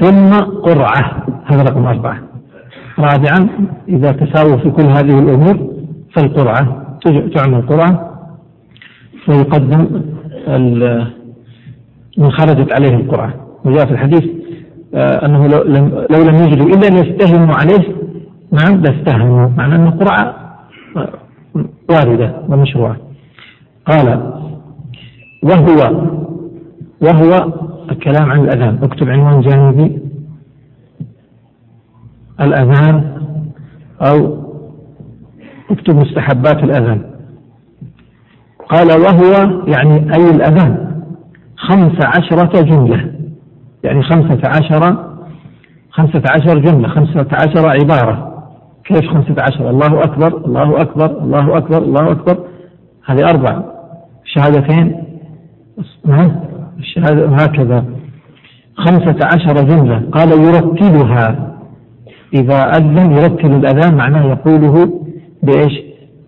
ثم 0.00 0.30
قرعة. 0.62 1.26
هذا 1.46 1.62
رقم 1.62 1.86
أربعة. 1.86 2.33
رابعا 2.98 3.48
إذا 3.88 4.12
تساووا 4.12 4.56
في 4.56 4.70
كل 4.70 4.86
هذه 4.86 5.18
الأمور 5.18 5.74
فالقرعة 6.14 6.84
تعمل 7.34 7.66
قرعة. 7.66 8.10
ويقدم 9.28 10.02
من 12.18 12.30
خرجت 12.30 12.72
عليه 12.72 12.96
القرعة. 12.96 13.34
وجاء 13.64 13.86
في 13.86 13.92
الحديث 13.92 14.24
آه، 14.94 15.26
أنه 15.26 15.46
لو 15.46 15.62
لم, 15.62 16.06
لو 16.10 16.22
لم 16.22 16.34
يجدوا 16.34 16.66
إلا 16.66 16.88
أن 16.88 16.96
يستهموا 16.96 17.54
عليه 17.54 17.94
نعم 18.52 18.80
لاستهموا 18.80 19.48
معنى 19.48 19.74
أن 19.74 19.86
القرعة 19.86 20.34
واردة 21.90 22.34
ومشروعة. 22.48 22.96
قال 23.86 24.32
وهو 25.42 26.02
وهو 27.00 27.52
الكلام 27.90 28.30
عن 28.30 28.40
الأذان. 28.40 28.78
اكتب 28.82 29.08
عنوان 29.08 29.40
جانبي. 29.40 29.98
الأذان 32.40 33.22
أو 34.00 34.44
اكتب 35.70 35.96
مستحبات 35.96 36.64
الأذان. 36.64 37.02
قال 38.68 38.88
وهو 38.88 39.62
يعني 39.66 40.14
أي 40.14 40.30
الأذان 40.30 41.02
خمس 41.56 42.04
عشرة 42.04 42.62
جملة. 42.62 43.10
يعني 43.84 44.02
خمسة 44.02 44.40
عشر 44.44 44.96
خمسة 45.90 46.22
عشر 46.30 46.58
جملة 46.58 46.88
خمسة 46.88 47.26
عشر 47.32 47.68
عبارة. 47.68 48.44
كيف 48.84 49.10
خمسة 49.10 49.42
عشر؟ 49.42 49.70
الله 49.70 50.00
أكبر 50.00 50.44
الله 50.46 50.82
أكبر 50.82 51.06
الله 51.06 51.56
أكبر 51.58 51.78
الله 51.78 52.12
أكبر. 52.12 52.38
هذه 53.06 53.30
أربع. 53.30 53.62
شهادتين. 54.24 55.04
نعم 56.04 56.32
الشهادة 56.78 57.28
هكذا. 57.28 57.84
خمسة 58.76 59.18
عشر 59.34 59.54
جملة. 59.54 60.10
قال 60.12 60.28
يرتلها 60.28 61.53
إذا 62.34 62.76
أذن 62.76 63.12
يرتل 63.12 63.52
الأذان 63.52 63.94
معناه 63.94 64.24
يقوله 64.24 65.00
بإيش؟ 65.42 65.82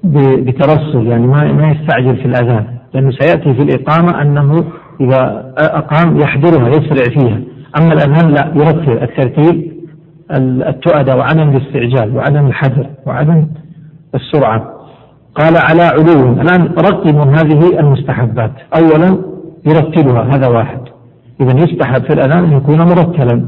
بترسل 0.04 1.06
يعني 1.06 1.26
ما 1.26 1.52
ما 1.52 1.70
يستعجل 1.70 2.16
في 2.16 2.24
الأذان 2.24 2.66
لأنه 2.94 3.10
سيأتي 3.10 3.54
في 3.54 3.62
الإقامة 3.62 4.22
أنه 4.22 4.64
إذا 5.00 5.52
أقام 5.58 6.20
يحضرها 6.20 6.68
يسرع 6.68 7.04
فيها. 7.04 7.40
أما 7.80 7.92
الأذان 7.92 8.30
لا 8.30 8.52
يرتل 8.54 9.02
الترتيب 9.02 9.72
التؤدة 10.68 11.16
وعدم 11.16 11.48
الاستعجال 11.48 12.16
وعدم 12.16 12.46
الحذر 12.46 12.86
وعدم 13.06 13.46
السرعة. 14.14 14.72
قال 15.34 15.56
على 15.56 15.82
علو. 15.82 16.32
الآن 16.32 16.74
رقموا 16.78 17.24
هذه 17.24 17.80
المستحبات. 17.80 18.52
أولا 18.78 19.18
يرتلها 19.66 20.22
هذا 20.22 20.48
واحد. 20.48 20.80
إذا 21.40 21.58
يستحب 21.58 22.02
في 22.02 22.12
الأذان 22.12 22.44
أن 22.44 22.52
يكون 22.52 22.78
مرتلا. 22.78 23.46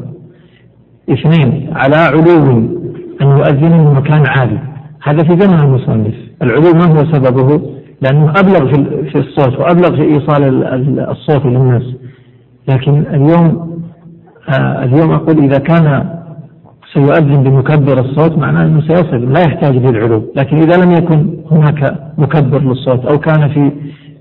اثنين 1.11 1.71
على 1.73 1.97
علو 1.97 2.59
أن 3.23 3.27
يؤذن 3.27 3.73
من 3.79 3.95
مكان 3.95 4.27
عالي. 4.27 4.59
هذا 5.03 5.25
في 5.25 5.41
زمن 5.41 5.61
المصنف. 5.61 6.15
العلو 6.43 6.73
ما 6.73 6.85
هو 6.85 7.05
سببه؟ 7.13 7.61
لأنه 8.03 8.31
أبلغ 8.31 8.73
في 9.11 9.19
الصوت 9.19 9.59
وأبلغ 9.59 9.97
في 9.97 10.03
إيصال 10.03 10.65
الصوت 10.99 11.47
للناس. 11.47 11.83
لكن 12.69 13.05
اليوم 13.11 13.75
آه 14.49 14.85
اليوم 14.85 15.13
أقول 15.13 15.39
إذا 15.39 15.59
كان 15.59 16.05
سيؤذن 16.93 17.43
بمكبر 17.43 18.01
الصوت 18.01 18.39
معناه 18.39 18.65
أنه 18.65 18.81
سيصل 18.81 19.33
لا 19.33 19.41
يحتاج 19.41 19.77
للعلو. 19.77 20.23
لكن 20.37 20.57
إذا 20.57 20.85
لم 20.85 20.93
يكن 20.93 21.37
هناك 21.51 21.95
مكبر 22.19 22.63
للصوت 22.63 23.07
أو 23.07 23.19
كان 23.19 23.49
في 23.49 23.73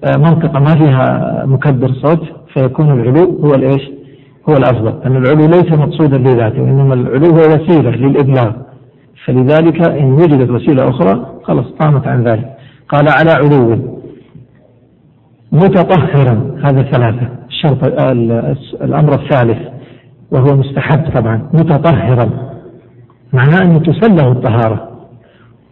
آه 0.04 0.18
منطقة 0.18 0.60
ما 0.60 0.76
فيها 0.76 1.44
مكبر 1.46 1.92
صوت 1.92 2.22
فيكون 2.54 2.92
العلو 2.92 3.40
هو 3.44 3.56
الإيش؟ 3.56 3.90
هو 4.50 4.58
الأفضل 4.58 5.02
أن 5.06 5.16
العلو 5.16 5.46
ليس 5.46 5.72
مقصودا 5.72 6.18
لذاته 6.18 6.62
وإنما 6.62 6.94
العلو 6.94 7.26
هو 7.26 7.38
وسيلة 7.38 7.92
للإبلاغ 7.92 8.52
فلذلك 9.26 9.88
إن 9.88 10.12
وجدت 10.12 10.50
وسيلة 10.50 10.90
أخرى 10.90 11.26
خلاص 11.44 11.66
قامت 11.80 12.08
عن 12.08 12.24
ذلك. 12.24 12.58
قال 12.90 13.10
على 13.10 13.32
علو. 13.32 13.78
متطهرا 15.52 16.58
هذا 16.64 16.82
ثلاثة. 16.82 17.30
الشرط 17.50 17.84
الأمر 18.82 19.14
الثالث 19.14 19.58
وهو 20.32 20.56
مستحب 20.56 21.10
طبعا. 21.16 21.50
متطهرا 21.54 22.30
معناه 23.34 23.62
أنه 23.62 23.80
تسله 23.80 24.32
الطهارة 24.32 24.90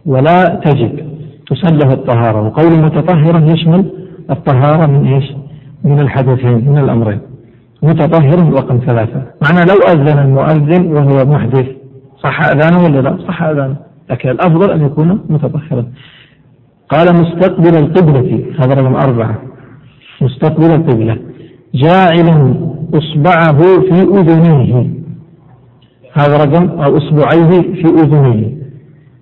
ولا 0.06 0.60
تجب 0.64 1.06
تسله 1.50 1.92
الطهارة. 1.92 2.42
وقول 2.42 2.78
متطهرا 2.78 3.40
يشمل 3.40 3.90
الطهارة 4.30 4.86
من 4.86 5.06
إيش؟ 5.06 5.32
من 5.84 6.00
الحدثين 6.00 6.70
من 6.70 6.78
الأمرين. 6.78 7.20
متطهر 7.82 8.52
رقم 8.52 8.80
ثلاثة. 8.86 9.22
معناه 9.42 9.64
لو 9.64 9.74
أذن 9.88 10.18
المؤذن 10.18 10.92
وهو 10.92 11.24
محدث 11.24 11.66
صح 12.22 12.44
أذانه 12.44 12.84
ولا 12.84 13.00
لا؟ 13.00 13.18
صح 13.28 13.42
أذانه. 13.42 13.76
لكن 14.10 14.28
الأفضل 14.28 14.70
أن 14.70 14.86
يكون 14.86 15.20
متطهرا. 15.28 15.84
قال 16.88 17.16
مستقبل 17.16 17.76
القبلة 17.76 18.44
هذا 18.58 18.74
رقم 18.74 18.94
أربعة. 18.94 19.38
مستقبل 20.20 20.74
القبلة. 20.74 21.18
جاعلا 21.74 22.54
إصبعه 22.94 23.62
في 23.80 24.02
أذنيه. 24.02 24.90
هذا 26.12 26.44
رقم 26.44 26.80
أو 26.80 26.96
إصبعيه 26.96 27.60
في 27.60 27.86
أذنيه. 27.86 28.56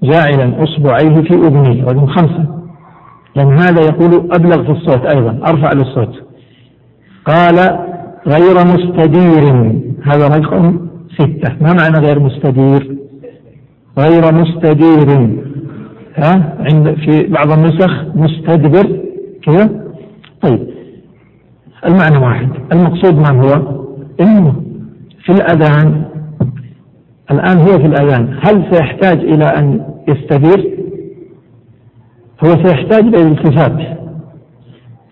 جاعلا 0.02 0.62
إصبعيه 0.62 1.22
في 1.22 1.34
أذنيه. 1.34 1.84
رقم 1.84 2.06
خمسة. 2.06 2.46
لأن 3.36 3.52
هذا 3.52 3.80
يقول 3.80 4.28
أبلغ 4.32 4.64
في 4.64 4.70
الصوت 4.70 5.06
أيضا. 5.06 5.40
أرفع 5.48 5.72
للصوت. 5.72 6.24
قال 7.26 7.78
غير 8.26 8.54
مستدير. 8.64 9.72
هذا 10.04 10.28
رقم 10.28 10.88
ستة. 11.14 11.56
ما 11.60 11.72
معنى 11.72 12.06
غير 12.06 12.20
مستدير؟ 12.20 12.96
غير 13.98 14.34
مستدير. 14.34 15.38
ها؟ 16.16 16.56
عند 16.60 16.94
في 16.94 17.26
بعض 17.26 17.52
النسخ 17.52 18.04
مستدبر. 18.14 19.00
كذا؟ 19.42 19.70
طيب. 20.42 20.68
المعنى 21.86 22.18
واحد. 22.18 22.48
المقصود 22.72 23.14
ما 23.14 23.40
هو؟ 23.40 23.84
إنه 24.20 24.62
في 25.24 25.32
الأذان 25.32 26.04
الآن 27.30 27.58
هو 27.58 27.78
في 27.78 27.86
الأذان. 27.86 28.38
هل 28.42 28.64
سيحتاج 28.70 29.18
إلى 29.18 29.44
أن 29.44 29.80
يستدير؟ 30.08 30.78
هو 32.44 32.48
سيحتاج 32.48 33.04
إلى 33.04 33.22
الالتفات. 33.22 33.98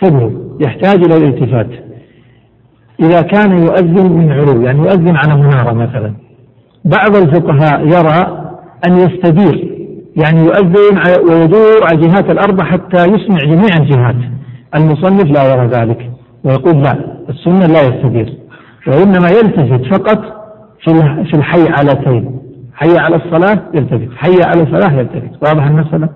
تبهو 0.00 0.30
يحتاج 0.60 1.04
إلى 1.04 1.16
الالتفات. 1.16 1.91
إذا 3.02 3.20
كان 3.20 3.58
يؤذن 3.58 4.12
من 4.12 4.32
علو 4.32 4.62
يعني 4.62 4.78
يؤذن 4.78 5.16
على 5.16 5.36
منارة 5.36 5.72
مثلا. 5.72 6.14
بعض 6.84 7.16
الفقهاء 7.16 7.86
يرى 7.86 8.48
أن 8.86 8.96
يستدير 8.96 9.72
يعني 10.16 10.40
يؤذن 10.40 10.98
ويدور 11.30 11.84
على 11.84 11.98
الجهات 11.98 12.30
الأربع 12.30 12.64
حتى 12.64 13.04
يسمع 13.04 13.38
جميع 13.38 13.76
الجهات. 13.80 14.16
المصنف 14.74 15.24
لا 15.24 15.54
يرى 15.54 15.66
ذلك 15.66 16.10
ويقول 16.44 16.82
لا 16.82 16.94
السنة 17.28 17.66
لا 17.66 17.82
يستدير 17.82 18.38
وإنما 18.86 19.28
يلتفت 19.28 19.94
فقط 19.94 20.20
في 20.84 21.34
الحي 21.34 21.68
على 21.68 21.90
تين. 22.04 22.42
حي 22.74 22.98
على 22.98 23.16
الصلاة 23.16 23.62
يلتفت 23.74 24.08
حي 24.16 24.36
على 24.44 24.62
الصلاة 24.62 24.98
يلتفت 24.98 25.42
واضح 25.42 25.66
المسألة؟ 25.66 26.08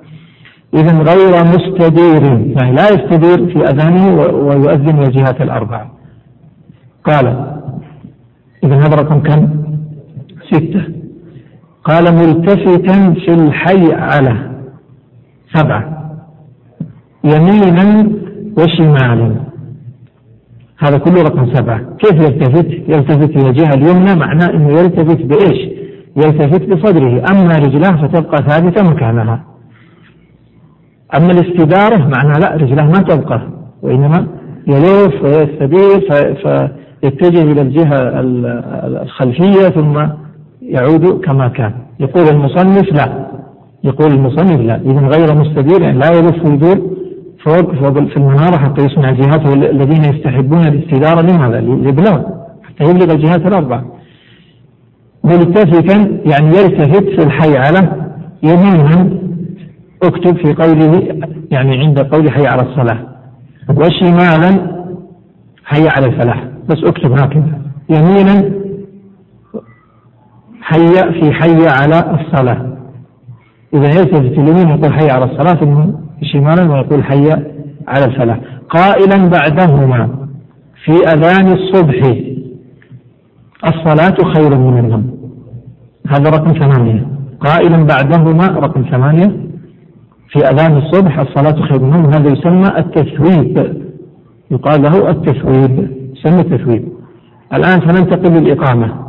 إذا 0.74 0.98
غير 0.98 1.44
مستدير 1.44 2.22
يعني 2.60 2.72
لا 2.72 2.88
يستدير 2.88 3.46
في 3.52 3.62
أذانه 3.62 4.20
ويؤذن 4.20 5.02
الجهات 5.02 5.40
الأربع 5.40 5.86
قال 7.06 7.26
إذا 8.64 8.76
هذا 8.76 8.94
رقم 8.94 9.20
كم؟ 9.20 9.48
ستة. 10.50 10.82
قال 11.84 12.04
ملتفتا 12.14 13.14
في 13.14 13.34
الحي 13.34 13.92
على 13.92 14.50
سبعة. 15.54 16.12
يمينا 17.24 18.10
وشمالا. 18.58 19.34
هذا 20.78 20.98
كله 20.98 21.22
رقم 21.22 21.54
سبعة. 21.54 21.80
كيف 21.98 22.12
يلتفت؟ 22.12 22.66
يلتفت 22.70 23.30
إلى 23.36 23.48
الجهة 23.48 23.74
اليمنى 23.74 24.14
معناه 24.14 24.50
أنه 24.50 24.78
يلتفت 24.78 25.22
بإيش؟ 25.22 25.70
يلتفت 26.16 26.62
بصدره. 26.70 27.22
أما 27.32 27.56
رجلاه 27.58 28.06
فتبقى 28.06 28.36
ثابتة 28.48 28.90
مكانها. 28.90 29.44
أما 31.16 31.30
الاستدارة 31.30 31.96
معناه 31.96 32.38
لا 32.38 32.56
رجلاه 32.56 32.84
ما 32.84 32.98
تبقى 32.98 33.48
وإنما 33.82 34.26
يلف 34.66 35.22
ويستدير 35.22 36.00
فيتجه 37.00 37.42
إلى 37.42 37.62
الجهة 37.62 38.20
الخلفية 39.02 39.68
ثم 39.68 40.06
يعود 40.62 41.20
كما 41.24 41.48
كان. 41.48 41.72
يقول 42.00 42.28
المصنف 42.28 42.92
لا. 42.92 43.26
يقول 43.84 44.12
المصنف 44.12 44.60
لا. 44.60 44.76
إذا 44.76 45.00
غير 45.00 45.34
مستدير 45.34 45.82
يعني 45.82 45.98
لا 45.98 46.10
يلف 46.10 46.44
ويدور 46.44 46.96
فوق 47.44 47.74
في 47.74 48.16
المنارة 48.16 48.56
حتى 48.56 48.84
يسمع 48.84 49.08
الجهات 49.10 49.46
الذين 49.46 50.04
يستحبون 50.04 50.60
الاستدارة 50.60 51.20
لماذا؟ 51.20 51.60
للإبلاغ 51.60 52.22
حتى 52.62 52.84
يبلغ 52.84 53.14
الجهات 53.14 53.46
الأربع 53.46 53.82
ملتفتا 55.24 56.20
يعني 56.24 56.48
يلتفت 56.48 57.04
في 57.04 57.22
الحي 57.22 57.56
على 57.56 58.08
يمينا 58.42 59.10
اكتب 60.02 60.36
في 60.36 60.54
قوله 60.54 61.18
يعني 61.50 61.78
عند 61.78 61.98
قول 61.98 62.30
حي 62.30 62.46
على 62.46 62.62
الصلاة. 62.62 62.98
وشمالا 63.70 64.76
حي 65.64 65.88
على 65.88 66.06
الفلاح. 66.06 66.44
بس 66.68 66.84
اكتب 66.84 67.12
هكذا. 67.12 67.62
يمينا 67.90 68.50
حي 70.60 70.88
في 71.20 71.32
حي 71.32 71.66
على 71.66 72.20
الصلاة. 72.20 72.76
إذا 73.74 73.86
يلتفت 73.86 74.38
اليمين 74.38 74.68
يقول 74.68 74.92
حي 74.92 75.10
على 75.10 75.24
الصلاة 75.24 75.54
ثم 75.54 75.92
شمالا 76.22 76.72
ويقول 76.72 77.04
حي 77.04 77.30
على 77.88 78.04
الفلاح 78.04 78.40
قائلا 78.70 79.28
بعدهما 79.28 80.08
في 80.84 80.92
أذان 80.92 81.52
الصبح. 81.52 82.20
الصلاة 83.66 84.34
خير 84.34 84.58
من 84.58 84.78
النوم 84.78 85.16
هذا 86.08 86.30
رقم 86.30 86.52
ثمانية. 86.52 87.06
قائلا 87.40 87.84
بعدهما 87.84 88.46
رقم 88.46 88.82
ثمانية 88.82 89.36
في 90.28 90.38
أذان 90.38 90.76
الصبح. 90.76 91.18
الصلاة 91.18 91.62
خير 91.62 91.82
من 91.82 91.94
النوم 91.94 92.12
هذا 92.14 92.32
يسمى 92.32 92.78
التثويب. 92.78 93.82
يقال 94.50 94.82
له 94.82 95.10
التثويب. 95.10 96.05
يسمى 96.16 96.40
التثويب 96.40 96.88
الآن 97.52 97.80
سننتقل 97.80 98.32
للإقامة. 98.32 99.06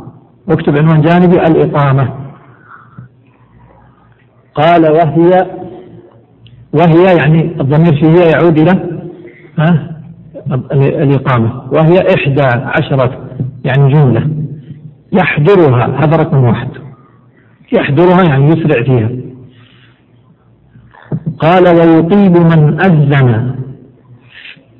اكتب 0.48 0.78
عنوان 0.78 1.00
جانبي 1.00 1.36
الإقامة. 1.36 2.14
قال 4.54 4.82
وهي؟ 4.92 5.46
وهي 6.72 7.16
يعني 7.16 7.60
الضمير 7.60 7.94
في 7.94 8.06
هي 8.06 8.30
يعود 8.30 8.58
إلى 8.58 9.00
ها؟ 9.58 10.00
الإقامة. 10.72 11.62
وهي 11.72 12.14
إحدى 12.14 12.42
عشرة 12.64 13.28
يعني 13.64 13.92
جملة. 13.92 14.30
يحضرها 15.12 16.04
هذا 16.04 16.16
رقم 16.16 16.44
واحد. 16.44 16.68
يحضرها 17.72 18.22
يعني 18.28 18.48
يسرع 18.48 18.82
فيها. 18.82 19.10
قال 21.38 21.64
ويقيم 21.64 22.32
من 22.32 22.80
أذن. 22.80 23.54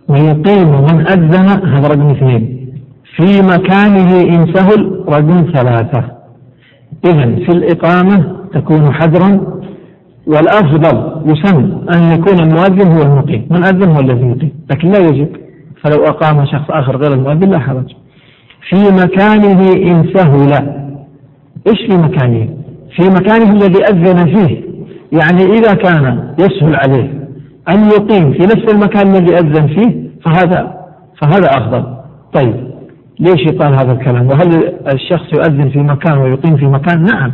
ويقيم 0.08 0.68
من 0.68 1.06
أذن 1.08 1.48
هذا 1.68 1.88
رقم 1.88 2.10
اثنين. 2.10 2.68
في 3.16 3.42
مكانه 3.42 4.20
إن 4.20 4.54
سهل 4.54 5.04
رقم 5.08 5.44
ثلاثة. 5.54 6.04
إذا 7.04 7.34
في 7.34 7.48
الإقامة 7.48 8.36
تكون 8.54 8.92
حذرا. 8.92 9.40
والأفضل 10.26 11.22
يسن 11.26 11.78
أن 11.94 12.12
يكون 12.12 12.40
المؤذن 12.40 12.92
هو 12.92 13.02
المقيم. 13.02 13.46
من 13.50 13.64
أذن 13.64 13.90
هو 13.90 14.00
الذي 14.00 14.26
يقيم. 14.26 14.52
لكن 14.70 14.90
لا 14.90 14.98
يجب. 14.98 15.28
فلو 15.82 16.04
أقام 16.04 16.46
شخص 16.46 16.70
آخر 16.70 16.96
غير 16.96 17.12
المؤذن 17.12 17.50
لا 17.50 17.58
حرج. 17.58 17.92
في 18.68 18.76
مكانه 18.76 19.72
إن 19.72 20.10
سهل. 20.14 20.52
إيش 21.66 21.86
في 21.86 21.96
مكانه؟ 21.96 22.48
في 22.96 23.02
مكانه 23.10 23.52
الذي 23.52 23.84
أذن 23.84 24.36
فيه. 24.36 24.62
يعني 25.12 25.44
إذا 25.44 25.74
كان 25.74 26.34
يسهل 26.38 26.74
عليه. 26.74 27.17
أن 27.68 27.84
يقيم 27.84 28.32
في 28.32 28.38
نفس 28.38 28.74
المكان 28.74 29.16
الذي 29.16 29.38
أذن 29.38 29.66
فيه 29.66 30.10
فهذا 30.24 30.74
فهذا 31.20 31.46
أفضل. 31.50 31.84
طيب 32.32 32.68
ليش 33.20 33.46
يقال 33.52 33.72
هذا 33.72 33.92
الكلام؟ 33.92 34.26
وهل 34.26 34.74
الشخص 34.92 35.32
يؤذن 35.32 35.68
في 35.68 35.78
مكان 35.78 36.18
ويقيم 36.18 36.56
في 36.56 36.66
مكان؟ 36.66 37.02
نعم. 37.02 37.32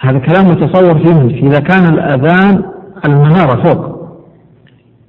هذا 0.00 0.18
كلام 0.18 0.48
متصور 0.50 0.98
فيه 0.98 1.46
إذا 1.48 1.60
كان 1.60 1.94
الأذان 1.94 2.62
المنارة 3.04 3.62
فوق. 3.62 3.96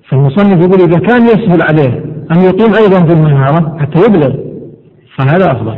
فالمصنف 0.09 0.59
يقول 0.59 0.81
إذا 0.81 0.99
كان 0.99 1.25
يسهل 1.25 1.61
عليه 1.61 2.05
أن 2.31 2.41
يقيم 2.41 2.75
أيضا 2.75 3.05
في 3.05 3.13
المنارة 3.13 3.77
حتى 3.79 3.99
يبلغ 3.99 4.35
فهذا 5.15 5.51
أفضل. 5.51 5.75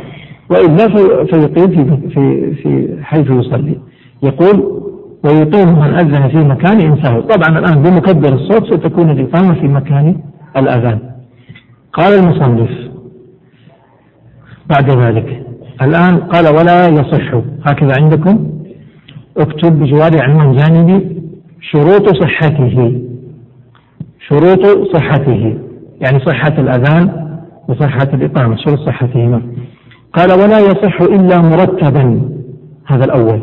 وإلا 0.50 0.88
فيقيم 1.24 1.68
في, 1.74 2.08
في, 2.08 2.54
في 2.54 2.96
حيث 3.02 3.30
يصلي. 3.30 3.78
يقول 4.22 4.80
ويقيم 5.24 5.78
من 5.78 5.94
أذن 5.94 6.28
في 6.28 6.36
مكان 6.36 6.80
إن 6.80 7.02
سهل 7.02 7.22
طبعا 7.22 7.58
الآن 7.58 7.82
بمكبر 7.82 8.32
الصوت 8.34 8.74
ستكون 8.74 9.10
الإقامة 9.10 9.54
في 9.54 9.68
مكان 9.68 10.16
الأذان. 10.56 10.98
قال 11.92 12.18
المصنف 12.18 12.70
بعد 14.70 14.90
ذلك 14.90 15.46
الآن 15.82 16.16
قال 16.16 16.44
ولا 16.56 16.88
يصح. 16.88 17.34
هكذا 17.64 17.94
عندكم؟ 18.00 18.50
اكتب 19.36 19.78
بجوار 19.78 20.10
عنوان 20.22 20.56
جانبي 20.56 21.22
شروط 21.60 22.08
صحته. 22.22 23.00
شروط 24.28 24.66
صحته 24.96 25.58
يعني 26.00 26.18
صحة 26.18 26.54
الأذان 26.58 27.36
وصحة 27.68 28.08
الإقامة 28.14 28.56
شروط 28.56 28.78
صحتهما. 28.78 29.42
قال 30.12 30.32
ولا 30.32 30.58
يصح 30.58 31.00
إلا 31.00 31.40
مرتبا 31.40 32.22
هذا 32.86 33.04
الأول 33.04 33.40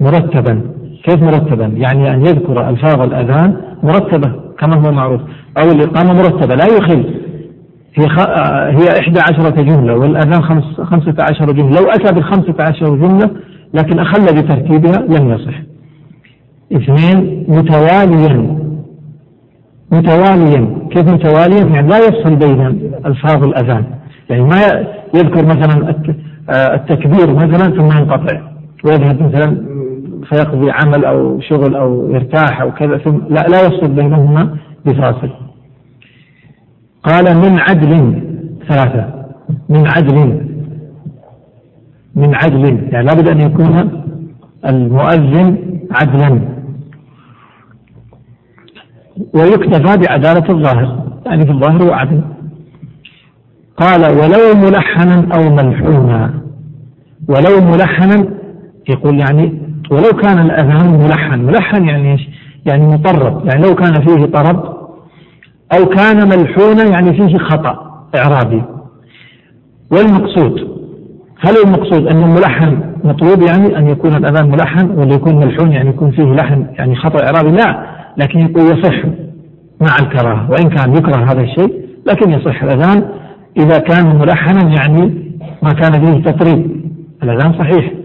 مرتبا. 0.00 0.79
كيف 1.04 1.22
مرتبا؟ 1.22 1.64
يعني 1.64 2.14
أن 2.14 2.20
يذكر 2.20 2.68
ألفاظ 2.68 3.00
الأذان 3.00 3.56
مرتبة 3.82 4.32
كما 4.58 4.76
هو 4.76 4.92
معروف 4.92 5.20
أو 5.58 5.70
الإقامة 5.70 6.12
مرتبة 6.12 6.54
لا 6.54 6.66
يخل. 6.66 7.14
هي 7.94 8.08
خ... 8.08 8.28
هي 8.78 9.00
إحدى 9.00 9.20
عشرة 9.20 9.62
جملة 9.62 9.96
والأذان 9.96 10.42
خمس... 10.42 10.64
خمسة 10.80 11.14
عشر 11.30 11.52
جملة. 11.52 11.80
لو 11.80 11.90
أتى 11.90 12.14
بالخمسة 12.14 12.54
عشر 12.58 12.96
جملة 12.96 13.30
لكن 13.74 13.98
أخل 13.98 14.24
بترتيبها 14.24 14.98
لم 14.98 15.30
يصح. 15.30 15.54
اثنين 16.72 17.44
متواليا. 17.48 18.58
متواليا. 19.92 20.88
كيف 20.90 21.12
متواليا؟ 21.12 21.64
يعني 21.74 21.88
لا 21.88 21.98
يفصل 21.98 22.36
بين 22.36 22.60
ألفاظ 23.06 23.44
الأذان. 23.44 23.84
يعني 24.30 24.42
ما 24.42 24.86
يذكر 25.14 25.46
مثلا 25.46 25.94
التكبير 26.74 27.34
مثلا 27.34 27.70
ثم 27.70 27.98
ينقطع 27.98 28.40
ويذهب 28.84 29.22
مثلا 29.22 29.69
فيقضي 30.24 30.70
عمل 30.70 31.04
أو 31.04 31.40
شغل 31.40 31.76
أو 31.76 32.10
يرتاح 32.10 32.60
أو 32.60 32.72
كذا 32.72 32.98
ثم 32.98 33.18
لا 33.28 33.46
لا 33.48 33.62
يفصل 33.62 33.88
بينهما 33.88 34.56
بفاصل. 34.86 35.30
قال 37.02 37.36
من 37.36 37.58
عدل 37.58 38.22
ثلاثة. 38.68 39.24
من 39.68 39.86
عدل. 39.86 40.46
من 42.14 42.34
عدل. 42.34 42.88
يعني 42.92 43.06
لابد 43.06 43.28
أن 43.28 43.40
يكون 43.40 44.02
المؤذن 44.66 45.56
عدلا. 45.90 46.40
ويكتفى 49.34 49.96
بعدالة 49.96 50.50
الظاهر. 50.50 51.20
يعني 51.26 51.46
في 51.46 51.52
الظاهر 51.52 51.82
هو 51.82 51.92
عدل. 51.92 52.20
قال 53.76 54.00
ولو 54.00 54.60
ملحنا 54.66 55.28
أو 55.34 55.50
ملحونا. 55.50 56.34
ولو 57.28 57.70
ملحنا 57.70 58.26
يقول 58.88 59.18
يعني 59.18 59.69
ولو 59.90 60.20
كان 60.22 60.38
الأذان 60.38 61.00
ملحن 61.04 61.40
ملحن 61.40 61.88
يعني 61.88 62.12
إيش؟ 62.12 62.28
يعني 62.66 62.86
مطرب. 62.86 63.46
يعني 63.46 63.62
لو 63.62 63.74
كان 63.74 63.92
فيه 63.92 64.24
طرب 64.26 64.80
أو 65.78 65.86
كان 65.86 66.28
ملحونا 66.28 66.84
يعني 66.84 67.12
فيه 67.12 67.38
خطأ 67.38 68.04
إعرابي. 68.16 68.62
والمقصود 69.92 70.80
هل 71.40 71.54
المقصود 71.64 72.06
أن 72.06 72.22
الملحن 72.22 72.80
مطلوب 73.04 73.42
يعني 73.42 73.78
أن 73.78 73.88
يكون 73.88 74.14
الأذان 74.14 74.50
ملحن 74.50 74.90
ولا 74.90 75.14
يكون 75.14 75.36
ملحون 75.36 75.72
يعني 75.72 75.88
يكون 75.88 76.10
فيه 76.10 76.24
لحن 76.24 76.66
يعني 76.78 76.96
خطأ 76.96 77.24
إعرابي؟ 77.24 77.50
لا 77.50 77.86
لكن 78.16 78.38
يقول 78.38 78.78
يصح 78.78 79.04
مع 79.80 79.96
الكراهة. 80.00 80.50
وإن 80.50 80.68
كان 80.68 80.94
يكره 80.96 81.24
هذا 81.32 81.40
الشيء 81.40 81.84
لكن 82.06 82.30
يصح 82.30 82.62
الأذان 82.62 83.08
إذا 83.56 83.78
كان 83.78 84.16
ملحنا 84.18 84.74
يعني 84.74 85.30
ما 85.62 85.70
كان 85.70 85.92
فيه 85.92 86.30
تطريب. 86.30 86.80
الأذان 87.22 87.52
صحيح. 87.52 87.99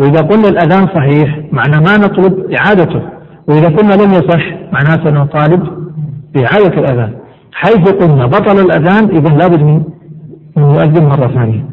وإذا 0.00 0.20
قلنا 0.20 0.48
الأذان 0.48 0.86
صحيح 0.86 1.38
معنى 1.52 1.76
ما 1.76 1.96
نطلب 1.96 2.52
إعادته. 2.60 3.02
وإذا 3.48 3.68
قلنا 3.68 3.94
لم 3.94 4.12
يصح 4.12 4.42
معناه 4.72 5.04
سنطالب 5.04 5.62
بإعادة 6.34 6.80
الأذان. 6.80 7.12
حيث 7.52 7.88
قلنا 7.88 8.26
بطل 8.26 8.58
الأذان 8.58 9.04
إذا 9.16 9.28
لابد 9.28 9.62
من 9.62 9.82
مؤذن 10.56 11.04
مرة 11.06 11.26
ثانية 11.26 11.64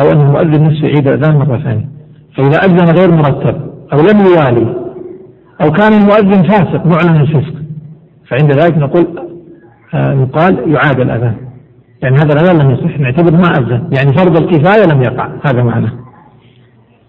أو 0.00 0.12
أن 0.12 0.20
المؤذن 0.20 0.64
نفسه 0.64 0.86
يعيد 0.86 1.08
الأذان 1.08 1.36
مرة 1.36 1.58
ثانية. 1.58 1.88
فإذا 2.36 2.58
أذن 2.58 2.98
غير 2.98 3.10
مرتب 3.10 3.56
أو 3.92 3.98
لم 3.98 4.20
يوالي 4.20 4.74
أو 5.62 5.70
كان 5.72 5.92
المؤذن 5.92 6.42
فاسق 6.42 6.86
معلن 6.86 7.20
الفسق 7.20 7.54
فعند 8.28 8.52
ذلك 8.52 8.78
نقول 8.78 9.06
آه 9.94 10.12
يقال 10.12 10.72
يعاد 10.72 11.00
الأذان. 11.00 11.34
يعني 12.02 12.16
هذا 12.16 12.32
الأذان 12.32 12.58
لم 12.58 12.70
يصح 12.70 13.00
نعتبر 13.00 13.32
ما 13.32 13.48
أذن. 13.58 13.90
يعني 13.98 14.12
فرض 14.12 14.36
الكفاية 14.36 14.86
لم 14.94 15.02
يقع. 15.02 15.28
هذا 15.44 15.62
معناه 15.62 15.92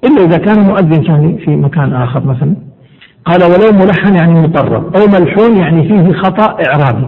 إلا 0.03 0.25
إذا 0.25 0.37
كان 0.37 0.59
مؤذن 0.59 1.03
كان 1.03 1.37
في 1.37 1.55
مكان 1.55 1.93
آخر 1.93 2.25
مثلا. 2.25 2.55
قال 3.25 3.43
ولو 3.43 3.85
ملحن 3.85 4.15
يعني 4.15 4.47
مطرب 4.47 4.95
أو 4.95 5.07
ملحون 5.07 5.57
يعني 5.57 5.87
فيه 5.87 6.13
خطأ 6.13 6.57
إعرابي. 6.67 7.07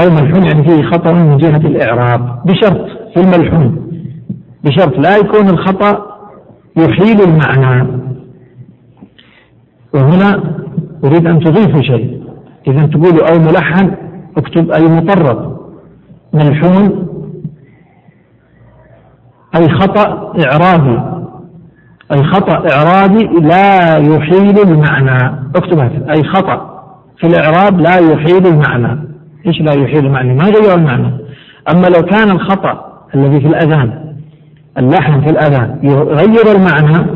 أو 0.00 0.10
ملحون 0.10 0.44
يعني 0.44 0.68
فيه 0.68 0.82
خطأ 0.82 1.12
من 1.12 1.36
جهة 1.36 1.56
الإعراب 1.56 2.42
بشرط 2.44 2.86
في 3.14 3.20
الملحون. 3.20 3.90
بشرط 4.64 4.98
لا 4.98 5.16
يكون 5.16 5.48
الخطأ 5.48 6.06
يحيل 6.76 7.20
المعنى. 7.20 7.88
وهنا 9.94 10.56
أريد 11.04 11.26
أن 11.26 11.40
تضيفوا 11.40 11.82
شيء. 11.82 12.22
إذا 12.68 12.86
تقولوا 12.86 13.32
أو 13.32 13.38
ملحن 13.38 13.94
اكتب 14.36 14.70
أي 14.70 14.82
مطرب 14.82 15.56
ملحون 16.34 17.06
أي 19.56 19.68
خطأ 19.68 20.32
إعرابي. 20.44 21.15
أي 22.12 22.24
خطأ 22.24 22.72
إعرابي 22.72 23.24
لا 23.40 23.96
يحيل 23.96 24.60
المعنى. 24.60 25.38
اكتب 25.56 25.78
أي 26.10 26.24
خطأ 26.24 26.82
في 27.18 27.26
الإعراب 27.26 27.80
لا 27.80 27.96
يحيل 27.98 28.46
المعنى. 28.46 29.08
إيش 29.46 29.60
لا 29.60 29.72
يحيل 29.72 30.06
المعنى؟ 30.06 30.34
ما 30.34 30.44
غير 30.44 30.74
المعنى. 30.74 31.10
أما 31.72 31.86
لو 31.86 32.02
كان 32.02 32.30
الخطأ 32.30 33.02
الذي 33.14 33.40
في 33.40 33.46
الأذان 33.46 34.14
اللحن 34.78 35.20
في 35.20 35.30
الأذان 35.30 35.78
يغير 35.82 36.56
المعنى 36.56 37.06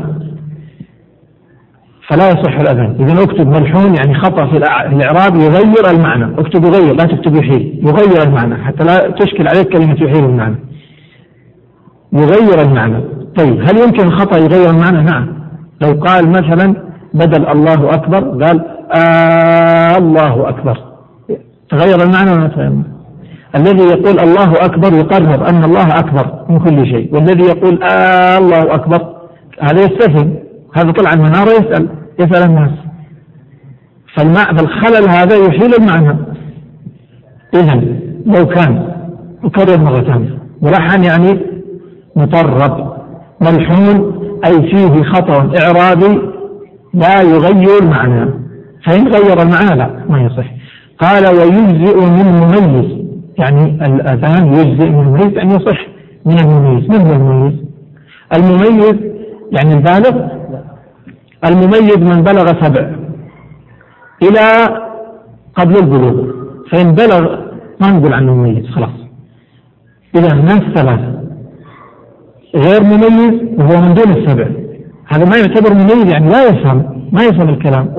فلا 2.07 2.29
يصح 2.29 2.59
الأذان. 2.59 2.95
إذا 2.99 3.23
اكتب 3.23 3.47
ملحون 3.47 3.95
يعني 3.95 4.15
خطأ 4.15 4.45
في 4.45 4.57
الإعراب 4.93 5.35
يغير 5.35 5.89
المعنى. 5.89 6.39
اكتب 6.39 6.63
يغير 6.63 6.93
لا 6.95 7.03
تكتب 7.03 7.35
يحيل. 7.35 7.81
يغير 7.83 8.23
المعنى. 8.27 8.63
حتى 8.63 8.83
لا 8.83 9.11
تشكل 9.11 9.47
عليك 9.47 9.69
كلمة 9.69 9.93
يحيل 9.93 10.25
المعنى. 10.25 10.55
يغير 12.13 12.61
المعنى. 12.61 13.20
طيب 13.37 13.61
هل 13.61 13.77
يمكن 13.77 14.07
الخطأ 14.07 14.37
يغير 14.37 14.69
المعنى؟ 14.69 15.03
نعم. 15.03 15.27
لو 15.81 15.93
قال 15.93 16.29
مثلا 16.29 16.75
بدل 17.13 17.47
الله 17.47 17.93
أكبر 17.93 18.45
قال 18.45 18.65
آه 18.93 19.97
الله 19.97 20.49
أكبر. 20.49 20.77
تغير 21.69 22.03
المعنى 22.03 22.31
ولا 22.31 22.47
تغير 22.47 22.67
المعنى؟ 22.67 22.91
الذي 23.55 23.83
يقول 23.83 24.19
الله 24.19 24.65
أكبر 24.65 24.93
يقرر 24.93 25.49
أن 25.49 25.63
الله 25.63 25.99
أكبر 25.99 26.45
من 26.49 26.59
كل 26.59 26.85
شيء 26.85 27.15
والذي 27.15 27.43
يقول 27.43 27.83
آه 27.83 28.37
الله 28.37 28.75
أكبر 28.75 29.15
هذا 29.61 29.81
يستفهم. 29.81 30.35
هذا 30.75 30.91
طلع 30.91 31.13
المنارة 31.13 31.49
يسأل 31.49 31.87
يسأل 32.19 32.43
الناس. 32.49 32.71
فالخلل 34.15 35.09
هذا 35.09 35.35
يحيل 35.35 35.75
المعنى. 35.75 36.17
إذا 37.53 37.81
لو 38.25 38.47
كان 38.47 38.87
أكرر 39.43 39.77
مرة 39.77 40.01
ثانية. 40.01 40.37
ملحن 40.61 41.03
يعني 41.03 41.39
مطرب. 42.15 43.00
ملحون 43.41 44.21
أي 44.45 44.61
فيه 44.61 45.03
خطأ 45.03 45.51
إعرابي 45.61 46.21
لا 46.93 47.21
يغير 47.21 47.79
المعنى. 47.81 48.29
فإن 48.85 49.07
غير 49.07 49.41
المعنى 49.41 49.75
لا 49.75 50.05
ما 50.09 50.21
يصح. 50.21 50.45
قال 50.99 51.27
ويجزئ 51.27 52.05
من 52.05 52.25
مميز 52.25 53.01
يعني 53.39 53.85
الأذان 53.85 54.53
يجزئ 54.53 54.89
من 54.89 54.99
المميز 54.99 55.37
أن 55.37 55.49
يصح 55.51 55.87
من 56.25 56.39
المميز. 56.39 56.89
من 56.89 57.01
هو 57.01 57.13
المميز؟ 57.13 57.53
المميز 58.35 58.95
يعني 59.51 59.73
البالغ؟ 59.73 60.27
المميز 61.45 61.97
من 61.97 62.23
بلغ 62.23 62.45
سبع 62.45 62.89
إلى 64.23 64.77
قبل 65.55 65.77
البلوغ. 65.77 66.31
فإن 66.71 66.91
بلغ 66.91 67.35
ما 67.81 67.91
نقول 67.91 68.13
عنه 68.13 68.33
مميز 68.33 68.65
خلاص. 68.69 68.89
إذا 70.15 70.33
الناس 70.33 70.59
ثلاثة 70.75 71.20
غير 72.55 72.83
مميز 72.83 73.33
وهو 73.59 73.81
من 73.81 73.93
دون 73.93 74.11
السبع. 74.17 74.47
هذا 75.07 75.25
ما 75.25 75.37
يعتبر 75.37 75.73
مميز 75.73 76.11
يعني 76.11 76.29
لا 76.29 76.47
يفهم 76.47 77.07
ما 77.11 77.23
يفهم 77.23 77.49
الكلام. 77.49 77.95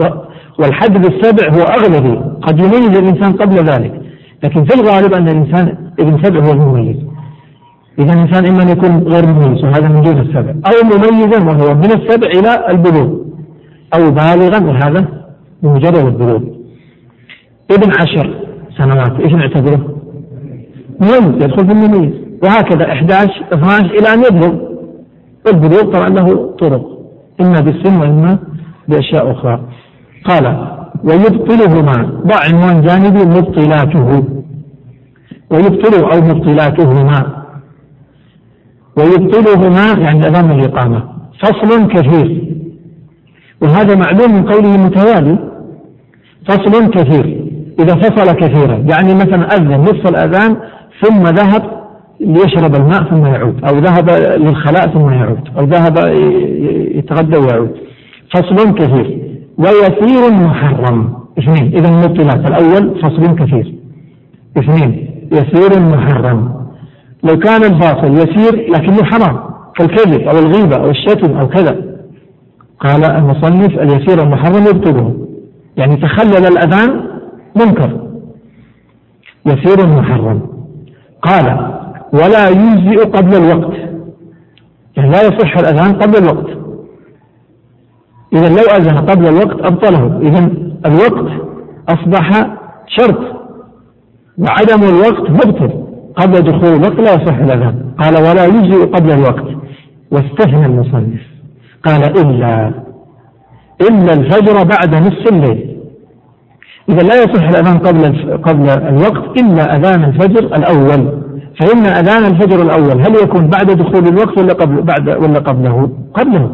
والحد 0.58 0.92
بالسبع 1.02 1.48
هو 1.48 1.62
أغلبي 1.62 2.20
قد 2.42 2.58
يميز 2.58 2.98
الإنسان 2.98 3.32
قبل 3.32 3.54
ذلك. 3.54 4.00
لكن 4.44 4.64
في 4.64 4.74
الغالب 4.74 5.14
أن 5.14 5.28
الإنسان 5.28 5.76
ابن 6.00 6.22
سبع 6.22 6.40
هو 6.40 6.52
المميز. 6.52 6.96
إذا 7.98 8.12
الإنسان 8.12 8.46
إما 8.46 8.62
أن 8.62 8.68
يكون 8.68 9.02
غير 9.08 9.26
مميز 9.26 9.64
وهذا 9.64 9.88
من 9.88 10.02
دون 10.02 10.18
السبع. 10.18 10.50
أو 10.50 10.98
مميزا 10.98 11.44
وهو 11.44 11.74
من 11.74 11.92
السبع 11.92 12.26
إلى 12.26 12.66
البلوغ. 12.68 13.22
أو 13.94 14.10
بالغا 14.10 14.64
وهذا 14.66 15.04
بمجرد 15.62 16.06
البلوغ 16.06 16.42
ابن 17.70 17.90
عشر 18.00 18.34
سنوات 18.78 19.20
إيش 19.20 19.32
نعتبره؟ 19.32 19.80
مميز 21.00 21.42
يدخل 21.42 21.66
في 21.66 21.72
المميز. 21.72 22.21
وهكذا 22.42 22.92
11 22.92 23.44
12 23.52 23.84
إلى 23.84 24.14
أن 24.14 24.20
يبلغ 24.24 24.54
والبلوغ 25.46 25.82
طبعا 25.82 26.08
له 26.08 26.56
طرق. 26.60 26.98
إما 27.40 27.60
بالسن 27.60 28.00
وإما 28.00 28.38
بأشياء 28.88 29.30
أخرى. 29.30 29.60
قال 30.24 30.66
ويبطلهما 31.04 32.20
ضع 32.26 32.36
عنوان 32.48 32.82
جانبي 32.82 33.24
مبطلاته. 33.24 34.24
ويبطل 35.50 36.04
أو 36.04 36.20
مبطلاتهما. 36.20 37.44
ويبطلهما 38.96 39.86
يعني 39.98 40.28
أمام 40.28 40.50
الإقامة. 40.50 41.02
فصل 41.40 41.88
كثير. 41.88 42.54
وهذا 43.62 43.94
معلوم 43.94 44.34
من 44.34 44.52
قوله 44.52 44.76
متوالي. 44.76 45.38
فصل 46.48 46.90
كثير. 46.90 47.42
إذا 47.80 47.94
فصل 47.94 48.32
كثيرا 48.32 48.74
يعني 48.74 49.14
مثلا 49.14 49.56
أذن 49.56 49.80
نصف 49.80 50.08
الأذان 50.08 50.56
ثم 51.02 51.22
ذهب 51.22 51.81
ليشرب 52.22 52.74
الماء 52.74 53.04
ثم 53.10 53.26
يعود 53.26 53.64
أو 53.64 53.78
ذهب 53.78 54.10
للخلاء 54.40 54.88
ثم 54.88 55.10
يعود 55.10 55.48
أو 55.58 55.64
ذهب 55.64 55.96
يتغدى 56.94 57.36
ويعود. 57.36 57.70
فصل 58.34 58.74
كثير. 58.74 59.18
ويسير 59.58 60.32
محرم. 60.32 61.14
اثنين. 61.38 61.74
إذا 61.76 61.88
المبطلات. 61.88 62.46
الأول 62.46 63.00
فصل 63.02 63.34
كثير. 63.34 63.74
اثنين. 64.58 65.10
يسير 65.32 65.80
محرم. 65.80 66.52
لو 67.22 67.38
كان 67.38 67.62
الفاصل 67.62 68.12
يسير 68.12 68.70
لكنه 68.70 69.04
حرام 69.04 69.40
كالكذب 69.74 70.20
أو 70.20 70.38
الغيبة 70.38 70.76
أو 70.76 70.90
الشتم 70.90 71.36
أو 71.36 71.48
كذا. 71.48 71.76
قال 72.80 73.04
المصنف 73.04 73.78
اليسير 73.78 74.22
المحرم 74.22 74.62
يبطله. 74.62 75.26
يعني 75.76 75.96
تخلل 75.96 76.46
الأذان 76.46 77.04
منكر. 77.56 77.90
يسير 79.46 79.86
محرم. 79.86 80.42
قال 81.22 81.72
ولا 82.12 82.48
يجزئ 82.48 83.04
قبل 83.04 83.36
الوقت. 83.36 83.78
يعني 84.96 85.10
لا 85.10 85.22
يصح 85.22 85.58
الأذان 85.58 85.92
قبل 85.92 86.16
الوقت. 86.16 86.58
إذا 88.32 88.48
لو 88.48 88.62
أذن 88.76 88.98
قبل 88.98 89.26
الوقت 89.26 89.64
أبطله. 89.64 90.20
إذا 90.22 90.50
الوقت 90.86 91.32
أصبح 91.88 92.56
شرط. 92.86 93.18
وعدم 94.38 94.82
الوقت 94.82 95.30
مبطل. 95.30 95.70
قبل 96.16 96.34
دخول 96.34 96.74
الوقت 96.74 97.00
لا 97.00 97.14
يصح 97.14 97.34
الأذان. 97.34 97.92
قال 97.98 98.14
ولا 98.16 98.44
يجزئ 98.44 98.86
قبل 98.86 99.10
الوقت. 99.10 99.46
واستثنى 100.10 100.66
المصنف. 100.66 101.20
قال 101.84 102.18
إلا. 102.18 102.72
إلا 103.80 104.12
الفجر 104.12 104.64
بعد 104.64 104.94
نصف 104.94 105.32
الليل. 105.32 105.76
إذا 106.88 107.02
لا 107.02 107.22
يصح 107.22 107.48
الأذان 107.48 107.78
قبل 107.78 108.32
قبل 108.36 108.70
الوقت 108.70 109.40
إلا 109.40 109.76
أذان 109.76 110.04
الفجر 110.04 110.56
الأول. 110.56 111.21
فإن 111.62 111.86
أذان 111.86 112.24
الفجر 112.24 112.62
الأول 112.62 113.00
هل 113.00 113.14
يكون 113.22 113.46
بعد 113.46 113.66
دخول 113.70 114.08
الوقت 114.08 114.38
ولا 114.38 114.52
قبل 114.52 114.82
بعد 114.82 115.08
ولا 115.08 115.38
قبله؟ 115.38 115.90
قبله. 116.14 116.50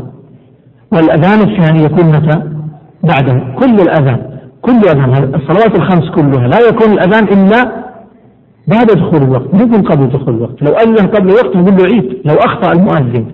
والأذان 0.93 1.41
الثاني 1.41 1.85
يكون 1.85 2.05
متى؟ 2.05 2.43
بعده. 3.03 3.55
كل 3.59 3.75
الأذان. 3.75 4.39
كل 4.63 4.73
أذان 4.89 5.35
الصلوات 5.35 5.77
الخمس 5.77 6.11
كلها 6.11 6.49
لا 6.49 6.59
يكون 6.69 6.93
الأذان 6.93 7.25
إلا 7.25 7.73
بعد 8.69 8.87
دخول 8.87 9.23
الوقت. 9.23 9.55
ما 9.55 9.63
يكون 9.63 9.83
قبل 9.83 10.09
دخول 10.09 10.35
الوقت. 10.35 10.63
لو 10.63 10.73
أذن 10.73 11.07
قبل 11.07 11.29
الوقت 11.29 11.57
نقول 11.57 11.77
له 11.77 11.85
عيد. 11.85 12.23
لو 12.25 12.35
أخطأ 12.35 12.73
المؤذن. 12.73 13.27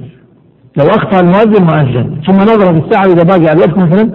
لو 0.76 0.86
أخطأ 0.86 1.20
المؤذن 1.20 1.64
ما 1.64 1.80
أذن. 1.80 2.20
ثم 2.26 2.36
نظر 2.36 2.72
في 2.72 2.86
الساعة 2.86 3.04
إذا 3.04 3.22
باقي 3.22 3.48
على 3.48 3.64
الوقت 3.64 3.78
مثلا 3.78 4.10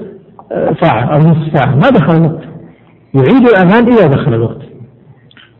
آه، 0.51 0.75
ساعة 0.81 1.03
أو 1.03 1.19
نصف 1.19 1.57
ساعة. 1.57 1.75
ما 1.75 1.89
دخل 1.89 2.15
الوقت. 2.15 2.43
يعيد 3.13 3.47
الأذان 3.47 3.87
إذا 3.87 4.07
دخل 4.07 4.33
الوقت. 4.33 4.61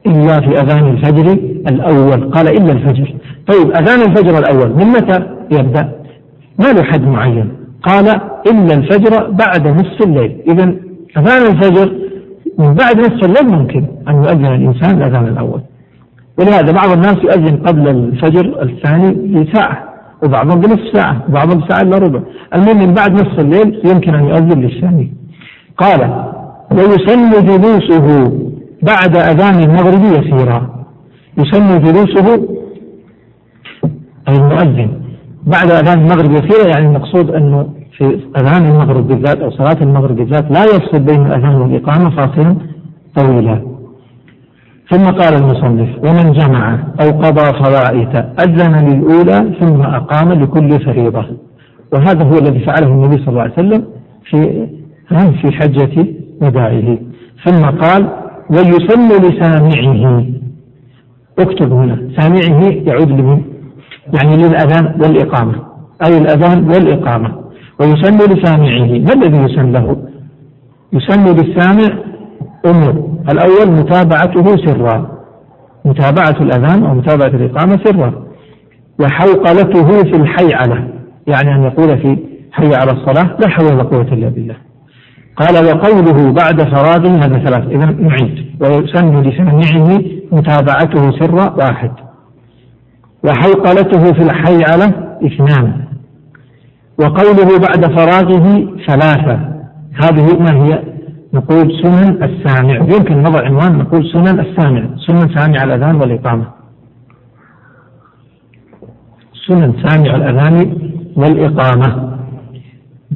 إلا 0.10 0.42
في 0.42 0.62
أذان 0.62 0.88
الفجر 0.88 1.38
الأول. 1.72 2.32
قال 2.32 2.48
إلا 2.48 2.72
الفجر. 2.72 3.16
طيب 3.48 3.72
أذان 3.72 4.02
الفجر 4.02 4.40
الأول 4.40 4.70
من 4.76 4.86
متى 4.86 5.24
يبدأ؟ 5.52 5.92
ما 6.60 6.74
له 6.74 6.84
حد 6.84 7.08
معين. 7.08 7.52
قال 7.84 8.08
إلا 8.52 8.74
الفجر 8.74 9.30
بعد 9.30 9.68
نصف 9.68 10.02
الليل. 10.06 10.38
إذا 10.52 10.64
أذان 11.18 11.56
الفجر 11.56 11.92
من 12.60 12.74
بعد 12.74 13.00
نصف 13.00 13.24
الليل 13.24 13.58
ممكن 13.60 13.86
أن 14.08 14.16
يؤذن 14.16 14.46
الإنسان 14.46 14.98
الأذان 14.98 15.28
الأول. 15.28 15.62
ولهذا 16.40 16.72
بعض 16.72 16.92
الناس 16.92 17.18
يؤذن 17.24 17.58
قبل 17.58 17.88
الفجر 17.88 18.62
الثاني 18.62 19.44
بساعة 19.44 19.84
وبعضهم 20.24 20.60
بنصف 20.60 20.94
ساعة 20.94 21.24
وبعضهم 21.30 21.60
بساعة 21.60 21.82
إلا 21.82 21.98
ربع. 21.98 22.20
المهم 22.56 22.88
من 22.88 22.94
بعد 22.94 23.14
نصف 23.14 23.40
الليل 23.40 23.82
يمكن 23.94 24.16
أن 24.16 24.26
يؤذن 24.26 24.62
للثاني. 24.62 25.14
قال 25.78 26.24
ويسن 26.72 27.32
جلوسه 27.32 28.32
بعد 28.84 29.18
أذان 29.18 29.64
المغرب 29.64 30.04
يسيرا 30.04 30.86
يسن 31.38 31.80
جلوسه 31.80 32.48
أي 34.30 34.36
المؤذن. 34.36 35.02
بعد 35.44 35.72
أذان 35.72 36.00
المغرب 36.00 36.32
يسيرا 36.32 36.68
يعني 36.68 36.86
المقصود 36.86 37.32
أنه 37.32 37.70
في 37.98 38.20
أذان 38.38 38.66
المغرب 38.72 39.08
بالذات 39.08 39.38
أو 39.38 39.52
صلاة 39.52 39.78
المغرب 39.82 40.16
بالذات 40.16 40.52
لا 40.52 40.64
يفصل 40.64 41.00
بين 41.00 41.26
الأذان 41.26 41.56
والإقامة 41.56 42.10
فاصلا 42.10 42.56
طويلا. 43.16 43.70
ثم 44.90 45.04
قال 45.04 45.34
المصنف 45.34 45.90
ومن 46.04 46.32
جمع 46.32 46.80
أو 47.02 47.08
قضى 47.22 47.64
فوائت 47.64 48.16
أذن 48.16 48.90
للأولى 48.90 49.56
ثم 49.60 49.82
أقام 49.82 50.32
لكل 50.32 50.86
فريضة. 50.86 51.26
وهذا 51.94 52.24
هو 52.24 52.38
الذي 52.38 52.60
فعله 52.60 52.88
النبي 52.88 53.18
صلى 53.18 53.30
الله 53.30 53.42
عليه 53.42 53.54
وسلم 53.54 53.84
في 54.24 54.68
في 55.42 55.52
حجة 55.52 56.06
وداعه 56.42 56.98
ثم 57.46 57.66
قال 57.66 58.10
ويسن 58.50 59.10
لسامعه. 59.26 60.26
اكتب 61.40 61.74
هنا 61.74 62.10
سامعه 62.18 62.64
يعود 62.64 63.10
لمن؟ 63.10 63.42
يعني 64.14 64.36
للأذان 64.38 65.02
والإقامة. 65.02 65.56
أي 66.06 66.18
الأذان 66.18 66.68
والإقامة. 66.68 67.32
ويسن 67.80 68.18
لسامعه. 68.18 69.00
ما 69.00 69.14
الذي 69.14 69.38
يسن 69.38 69.72
له؟ 69.72 69.98
يسن 70.94 71.26
للسامع 71.26 71.90
أمور 72.66 73.10
الأول 73.32 73.72
متابعته 73.72 74.58
سرا. 74.66 75.20
متابعة 75.86 76.42
الأذان 76.42 76.84
أو 76.84 76.94
متابعة 76.94 77.28
الإقامة 77.28 77.80
سرا. 77.84 78.14
وحوقلته 79.00 80.04
في 80.04 80.16
الحيعلة. 80.16 80.88
يعني 81.28 81.56
أن 81.56 81.64
يقول 81.64 81.98
في 81.98 82.18
حي 82.52 82.76
على 82.76 82.92
الصلاة 82.92 83.38
لا 83.40 83.48
حول 83.48 83.74
ولا 83.74 83.84
قوة 83.84 84.02
إلا 84.02 84.30
بالله. 84.30 84.56
قال 85.40 85.66
وقوله 85.66 86.32
بعد 86.32 86.64
فراغه 86.64 87.26
هذا 87.26 87.38
ثلاث. 87.40 87.68
إذا 87.70 87.86
نعيد. 87.86 88.46
ويسن 88.62 89.22
لسمعه 89.22 90.04
متابعته 90.32 91.12
سرا 91.12 91.56
واحد. 91.58 91.92
وحوقلته 93.24 94.14
في 94.14 94.22
الحيعلة 94.24 95.18
اثنان. 95.26 95.86
وقوله 97.00 97.60
بعد 97.68 97.86
فراغه 97.98 98.68
ثلاثة. 98.88 99.40
هذه 100.04 100.40
ما 100.40 100.66
هي؟ 100.66 100.84
نقول 101.34 101.72
سنن 101.84 102.24
السامع. 102.24 102.74
يمكن 102.74 103.18
نضع 103.18 103.46
عنوان 103.46 103.78
نقول 103.78 104.12
سنن 104.14 104.40
السامع. 104.40 104.84
سنن 105.08 105.40
سامع 105.40 105.64
الأذان 105.64 105.96
والإقامة. 105.96 106.46
سنن 109.48 109.74
سامع 109.88 110.16
الأذان 110.16 110.78
والإقامة. 111.16 112.19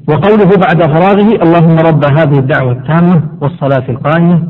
وقوله 0.07 0.49
بعد 0.57 0.81
فراغه 0.81 1.43
اللهم 1.43 1.79
رب 1.79 2.05
هذه 2.05 2.39
الدعوة 2.39 2.71
التامة 2.71 3.21
والصلاة 3.41 3.83
القائمة 3.89 4.47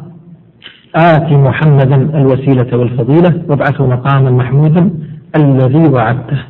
آت 0.96 1.32
محمدا 1.32 1.96
الوسيلة 1.96 2.78
والفضيلة 2.78 3.42
وابعثه 3.48 3.88
مقاما 3.88 4.32
محمودا 4.32 4.90
الذي 5.36 5.88
وعدته 5.88 6.44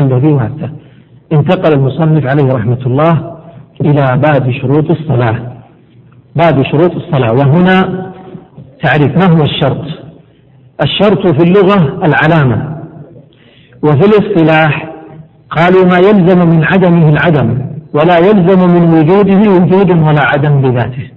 الذي 0.00 0.32
وعدته. 0.32 0.70
انتقل 1.32 1.72
المصنف 1.72 2.26
عليه 2.26 2.52
رحمة 2.52 2.78
الله 2.86 3.36
إلى 3.80 4.20
باب 4.22 4.50
شروط 4.50 4.90
الصلاة. 4.90 5.52
باب 6.36 6.62
شروط 6.62 6.92
الصلاة. 6.94 7.32
وهنا 7.32 8.10
تعرف 8.82 9.16
ما 9.16 9.38
هو 9.38 9.42
الشرط؟ 9.42 9.84
الشرط 10.82 11.26
في 11.26 11.42
اللغة 11.42 12.04
العلامة. 12.04 12.78
وفي 13.82 14.04
الاصطلاح 14.06 14.92
قالوا 15.50 15.84
ما 15.84 15.98
يلزم 15.98 16.48
من 16.48 16.64
عدمه 16.64 17.08
العدم. 17.08 17.67
ولا 17.94 18.18
يلزم 18.18 18.68
من 18.68 18.94
وجوده 18.94 19.50
وجود 19.50 19.90
ولا 19.90 20.20
عدم 20.24 20.60
بذاته. 20.60 21.10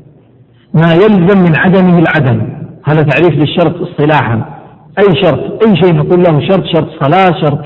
ما 0.74 0.94
يلزم 0.94 1.44
من 1.44 1.56
عدمه 1.56 2.00
العدم. 2.00 2.42
هذا 2.86 3.02
تعريف 3.02 3.40
للشرط 3.40 3.76
اصطلاحا. 3.82 4.46
أي 5.00 5.24
شرط؟ 5.24 5.64
أي 5.68 5.76
شيء 5.76 5.96
نقول 5.96 6.24
له 6.24 6.48
شرط 6.50 6.66
شرط 6.66 6.88
صلاة 7.04 7.42
شرط 7.42 7.60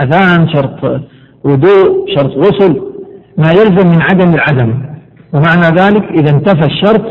أذان 0.00 0.48
شرط 0.48 1.02
وضوء 1.44 2.14
شرط 2.16 2.30
غسل. 2.30 2.82
ما 3.38 3.50
يلزم 3.50 3.88
من 3.88 4.02
عدم 4.02 4.34
العدم. 4.34 4.74
ومعنى 5.32 5.76
ذلك 5.76 6.04
إذا 6.10 6.30
انتفى 6.30 6.66
الشرط 6.66 7.04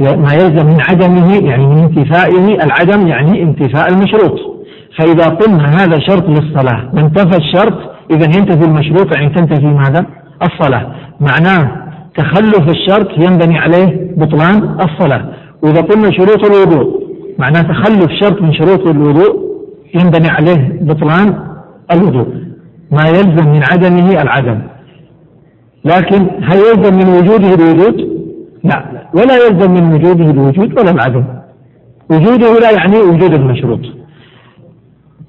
ما 0.00 0.32
يلزم 0.32 0.66
من 0.66 0.78
عدمه 0.88 1.48
يعني 1.48 1.66
من 1.66 1.78
انتفائه 1.78 2.64
العدم 2.64 3.06
يعني 3.08 3.42
انتفاء 3.42 3.88
المشروط. 3.88 4.54
فإذا 4.98 5.24
قلنا 5.24 5.84
هذا 5.84 5.98
شرط 5.98 6.28
للصلاة 6.28 6.90
وانتفى 6.94 7.36
الشرط 7.38 7.93
إذا 8.10 8.24
ينتفي 8.24 8.64
المشروط 8.64 9.16
يعني 9.16 9.34
تنتفي 9.34 9.66
ماذا؟ 9.66 10.06
الصلاة. 10.42 10.94
معناه 11.20 11.84
تخلف 12.16 12.68
الشرط 12.68 13.08
ينبني 13.18 13.58
عليه 13.58 14.14
بطلان 14.16 14.76
الصلاة. 14.80 15.24
وإذا 15.62 15.80
قلنا 15.80 16.10
شروط 16.10 16.44
الوضوء 16.44 17.04
معناه 17.38 17.62
تخلف 17.62 18.12
شرط 18.20 18.42
من 18.42 18.52
شروط 18.52 18.88
الوضوء 18.88 19.44
ينبني 19.94 20.28
عليه 20.28 20.78
بطلان 20.80 21.38
الوضوء. 21.92 22.26
ما 22.90 23.08
يلزم 23.08 23.48
من 23.52 23.62
عدمه 23.72 24.22
العدم. 24.22 24.58
لكن 25.84 26.26
هل 26.42 26.56
يلزم 26.56 26.94
من 26.94 27.08
وجوده 27.08 27.54
الوجود؟ 27.54 28.14
لا. 28.64 29.08
ولا 29.14 29.36
يلزم 29.46 29.72
من 29.72 29.94
وجوده 29.94 30.30
الوجود 30.30 30.78
ولا 30.78 30.90
العدم. 30.90 31.24
وجوده 32.10 32.58
لا 32.60 32.70
يعني 32.70 32.96
وجود 32.96 33.34
المشروط. 33.34 33.80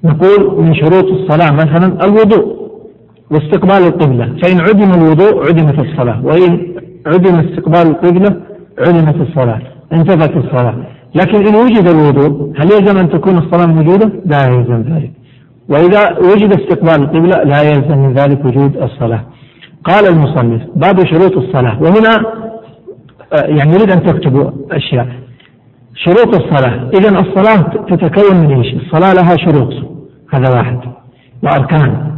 نقول 0.04 0.64
من 0.64 0.74
شروط 0.74 1.04
الصلاة 1.04 1.52
مثلا 1.52 2.04
الوضوء. 2.04 2.55
واستقبال 3.30 3.86
القبلة. 3.86 4.36
فإن 4.42 4.60
عدم 4.60 4.90
الوضوء 4.90 5.46
عدمت 5.48 5.78
الصلاة. 5.78 6.24
وإن 6.24 6.74
عدم 7.06 7.34
استقبال 7.34 7.86
القبلة 7.86 8.40
عدمت 8.78 9.28
الصلاة. 9.28 9.60
انتفت 9.92 10.36
الصلاة. 10.36 10.74
لكن 11.14 11.46
إن 11.46 11.54
وجد 11.54 11.88
الوضوء 11.88 12.52
هل 12.56 12.72
يلزم 12.72 12.96
أن 12.96 13.10
تكون 13.10 13.38
الصلاة 13.38 13.66
موجودة؟ 13.66 14.12
لا 14.26 14.46
يلزم 14.46 14.82
ذلك. 14.94 15.10
وإذا 15.68 16.18
وجد 16.18 16.60
استقبال 16.60 17.02
القبلة 17.02 17.42
لا 17.44 17.62
يلزم 17.62 17.98
من 17.98 18.14
ذلك 18.14 18.44
وجود 18.44 18.76
الصلاة. 18.76 19.20
قال 19.84 20.06
المصنف 20.06 20.62
باب 20.76 21.06
شروط 21.06 21.36
الصلاة. 21.36 21.82
وهنا 21.82 22.26
آه، 23.32 23.46
يعني 23.46 23.74
يريد 23.74 23.90
أن 23.90 24.02
تكتبوا 24.02 24.50
أشياء. 24.70 25.08
شروط 25.94 26.34
الصلاة. 26.34 26.90
إذا 26.98 27.20
الصلاة 27.20 27.62
تتكون 27.90 28.36
من 28.36 28.56
إيش؟ 28.56 28.74
الصلاة 28.74 29.12
لها 29.12 29.36
شروط. 29.36 29.72
هذا 30.34 30.56
واحد. 30.56 30.78
وأركان. 31.42 32.15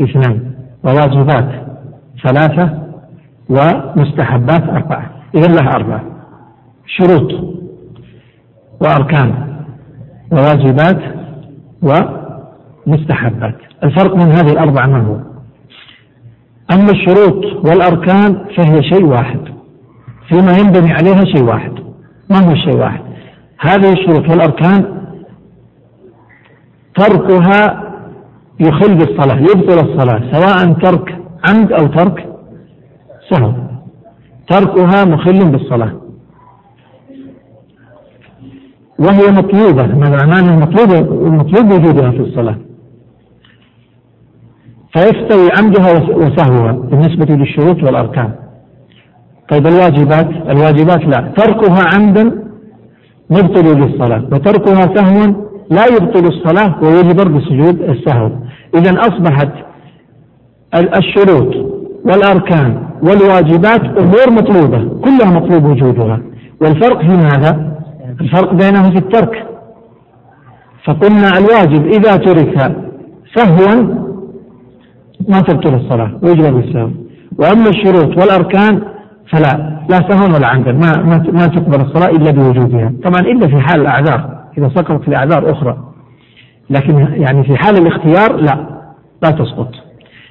اثنان 0.00 0.50
وواجبات 0.84 1.48
ثلاثة 2.24 2.82
ومستحبات 3.50 4.62
أربعة. 4.62 5.10
إذا 5.34 5.46
لها 5.46 5.74
أربعة. 5.74 6.02
شروط 6.86 7.58
وأركان 8.80 9.34
وواجبات 10.32 10.98
ومستحبات. 11.82 13.54
الفرق 13.84 14.14
من 14.14 14.32
هذه 14.32 14.52
الأربعة 14.52 14.86
ما 14.86 15.02
هو؟ 15.02 15.16
أما 16.70 16.90
الشروط 16.90 17.44
والأركان 17.66 18.44
فهي 18.56 18.82
شيء 18.82 19.04
واحد. 19.04 19.40
فيما 20.28 20.52
ينبني 20.58 20.92
عليها 20.92 21.24
شيء 21.24 21.44
واحد. 21.44 21.72
ما 22.30 22.38
هو 22.46 22.52
الشيء 22.52 22.76
واحد؟ 22.76 23.00
هذه 23.60 23.92
الشروط 23.92 24.30
والأركان 24.30 24.98
تركها 26.94 27.87
يخل 28.60 28.94
بالصلاة 28.94 29.40
يبطل 29.40 29.78
الصلاة 29.88 30.32
سواء 30.32 30.72
ترك 30.72 31.18
عمد 31.48 31.72
أو 31.72 31.86
ترك 31.86 32.28
سهو. 33.30 33.52
تركها 34.48 35.04
مخل 35.04 35.50
بالصلاة. 35.50 35.92
وهي 38.98 39.30
مطلوبة 39.30 39.86
معناه 39.86 40.54
المطلوب 40.54 40.90
المطلوب 41.26 41.72
وجودها 41.72 42.10
في 42.10 42.20
الصلاة. 42.20 42.56
فيستوي 44.92 45.48
عمدها 45.58 45.92
وسهوها 46.16 46.72
بالنسبة 46.72 47.34
للشروط 47.34 47.82
والأركان. 47.82 48.32
طيب 49.50 49.66
الواجبات؟ 49.66 50.30
الواجبات 50.30 51.00
لا. 51.04 51.32
تركها 51.36 51.82
عمدا 51.94 52.44
مبطل 53.30 53.78
للصلاة 53.80 54.24
وتركها 54.32 54.94
سهوا 54.94 55.48
لا 55.70 55.84
يبطل 55.86 56.26
الصلاة 56.26 56.82
ويجبر 56.82 57.28
بسجود 57.28 57.80
السهو. 57.80 58.30
إذا 58.74 59.00
أصبحت 59.00 59.48
الشروط 60.74 61.54
والأركان 62.04 62.88
والواجبات 63.02 63.84
أمور 63.84 64.30
مطلوبة 64.30 65.00
كلها 65.04 65.40
مطلوب 65.40 65.64
وجودها. 65.64 66.20
والفرق 66.60 67.00
في 67.00 67.16
ماذا؟ 67.16 67.78
الفرق 68.20 68.54
بينه 68.54 68.90
في 68.90 68.98
الترك. 68.98 69.46
فقلنا 70.84 71.28
الواجب 71.38 71.86
إذا 71.86 72.16
ترك 72.16 72.76
سهوا 73.34 73.82
ما 75.28 75.40
تبطل 75.40 75.74
الصلاة 75.74 76.10
ويجب 76.22 76.54
بالسهو 76.54 76.90
وأما 77.38 77.68
الشروط 77.68 78.18
والأركان 78.18 78.82
فلا 79.32 79.80
لا 79.90 79.96
سهوا 80.08 80.36
ولا 80.36 80.46
عمدا 80.46 80.72
ما 80.72 80.92
ما 80.96 81.24
ما 81.32 81.46
تقبل 81.46 81.80
الصلاة 81.80 82.10
إلا 82.10 82.30
بوجودها. 82.30 82.92
طبعا 83.04 83.20
إلا 83.20 83.46
في 83.48 83.60
حال 83.60 83.80
الأعذار 83.80 84.38
إذا 84.58 84.68
سقطت 84.68 85.08
لأعذار 85.08 85.52
أخرى. 85.52 85.87
لكن 86.70 86.98
يعني 86.98 87.44
في 87.44 87.56
حال 87.56 87.78
الاختيار 87.78 88.36
لا 88.36 88.78
لا 89.22 89.30
تسقط 89.30 89.70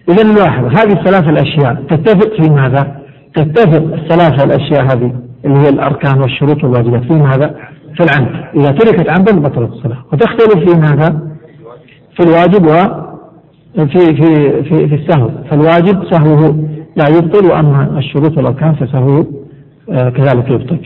إذا 0.10 0.24
نلاحظ 0.24 0.66
هذه 0.66 1.00
الثلاث 1.00 1.24
الأشياء 1.24 1.84
تتفق 1.90 2.42
في 2.42 2.50
ماذا؟ 2.50 3.02
تتفق 3.36 3.84
الثلاثة 3.94 4.44
الأشياء 4.44 4.84
هذه 4.84 5.14
اللي 5.46 5.58
هي 5.60 5.70
الأركان 5.70 6.22
والشروط 6.22 6.64
والواجبات 6.64 7.04
في 7.04 7.14
ماذا؟ 7.14 7.56
في 7.96 8.04
العمد 8.04 8.46
إذا 8.56 8.72
تركت 8.72 9.10
عمدا 9.10 9.40
بطلت 9.40 9.74
الصلاة 9.74 10.06
وتختلف 10.14 10.70
في 10.70 10.80
ماذا؟ 10.80 11.20
في 12.18 12.24
الواجب 12.24 12.66
و 12.66 13.08
في 13.86 14.16
في 14.16 14.64
في, 14.64 14.88
في 14.88 14.96
السهو 14.96 15.30
فالواجب 15.50 16.04
سهوه 16.12 16.68
لا 16.96 17.08
يبطل 17.08 17.46
وأما 17.46 17.98
الشروط 17.98 18.38
والأركان 18.38 18.76
فسهوه 18.76 19.26
آه، 19.90 20.10
كذلك 20.10 20.50
يبطل 20.50 20.80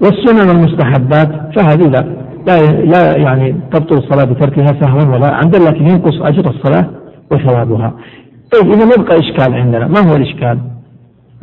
والسنن 0.00 0.48
والمستحبات 0.48 1.58
فهذه 1.58 1.88
لا 1.88 2.21
لا 2.46 2.82
لا 2.84 3.16
يعني 3.16 3.56
تبطل 3.72 3.98
الصلاة 3.98 4.24
بتركها 4.24 4.66
سهوا 4.66 5.14
ولا 5.14 5.34
عمدا 5.34 5.58
لكن 5.58 5.88
ينقص 5.88 6.20
أجر 6.22 6.50
الصلاة 6.50 6.90
وثوابها. 7.32 7.94
طيب 8.52 8.72
إذا 8.72 8.84
يبقى 8.84 9.18
إشكال 9.18 9.54
عندنا، 9.54 9.88
ما 9.88 10.10
هو 10.10 10.16
الإشكال؟ 10.16 10.58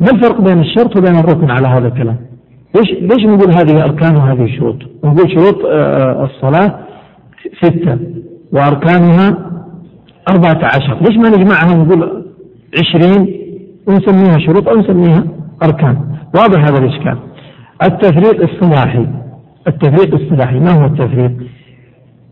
ما 0.00 0.10
الفرق 0.12 0.40
بين 0.40 0.60
الشرط 0.60 0.96
وبين 0.96 1.16
الركن 1.16 1.50
على 1.50 1.68
هذا 1.68 1.88
الكلام؟ 1.88 2.16
ليش 2.76 2.90
ليش 2.90 3.26
نقول 3.26 3.54
هذه 3.54 3.84
أركان 3.84 4.16
وهذه 4.16 4.46
شروط؟ 4.58 4.76
نقول 5.04 5.30
شروط 5.30 5.64
آه، 5.66 6.24
الصلاة 6.24 6.78
ستة 7.62 7.98
وأركانها 8.52 9.38
أربعة 10.28 10.60
عشر، 10.64 10.98
ليش 11.00 11.16
ما 11.16 11.28
نجمعها 11.28 11.74
ونقول 11.74 12.24
عشرين 12.78 13.36
ونسميها 13.88 14.38
شروط 14.38 14.68
أو 14.68 14.76
نسميها 14.76 15.24
أركان؟ 15.62 15.98
واضح 16.34 16.60
هذا 16.60 16.78
الإشكال. 16.78 17.18
التفريق 17.82 18.42
الصلاحي 18.42 19.06
التفريق 19.70 20.14
الصلاحي 20.14 20.58
ما 20.58 20.70
هو 20.70 20.86
التفريق؟ 20.86 21.32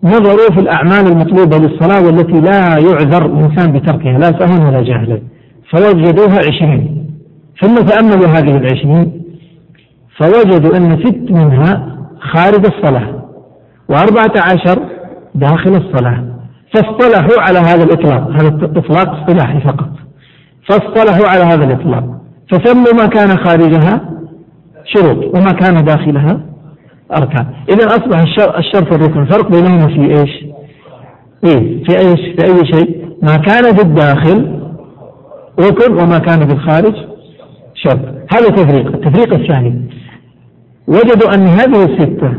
نظروا 0.05 0.51
في 0.55 0.61
الأعمال 0.61 1.07
المطلوبة 1.13 1.59
للصلاة 1.59 2.07
والتي 2.07 2.41
لا 2.41 2.61
يعذر 2.61 3.27
الإنسان 3.27 3.73
بتركها 3.73 4.19
لا 4.19 4.39
سهوا 4.39 4.69
ولا 4.69 4.83
جهلا 4.83 5.21
فوجدوها 5.71 6.39
عشرين. 6.39 7.07
ثم 7.61 7.75
تأملوا 7.75 8.27
هذه 8.27 8.57
العشرين. 8.57 9.23
فوجدوا 10.17 10.77
أن 10.77 10.99
ست 10.99 11.31
منها 11.31 11.97
خارج 12.21 12.67
الصلاة 12.67 13.25
وأربعة 13.89 14.33
عشر 14.53 14.79
داخل 15.35 15.71
الصلاة. 15.71 16.25
فاصطلحوا 16.75 17.43
على 17.43 17.59
هذا 17.59 17.85
الإطلاق. 17.85 18.31
هذا 18.31 18.49
الإطلاق 18.49 19.09
اصطلاحي 19.09 19.61
فقط. 19.61 19.91
فاصطلحوا 20.69 21.29
على 21.29 21.45
هذا 21.45 21.65
الإطلاق. 21.65 22.05
فسموا 22.53 22.93
ما 23.03 23.07
كان 23.07 23.29
خارجها 23.29 24.01
شروط 24.85 25.37
وما 25.37 25.53
كان 25.53 25.85
داخلها 25.85 26.48
أركان. 27.17 27.47
إذا 27.69 27.87
أصبح 27.87 28.21
الشرط 28.59 28.93
والركن 28.93 29.21
الفرق 29.21 29.51
بينهما 29.51 29.87
في 29.87 30.21
إيش؟ 30.21 30.45
إيه 31.45 31.85
في 31.85 31.99
أي 31.99 32.17
في 32.17 32.45
أي 32.45 32.67
شيء؟ 32.73 33.09
ما 33.23 33.37
كان 33.37 33.77
في 33.77 33.83
الداخل 33.83 34.59
ركن 35.61 35.93
وما 35.93 36.19
كان 36.19 36.47
في 36.47 36.53
الخارج 36.53 36.95
شرط. 37.75 38.01
هذا 38.33 38.49
تفريق. 38.49 38.87
التفريق 38.87 39.35
الثاني. 39.35 39.91
وجدوا 40.89 41.35
أن 41.35 41.47
هذه 41.47 41.85
الستة 41.85 42.33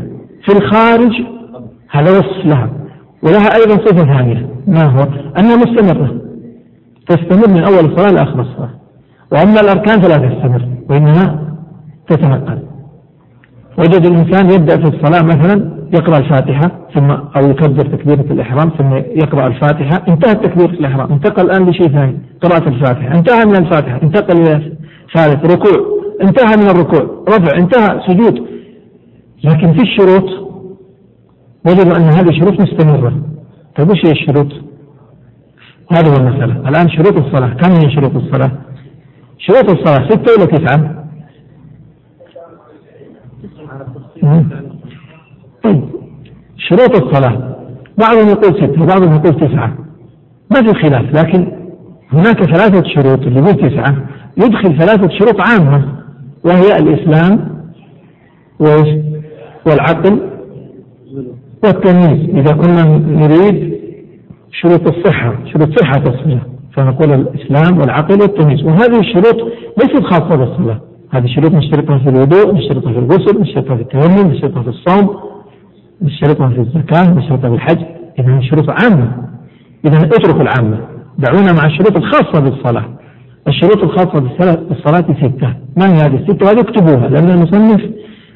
في 0.44 0.52
الخارج 0.56 1.12
هذا 1.90 2.10
وصف 2.10 2.46
لها. 2.46 2.70
ولها 3.22 3.48
أيضا 3.56 3.86
صفة 3.86 4.04
ثانية. 4.18 4.48
ما 4.66 4.84
هو؟ 4.84 5.08
أنها 5.38 5.56
مستمرة. 5.56 6.20
تستمر 7.08 7.48
من 7.48 7.64
أول 7.64 7.92
الصلاة 7.92 8.10
لآخر 8.10 8.40
الصلاة. 8.40 8.70
وأما 9.32 9.60
الأركان 9.60 10.00
فلا 10.00 10.16
تستمر 10.16 10.68
وإنها 10.90 11.54
تتنقل. 12.08 12.69
وجد 13.78 14.06
الإنسان 14.06 14.50
يبدأ 14.50 14.76
في 14.76 14.96
الصلاة 14.96 15.22
مثلا 15.22 15.80
يقرأ 15.94 16.18
الفاتحة 16.18 16.70
ثم 16.94 17.10
أو 17.10 17.50
يكبر 17.50 17.84
تكبيرة 17.84 18.32
الإحرام 18.32 18.70
ثم 18.78 18.94
يقرأ 18.94 19.46
الفاتحة. 19.46 20.04
انتهت 20.08 20.44
تكبيرة 20.44 20.70
الإحرام. 20.70 21.12
انتقل 21.12 21.50
الآن 21.50 21.70
لشيء 21.70 21.88
ثاني. 21.88 22.18
قراءة 22.42 22.68
الفاتحة. 22.68 23.14
انتهى 23.18 23.44
من 23.44 23.56
الفاتحة. 23.56 24.02
انتقل 24.02 24.40
إلى 24.40 24.72
ثالث. 25.14 25.44
ركوع. 25.44 26.00
انتهى 26.22 26.56
من 26.56 26.70
الركوع. 26.70 27.24
رفع. 27.28 27.58
انتهى. 27.58 28.00
سجود. 28.06 28.46
لكن 29.44 29.72
في 29.72 29.82
الشروط 29.82 30.50
وجدوا 31.66 31.96
أن 31.96 32.02
هذه 32.02 32.28
الشروط 32.28 32.60
مستمرة. 32.60 33.12
طيب 33.76 33.90
وش 33.90 34.06
هي 34.06 34.12
الشروط؟ 34.12 34.52
هذه 35.92 36.08
هو 36.08 36.16
المسألة. 36.16 36.68
الآن 36.68 36.88
شروط 36.88 37.16
الصلاة. 37.16 37.54
كم 37.54 37.72
هي 37.72 37.90
شروط 37.94 38.16
الصلاة؟ 38.16 38.50
شروط 39.38 39.70
الصلاة 39.70 40.08
ستة 40.08 40.32
ولا 40.32 40.44
تسعة؟ 40.44 40.99
طيب. 45.64 45.82
شروط 46.56 47.02
الصلاة. 47.02 47.56
بعضهم 47.98 48.28
يقول 48.28 48.54
ستة 48.54 48.82
وبعضهم 48.82 49.14
يقول 49.14 49.48
تسعة. 49.48 49.74
ما 50.50 50.62
في 50.62 50.74
خلاف 50.74 51.14
لكن 51.14 51.52
هناك 52.12 52.44
ثلاثة 52.44 52.82
شروط 52.88 53.20
اللي 53.26 53.40
يقول 53.40 53.70
تسعة. 53.70 53.96
يدخل 54.36 54.78
ثلاثة 54.78 55.08
شروط 55.08 55.40
عامة 55.40 55.84
وهي 56.44 56.76
الإسلام 56.76 57.60
والعقل 59.66 60.20
والتمييز. 61.64 62.36
إذا 62.36 62.52
كنا 62.52 62.84
نريد 62.98 63.80
شروط 64.52 64.88
الصحة 64.88 65.34
شروط 65.52 65.80
صحة 65.80 66.02
الصلاة 66.02 66.40
فنقول 66.72 67.12
الإسلام 67.12 67.78
والعقل 67.78 68.20
والتمييز. 68.20 68.64
وهذه 68.64 69.00
الشروط 69.00 69.36
ليست 69.78 70.02
خاصة 70.02 70.36
بالصلاة. 70.36 70.80
هذه 71.10 71.26
شروط 71.26 71.52
نشترطها 71.52 71.98
في 71.98 72.08
الوضوء 72.08 72.54
نشترطها 72.54 72.92
في 72.92 72.98
الغسل 72.98 73.40
نشترطها 73.40 73.76
في 73.76 73.82
التيمم 73.82 74.30
نشترطها 74.32 74.62
في 74.62 74.68
الصوم 74.68 75.16
نشترطها 76.02 76.48
في 76.48 76.60
الزكاة 76.60 77.14
نشترطها 77.14 77.48
في 77.48 77.54
الحج. 77.54 77.78
إذا 78.18 78.40
شروط 78.40 78.70
عامة. 78.70 79.12
إذا 79.84 79.96
اتركوا 79.98 80.42
العامة. 80.42 80.78
دعونا 81.18 81.52
مع 81.52 81.66
الشروط 81.66 81.96
الخاصة 81.96 82.40
بالصلاة. 82.40 82.84
الشروط 83.48 83.82
الخاصة 83.82 84.20
بالصلاة 84.68 85.16
ستة. 85.20 85.54
ما 85.76 85.86
هي 85.86 85.94
هذه 85.94 86.16
الستة؟ 86.16 86.46
وهذه 86.46 86.60
اكتبوها 86.60 87.08
لأن 87.08 87.30
المصنف 87.30 87.80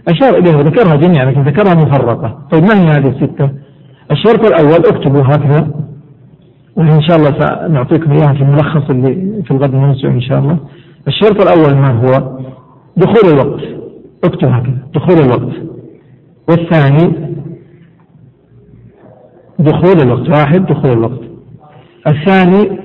أشار 0.08 0.38
إليها 0.38 0.56
وذكرها 0.56 0.96
جميعا 0.96 1.24
لكن 1.24 1.42
ذكرها 1.42 1.74
مفرقة. 1.74 2.38
طيب 2.52 2.64
ما 2.64 2.74
هي 2.74 2.98
هذه 2.98 3.08
الستة؟ 3.08 3.50
الشرط 4.10 4.46
الأول 4.46 4.86
اكتبوا 4.86 5.22
هكذا 5.22 5.70
وإن 6.76 7.02
شاء 7.02 7.16
الله 7.16 7.30
سنعطيكم 7.68 8.12
إياها 8.12 8.32
في 8.32 8.42
الملخص 8.42 8.90
اللي 8.90 9.42
في 9.44 9.50
الغد 9.50 9.74
الموسع 9.74 10.08
إن 10.08 10.20
شاء 10.20 10.38
الله. 10.38 10.58
الشرط 11.08 11.42
الأول 11.42 11.74
ما 11.74 11.92
هو؟ 11.92 12.38
دخول 12.96 13.30
الوقت. 13.32 13.62
اكتب 14.24 14.48
هكذا 14.48 14.78
دخول 14.94 15.18
الوقت. 15.18 15.56
والثاني 16.48 17.34
دخول 19.58 20.00
الوقت. 20.02 20.28
واحد 20.28 20.66
دخول 20.66 20.92
الوقت. 20.92 21.20
الثاني 22.06 22.78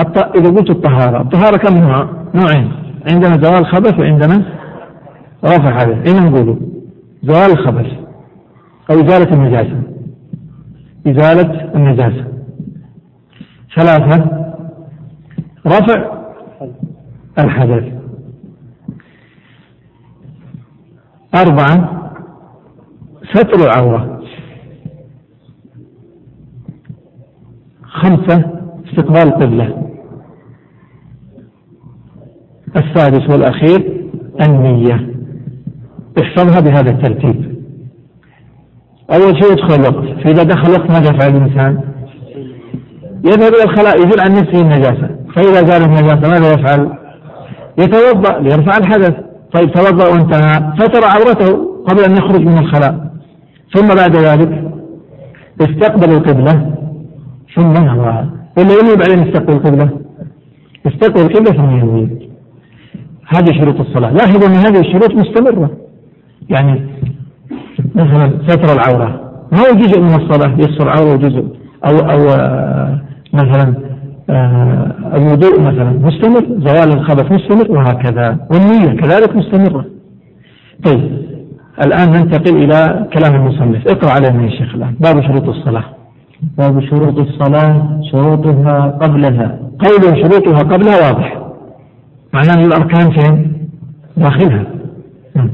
الط... 0.00 0.18
إذا 0.18 0.50
قلت 0.50 0.70
الطهارة 0.70 1.22
الطهارة 1.22 1.56
كم 1.56 1.76
نوع؟ 1.76 2.08
نوعين. 2.34 2.72
عندنا 3.12 3.42
زوال 3.42 3.66
خبث 3.66 3.98
وعندنا 3.98 4.42
رفع 5.44 5.78
حدث 5.78 6.06
أين 6.08 6.30
نقوله؟ 6.30 6.56
زوال 7.22 7.50
الخبث 7.50 7.86
أو 8.90 8.94
إزالة 8.94 9.34
النجاسة. 9.34 9.82
إزالة 11.06 11.74
النجاسة. 11.74 12.24
ثلاثة 13.76 14.30
رفع 15.66 16.12
الحدث. 17.38 17.95
أربعة 21.34 22.02
ستر 23.34 23.64
العورة. 23.64 24.22
خمسة 27.82 28.44
استقبال 28.88 29.22
القبلة. 29.22 29.86
السادس 32.76 33.30
والأخير 33.30 34.08
النية. 34.42 35.14
احفظها 36.20 36.60
بهذا 36.60 36.90
الترتيب. 36.90 37.56
أول 39.10 39.42
شيء 39.42 39.52
يدخل 39.52 39.74
الوقت. 39.74 40.22
فإذا 40.24 40.42
دخل 40.42 40.68
الوقت 40.68 40.90
ماذا 40.90 41.10
يفعل 41.10 41.36
الإنسان؟ 41.36 41.80
يذهب 43.24 43.54
إلى 43.54 43.64
الخلاء 43.64 43.96
يزيل 43.96 44.20
عن 44.20 44.30
نفسه 44.32 44.60
النجاسة. 44.60 45.16
فإذا 45.36 45.66
زالت 45.66 45.86
النجاسة 45.86 46.28
ماذا 46.30 46.52
يفعل؟ 46.52 46.98
يتوضأ 47.78 48.38
ليرفع 48.38 48.76
الحدث. 48.76 49.25
طيب 49.54 49.70
توضأ 49.72 50.08
وانتهى. 50.08 50.72
ستر 50.78 51.04
عورته 51.04 51.76
قبل 51.88 52.04
أن 52.04 52.16
يخرج 52.16 52.40
من 52.40 52.58
الخلاء. 52.58 53.10
ثم 53.74 53.86
بعد 53.86 54.16
ذلك 54.16 54.72
استقبل 55.60 56.12
القبلة. 56.12 56.74
ثم 57.56 57.72
نوى 57.72 58.26
ولا 58.58 58.72
ينوي 58.80 58.96
بعدين 58.96 59.28
يستقبل 59.28 59.52
القبلة؟ 59.52 59.90
يستقبل 60.86 61.20
القبلة 61.20 61.52
ثم 61.56 61.76
ينوي 61.76 62.28
هذه 63.36 63.58
شروط 63.60 63.80
الصلاة. 63.80 64.12
لاحظوا 64.12 64.48
أن 64.48 64.54
هذه 64.54 64.80
الشروط 64.80 65.14
مستمرة. 65.14 65.70
يعني 66.50 66.86
مثلا 67.94 68.38
ستر 68.46 68.72
العورة. 68.72 69.20
ما 69.52 69.58
هو 69.58 69.74
جزء 69.74 70.00
من 70.00 70.14
الصلاة؟ 70.14 70.56
يستر 70.58 70.88
عورة 70.88 71.16
جزء 71.16 71.44
أو 71.84 71.96
أو 71.96 72.28
آه، 72.28 73.00
مثلا 73.32 73.74
الوضوء 74.30 75.60
مثلا 75.60 75.90
مستمر 75.90 76.46
زوال 76.58 76.92
الخبث 76.92 77.32
مستمر 77.32 77.72
وهكذا 77.72 78.38
والنية 78.50 79.00
كذلك 79.00 79.36
مستمرة. 79.36 79.84
طيب 80.84 81.26
الآن 81.84 82.10
ننتقل 82.10 82.56
إلى 82.56 83.06
كلام 83.12 83.34
المصنف. 83.34 83.88
اقرأ 83.88 84.10
علينا 84.10 84.42
يا 84.44 84.50
شيخ 84.50 84.74
الآن. 84.74 84.94
باب 85.00 85.22
شروط 85.22 85.48
الصلاة. 85.48 85.84
باب 86.58 86.80
شروط 86.80 87.18
الصلاة 87.18 88.00
شروطها 88.12 88.98
قبلها. 89.02 89.58
قول 89.78 90.22
شروطها 90.22 90.58
قبلها 90.58 90.96
واضح. 90.96 91.38
معناه 92.32 92.54
أن 92.54 92.64
الأركان 92.64 93.10
فين؟ 93.10 93.52
داخلها. 94.16 94.64
نعم. 95.36 95.50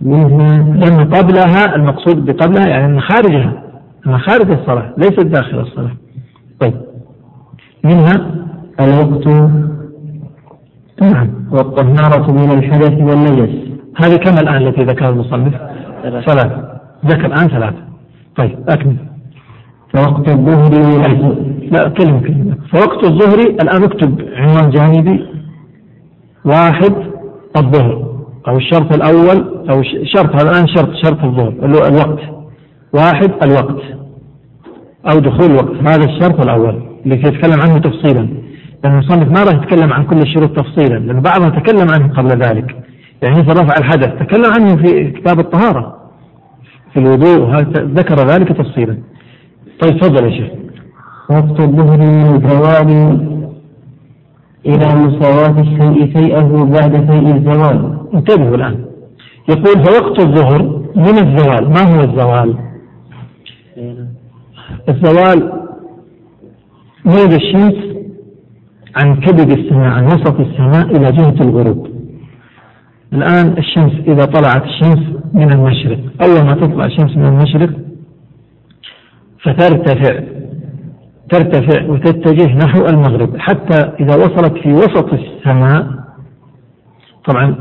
منها 0.00 0.62
لأن 0.62 1.14
قبلها 1.14 1.74
المقصود 1.74 2.24
بقبلها 2.24 2.66
يعني 2.68 2.86
أن 2.86 3.00
خارجها. 3.00 3.62
أنها 4.06 4.18
خارج 4.18 4.50
الصلاة 4.50 4.94
ليست 4.98 5.20
داخل 5.20 5.60
الصلاة. 5.60 5.96
طيب. 6.60 6.87
منها 7.84 8.30
الوقت. 8.80 9.26
نعم. 11.02 11.28
والطهارة 11.52 12.32
من 12.32 12.50
الحدث 12.58 12.92
والنجس. 12.92 13.68
هذه 13.96 14.16
كم 14.16 14.38
الآن 14.38 14.66
التي 14.66 14.82
ذكرها 14.82 15.10
المصنف؟ 15.10 15.54
ثلاث 16.02 16.52
ذكر 17.06 17.26
الآن 17.26 17.48
ثلاث 17.48 17.74
طيب 18.36 18.58
أكمل. 18.68 18.96
فوقت 19.94 20.28
الظهر 20.28 20.72
لا 21.72 21.88
كلمة 21.88 22.20
كلمة. 22.20 22.56
فوقت 22.72 23.04
الظهر 23.04 23.38
الآن 23.38 23.82
اكتب 23.82 24.28
عنوان 24.36 24.70
جانبي. 24.70 25.26
واحد 26.44 26.94
الظهر. 27.56 28.08
أو 28.48 28.56
الشرط 28.56 28.94
الأول 28.94 29.68
أو 29.70 29.82
شرط 29.82 30.34
هذا 30.34 30.50
الآن 30.50 30.66
شرط 30.66 30.90
شرط 31.04 31.24
الظهر. 31.24 31.52
الوقت. 31.62 32.20
واحد 32.94 33.30
الوقت. 33.42 33.82
أو 35.10 35.18
دخول 35.18 35.50
الوقت. 35.50 35.76
هذا 35.88 36.04
الشرط 36.04 36.40
الأول. 36.40 36.87
اللي 37.12 37.28
يتكلم 37.28 37.60
عنه 37.60 37.78
تفصيلا. 37.78 38.28
لأن 38.84 38.92
المصنف 38.92 39.28
ما 39.28 39.44
راح 39.44 39.62
يتكلم 39.62 39.92
عن 39.92 40.04
كل 40.04 40.18
الشروط 40.18 40.56
تفصيلا 40.56 40.98
لأن 40.98 41.20
بعضها 41.20 41.48
تكلم 41.48 41.86
عنه 41.90 42.14
قبل 42.14 42.28
ذلك. 42.28 42.76
يعني 43.22 43.34
مثل 43.34 43.60
رفع 43.60 43.78
الحدث 43.78 44.26
تكلم 44.26 44.52
عنه 44.58 44.76
في 44.76 45.10
كتاب 45.10 45.40
الطهارة. 45.40 45.96
في 46.92 47.00
الوضوء 47.00 47.60
ذكر 47.70 48.14
ذلك 48.14 48.48
تفصيلا. 48.48 48.98
طيب 49.80 50.00
تفضل 50.00 50.24
يا 50.24 50.30
شيخ. 50.30 50.50
وقت 51.30 51.60
الظهر 51.60 51.98
من 51.98 52.34
الزوال 52.34 52.90
إلى 54.66 54.94
مساواة 54.94 55.60
الشيء 55.60 56.12
فيئه 56.12 56.64
بعد 56.64 57.10
فيء 57.10 57.36
الزوال. 57.36 57.98
انتبهوا 58.14 58.56
الآن. 58.56 58.84
يقول 59.48 59.84
فوقت 59.84 60.20
الظهر 60.20 60.62
من 60.96 61.18
الزوال؟ 61.18 61.70
ما 61.70 61.82
هو 61.82 62.00
الزوال؟ 62.00 62.54
الزوال 64.88 65.67
ميل 67.04 67.32
الشمس 67.34 67.74
عن 68.96 69.20
كبد 69.20 69.50
السماء 69.58 69.90
عن 69.90 70.06
وسط 70.06 70.40
السماء 70.40 70.96
إلى 70.96 71.12
جهة 71.12 71.40
الغروب. 71.40 71.88
الآن 73.12 73.58
الشمس 73.58 73.92
إذا 74.08 74.24
طلعت 74.24 74.64
الشمس 74.64 74.98
من 75.34 75.52
المشرق. 75.52 75.98
أول 76.22 76.46
ما 76.46 76.54
تطلع 76.54 76.84
الشمس 76.84 77.16
من 77.16 77.26
المشرق 77.26 77.70
فترتفع 79.42 80.20
ترتفع 81.30 81.90
وتتجه 81.90 82.54
نحو 82.56 82.86
المغرب. 82.86 83.36
حتى 83.38 83.92
إذا 84.00 84.16
وصلت 84.16 84.58
في 84.62 84.72
وسط 84.72 85.12
السماء 85.12 85.86
طبعا 87.24 87.56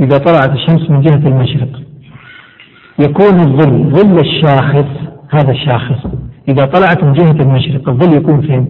إذا 0.00 0.18
طلعت 0.18 0.50
الشمس 0.50 0.90
من 0.90 1.00
جهة 1.00 1.28
المشرق 1.28 1.80
يكون 2.98 3.40
الظل 3.40 3.90
ظل 3.90 4.18
الشاخص 4.20 4.86
هذا 5.30 5.50
الشاخص. 5.52 6.06
إذا 6.48 6.64
طلعت 6.64 7.04
من 7.04 7.12
جهة 7.12 7.30
المشرق 7.30 7.88
الظل 7.88 8.16
يكون 8.16 8.40
فين؟ 8.40 8.68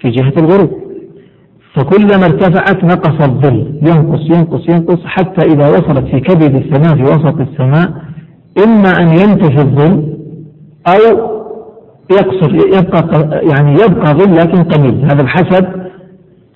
في 0.00 0.10
جهة 0.10 0.32
الغروب. 0.36 0.70
فكلما 1.74 2.26
ارتفعت 2.26 2.84
نقص 2.84 3.28
الظل. 3.28 3.80
ينقص 3.82 4.20
ينقص 4.36 4.68
ينقص 4.68 5.04
حتى 5.04 5.46
إذا 5.46 5.68
وصلت 5.68 6.06
في 6.06 6.20
كبد 6.20 6.54
السماء 6.54 6.96
في 6.96 7.02
وسط 7.02 7.40
السماء 7.40 7.92
إما 8.64 8.88
أن 9.00 9.08
ينتفي 9.08 9.58
الظل 9.58 10.16
أو 10.88 11.32
يقصر 12.12 12.54
يبقى 12.54 13.40
يعني 13.50 13.72
يبقى 13.72 14.14
ظل 14.14 14.36
لكن 14.36 14.62
قليل 14.64 15.04
هذا 15.04 15.22
بحسب 15.22 15.66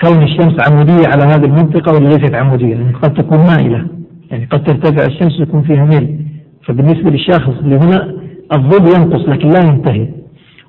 كون 0.04 0.22
الشمس 0.22 0.70
عمودية 0.70 1.06
على 1.08 1.22
هذه 1.22 1.44
المنطقة 1.44 1.92
ولا 1.94 2.08
ليست 2.08 2.34
عمودية؟ 2.34 2.74
يعني 2.74 2.92
قد 3.02 3.14
تكون 3.14 3.38
مائلة. 3.38 3.86
يعني 4.30 4.44
قد 4.44 4.64
ترتفع 4.64 5.06
الشمس 5.06 5.40
يكون 5.40 5.62
فيها 5.62 5.84
ميل. 5.84 6.26
فبالنسبة 6.64 7.10
للشاخص 7.10 7.54
اللي 7.60 7.76
هنا 7.76 8.12
الظل 8.52 8.86
ينقص 8.96 9.28
لكن 9.28 9.48
لا 9.48 9.60
ينتهي. 9.64 10.08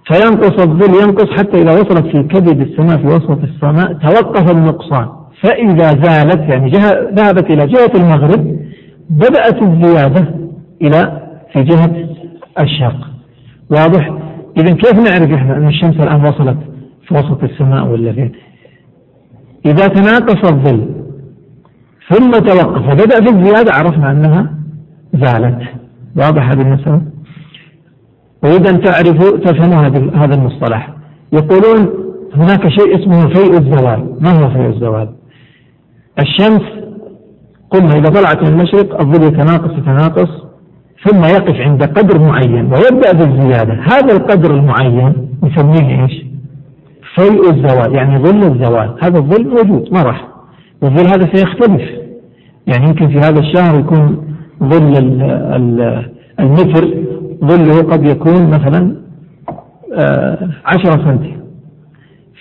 فينقص 0.08 0.60
الظل 0.60 1.04
ينقص 1.04 1.30
حتى 1.40 1.62
إذا 1.62 1.74
وصلت 1.74 2.06
في 2.06 2.24
كبد 2.24 2.62
السماء 2.62 2.98
في 2.98 3.08
وسط 3.08 3.44
السماء 3.44 3.94
توقف 3.94 4.52
النقصان. 4.52 5.08
فإذا 5.44 5.88
زالت 5.88 6.50
يعني 6.50 6.70
جهة 6.70 7.10
ذهبت 7.14 7.52
إلى 7.52 7.68
جهة 7.68 7.92
المغرب 7.96 8.60
بدأت 9.10 9.62
الزيادة 9.62 10.36
إلى 10.82 11.22
في 11.54 11.64
جهة 11.64 12.08
الشرق. 12.60 13.08
واضح؟ 13.72 14.14
إذا 14.58 14.74
كيف 14.74 14.94
نعرف 14.94 15.32
إحنا 15.34 15.58
أن 15.58 15.68
الشمس 15.68 15.96
الآن 15.96 16.26
وصلت 16.26 16.58
في 17.08 17.14
وسط 17.14 17.44
السماء 17.44 17.88
ولا 17.88 18.14
فين؟ 18.14 18.32
إذا 19.66 19.88
تناقص 19.88 20.52
الظل 20.52 20.88
ثم 22.10 22.32
توقف 22.32 22.82
وبدأ 22.82 23.26
في 23.26 23.30
الزيادة 23.36 23.74
عرفنا 23.74 24.12
أنها 24.12 24.54
زالت. 25.14 25.60
واضح 26.18 26.50
هذه 26.50 26.62
المسألة؟ 26.62 27.02
وإذا 28.44 28.70
أن 28.70 28.82
تعرفوا 28.82 29.38
تفهموا 29.38 29.88
هذا 30.16 30.36
المصطلح. 30.36 30.90
يقولون 31.34 31.90
هناك 32.36 32.68
شيء 32.68 33.00
اسمه 33.00 33.30
فيء 33.30 33.52
الزوال. 33.52 34.18
ما 34.22 34.30
هو 34.30 34.50
فيء 34.50 34.68
الزوال؟ 34.68 35.10
الشمس 36.20 36.62
قلنا 37.72 37.94
إذا 37.94 38.10
طلعت 38.10 38.44
من 38.44 38.48
المشرق 38.48 39.02
الظل 39.02 39.24
يتناقص 39.28 39.78
يتناقص 39.78 40.30
ثم 41.06 41.24
يقف 41.24 41.62
عند 41.62 41.84
قدر 41.84 42.20
معين 42.20 42.66
ويبدأ 42.66 43.12
بالزيادة. 43.14 43.74
هذا 43.74 44.14
القدر 44.14 44.56
المعين 44.56 45.14
نسميه 45.44 46.04
إيش؟ 46.04 46.26
فيء 47.16 47.50
الزوال 47.50 47.96
يعني 47.96 48.18
ظل 48.18 48.44
الزوال. 48.44 48.96
هذا 49.02 49.18
الظل 49.18 49.48
موجود 49.48 49.94
ما 49.94 50.04
راح. 50.04 50.28
والظل 50.82 51.08
هذا 51.08 51.30
سيختلف. 51.34 51.90
يعني 52.68 52.88
يمكن 52.88 53.08
في 53.08 53.18
هذا 53.18 53.40
الشهر 53.40 53.80
يكون 53.80 54.36
ظل 54.64 54.94
المتر 56.40 56.88
ظله 57.46 57.82
قد 57.82 58.06
يكون 58.06 58.50
مثلا 58.50 58.96
آه، 59.94 60.50
عشرة 60.66 61.06
سنتي. 61.06 61.38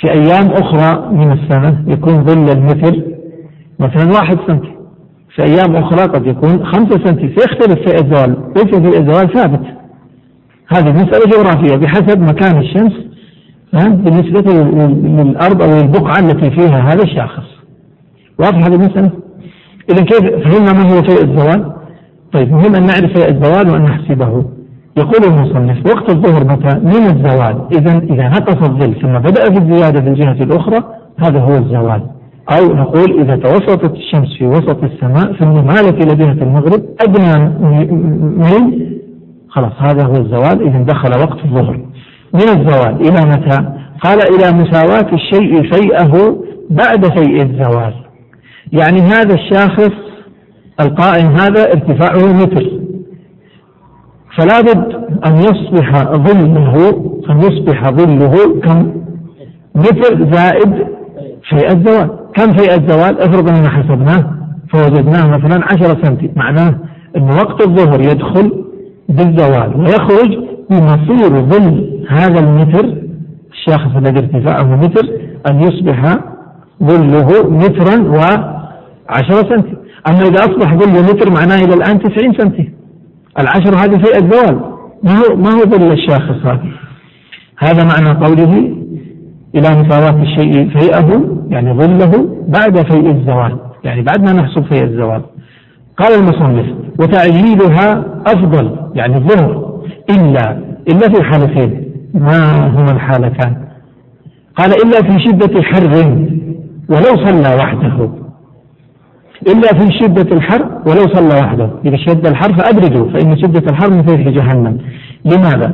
في 0.00 0.10
أيام 0.10 0.50
أخرى 0.50 1.08
من 1.12 1.32
السنة 1.32 1.84
يكون 1.86 2.24
ظل 2.24 2.50
المتر 2.50 3.02
مثلا 3.78 4.12
واحد 4.12 4.38
سنتي. 4.46 4.72
في 5.34 5.42
أيام 5.42 5.76
أخرى 5.76 6.02
قد 6.02 6.26
يكون 6.26 6.66
خمسة 6.66 7.04
سنتي. 7.04 7.34
سيختلف 7.36 7.88
في 7.88 7.94
الزوال. 7.94 8.36
ليس 8.56 8.74
في 8.74 8.98
الزوال 8.98 9.32
ثابت. 9.34 9.62
هذه 10.68 10.92
مسألة 10.92 11.26
جغرافية. 11.26 11.76
بحسب 11.76 12.20
مكان 12.20 12.58
الشمس 12.58 12.92
بالنسبة 13.72 14.52
للأرض 15.22 15.62
أو 15.62 15.80
البقعة 15.80 16.18
التي 16.18 16.50
فيها 16.50 16.92
هذا 16.92 17.02
الشاخص. 17.02 17.46
واضح 18.38 18.58
هذه 18.58 18.74
المسألة؟ 18.74 19.10
إذا 19.90 20.04
كيف 20.04 20.20
فهمنا 20.20 20.72
ما 20.72 20.92
هو 20.92 21.02
فيء 21.02 21.24
الزوال؟ 21.24 21.72
طيب 22.32 22.52
مهم 22.52 22.74
أن 22.74 22.86
نعرف 22.86 23.12
فيء 23.12 23.28
الزوال 23.30 23.70
وأن 23.70 23.82
نحسبه. 23.82 24.55
يقول 24.98 25.24
المصنف 25.24 25.86
وقت 25.86 26.10
الظهر 26.10 26.44
متى؟ 26.44 26.78
من 26.78 27.06
الزوال. 27.06 27.68
إذا 27.78 27.98
إذا 27.98 28.28
نقص 28.28 28.68
الظل 28.68 28.94
ثم 29.02 29.18
بدأ 29.18 29.44
في 29.44 29.58
الزيادة 29.58 30.00
في 30.00 30.08
الجهة 30.08 30.44
الأخرى 30.44 30.84
هذا 31.18 31.40
هو 31.40 31.54
الزوال. 31.54 32.02
أو 32.50 32.74
نقول 32.74 33.20
إذا 33.20 33.36
توسطت 33.36 33.94
الشمس 33.94 34.36
في 34.38 34.46
وسط 34.46 34.84
السماء 34.84 35.32
ثم 35.32 35.66
مالت 35.66 36.04
إلى 36.04 36.14
جهة 36.14 36.42
المغرب 36.42 36.82
أدنى 37.00 37.48
من 38.36 38.86
خلاص 39.48 39.72
هذا 39.78 40.04
هو 40.06 40.12
الزوال. 40.12 40.62
إذا 40.68 40.82
دخل 40.82 41.20
وقت 41.20 41.44
الظهر. 41.44 41.80
من 42.34 42.48
الزوال 42.48 43.00
إلى 43.00 43.28
متى؟ 43.28 43.68
قال 44.00 44.18
إلى 44.34 44.58
مساواة 44.58 45.14
الشيء 45.14 45.72
فيئه 45.72 46.36
بعد 46.70 47.04
فيء 47.18 47.42
الزوال. 47.42 47.94
يعني 48.72 49.00
هذا 49.00 49.34
الشاخص 49.34 49.92
القائم 50.80 51.26
هذا 51.26 51.72
ارتفاعه 51.72 52.32
متر. 52.32 52.75
فلا 54.36 54.60
بد 54.60 54.92
أن 55.26 55.36
يصبح 55.36 56.02
ظله 56.12 56.74
أن 57.30 57.38
يصبح 57.38 57.90
ظله 57.90 58.60
كم؟ 58.60 58.92
متر 59.74 60.32
زائد 60.32 60.86
فيء 61.48 61.66
الزوال. 61.66 62.10
كم 62.34 62.52
فيء 62.52 62.74
الزوال؟ 62.74 63.20
افرض 63.20 63.48
أننا 63.48 63.68
حسبناه 63.70 64.30
فوجدناه 64.72 65.26
مثلا 65.28 65.64
عشرة 65.64 66.04
سنتي. 66.04 66.30
معناه 66.36 66.78
أن 67.16 67.22
وقت 67.22 67.66
الظهر 67.66 68.00
يدخل 68.00 68.64
بالزوال 69.08 69.80
ويخرج 69.80 70.38
بمصير 70.70 71.40
ظل 71.40 72.00
هذا 72.08 72.40
المتر 72.40 72.94
الشاخص 73.52 73.96
الذي 73.96 74.18
ارتفاعه 74.18 74.76
متر 74.76 75.08
أن 75.50 75.60
يصبح 75.60 76.16
ظله 76.82 77.50
مترا 77.50 77.96
وعشرة 78.08 79.48
سنتي. 79.48 79.76
أما 80.08 80.22
إذا 80.22 80.40
أصبح 80.40 80.74
ظله 80.74 81.02
متر 81.02 81.30
معناه 81.30 81.56
إلى 81.64 81.74
الآن 81.74 81.98
تسعين 81.98 82.32
سنتي. 82.32 82.72
العشر 83.38 83.74
هذه 83.74 84.02
في 84.02 84.18
الزوال. 84.18 84.60
ما 85.02 85.12
هو 85.12 85.36
ما 85.36 85.50
هو 85.50 85.60
ظل 85.60 85.92
الشاخص 85.92 86.46
هذا 86.46 86.62
هذا 87.58 87.84
معنى 87.84 88.26
قوله 88.26 88.76
إلى 89.54 89.82
مساواة 89.82 90.22
الشيء 90.22 90.70
فيئه 90.78 91.38
يعني 91.48 91.72
ظله 91.72 92.44
بعد 92.48 92.92
فيء 92.92 93.10
الزوال. 93.10 93.58
يعني 93.84 94.02
بعد 94.02 94.24
ما 94.24 94.32
نحصل 94.32 94.64
فيء 94.64 94.84
الزوال. 94.84 95.22
قال 95.98 96.14
المصنف 96.20 96.66
وتعجيلها 97.00 98.04
أفضل 98.26 98.76
يعني 98.94 99.16
الظهر. 99.16 99.80
إلا 100.10 100.58
إلا 100.88 101.08
في 101.14 101.22
حالتين 101.22 101.92
ما 102.14 102.66
هما 102.66 102.92
الحالتان؟ 102.92 103.56
قال 104.56 104.70
إلا 104.70 105.02
في 105.02 105.24
شدة 105.24 105.62
حر 105.62 106.16
ولو 106.88 107.26
صلى 107.26 107.54
وحده. 107.54 108.25
إلا 109.42 109.68
في 109.78 109.98
شدة 110.00 110.36
الحر 110.36 110.62
ولو 110.86 111.14
صلى 111.14 111.40
وحده 111.40 111.70
إذا 111.84 111.96
شد 111.96 112.26
الحر 112.26 112.54
فأبردوا 112.54 113.10
فإن 113.10 113.36
شدة 113.36 113.70
الحر 113.70 113.90
من 113.90 114.02
فيح 114.02 114.28
جهنم. 114.28 114.78
لماذا؟ 115.24 115.72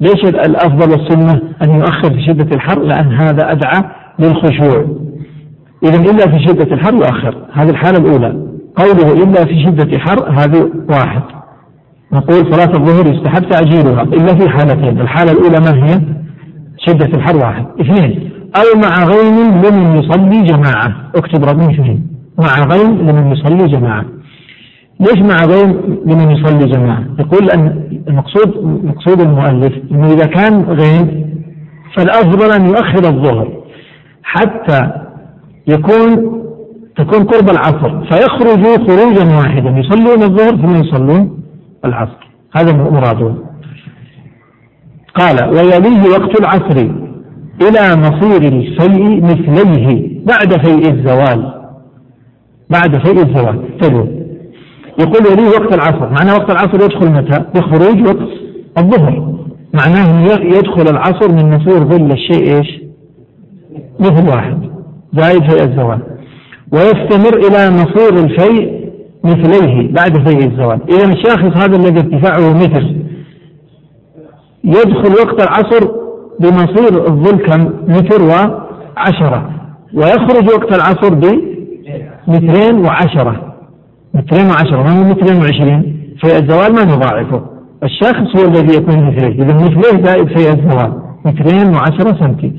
ليش 0.00 0.24
الأفضل 0.24 0.90
والسنة 0.90 1.40
أن 1.62 1.70
يؤخر 1.70 2.10
في 2.10 2.26
شدة 2.26 2.56
الحر؟ 2.56 2.82
لأن 2.82 3.12
هذا 3.12 3.52
أدعى 3.52 3.82
للخشوع. 4.18 4.86
إذا 5.84 6.10
إلا 6.10 6.30
في 6.30 6.44
شدة 6.48 6.74
الحر 6.74 6.94
يؤخر. 6.94 7.34
هذه 7.52 7.70
الحالة 7.70 7.98
الأولى. 7.98 8.48
قوله 8.76 9.12
إلا 9.22 9.44
في 9.44 9.64
شدة 9.64 9.98
حر 9.98 10.30
هذا 10.30 10.68
واحد. 10.90 11.22
نقول 12.12 12.54
صلاة 12.54 12.76
الظهر 12.76 13.14
يستحب 13.14 13.42
تعجيلها 13.48 14.02
إلا 14.02 14.34
في 14.34 14.48
حالتين. 14.48 15.00
الحالة 15.00 15.32
الأولى 15.32 15.60
ما 15.60 15.86
هي؟ 15.86 16.00
شدة 16.86 17.06
الحر 17.06 17.36
واحد. 17.36 17.66
اثنين. 17.80 18.30
أو 18.56 18.80
مع 18.80 19.04
غيم 19.04 19.62
لمن 19.62 19.96
يصلي 19.96 20.42
جماعة. 20.42 21.10
اكتب 21.16 21.44
رقم 21.44 21.70
اثنين. 21.70 22.17
مع 22.38 22.64
غيم 22.72 22.98
لمن 22.98 23.32
يصلي 23.32 23.66
جماعة. 23.66 24.04
ليش 25.00 25.18
مع 25.18 25.44
غيم 25.44 25.98
لمن 26.06 26.30
يصلي 26.30 26.66
جماعة؟ 26.66 27.04
يقول 27.18 27.50
أن 27.50 27.88
المقصود 28.08 28.64
مقصود 28.84 29.20
المؤلف 29.20 29.72
أنه 29.90 30.06
إذا 30.06 30.26
كان 30.26 30.62
غيم 30.62 31.28
فالأفضل 31.96 32.52
أن 32.52 32.66
يؤخر 32.66 33.08
الظهر 33.08 33.62
حتى 34.22 34.90
يكون 35.68 36.38
تكون 36.96 37.24
قرب 37.24 37.50
العصر. 37.50 38.04
فيخرجوا 38.04 38.76
خروجا 38.76 39.36
واحدا. 39.36 39.70
يصلون 39.70 40.22
الظهر 40.22 40.56
ثم 40.56 40.76
يصلون 40.76 41.40
العصر. 41.84 42.28
هذا 42.56 42.72
مراده. 42.72 43.34
قال 45.14 45.48
ويليه 45.48 46.02
وقت 46.10 46.40
العصر 46.40 46.88
إلى 47.62 48.00
مصير 48.00 48.42
الفيء 48.42 49.22
مثليه 49.24 50.18
بعد 50.24 50.66
فيء 50.66 50.92
الزوال. 50.92 51.57
بعد 52.70 53.06
فيء 53.06 53.26
الزوال 53.26 53.78
تلو 53.80 54.06
يقول 55.00 55.26
يليه 55.32 55.48
وقت 55.48 55.74
العصر. 55.74 56.10
معناه 56.10 56.34
وقت 56.34 56.50
العصر 56.50 56.74
يدخل 56.74 57.12
متى؟ 57.12 57.44
بخروج 57.54 58.06
وقت 58.06 58.28
الظهر. 58.78 59.34
معناه 59.74 60.22
يدخل 60.42 60.82
العصر 60.90 61.32
من 61.32 61.56
مصير 61.56 61.84
ظل 61.84 62.12
الشيء 62.12 62.56
إيش؟ 62.56 62.80
مثل 64.00 64.28
واحد. 64.28 64.58
زائد 65.12 65.50
فيء 65.50 65.62
الزوال. 65.62 66.00
ويستمر 66.72 67.36
إلى 67.36 67.70
مصير 67.70 68.24
الفيء 68.24 68.90
مثليه 69.24 69.92
بعد 69.92 70.28
فيء 70.28 70.46
الزوال. 70.46 70.80
إذا 70.88 71.12
الشاخص 71.12 71.56
هذا 71.56 71.76
الذي 71.76 71.98
ارتفاعه 71.98 72.52
متر. 72.52 72.94
يدخل 74.64 75.12
وقت 75.12 75.42
العصر 75.42 75.92
بمصير 76.40 77.06
الظل 77.06 77.38
كم؟ 77.38 77.70
متر 77.88 78.22
وعشرة. 78.22 79.50
ويخرج 79.94 80.48
وقت 80.54 80.76
العصر 80.76 81.14
بمترين 82.28 82.84
وعشرة. 82.84 83.54
مترين 84.14 84.46
وعشرة. 84.46 84.82
ما 84.82 84.98
هو 84.98 85.04
مترين 85.04 85.36
وعشرين؟ 85.40 85.98
في 86.20 86.26
الزوال 86.26 86.74
ما 86.74 86.84
نضاعفه. 86.84 87.42
الشخص 87.82 88.36
هو 88.36 88.48
الذي 88.48 88.76
يكون 88.76 89.06
مثليه 89.06 89.42
إذا 89.42 89.54
مثليه 89.54 90.04
زائد 90.04 90.28
في 90.28 90.48
الزوال. 90.48 90.92
مترين 91.24 91.74
وعشرة 91.74 92.16
سنتي. 92.20 92.52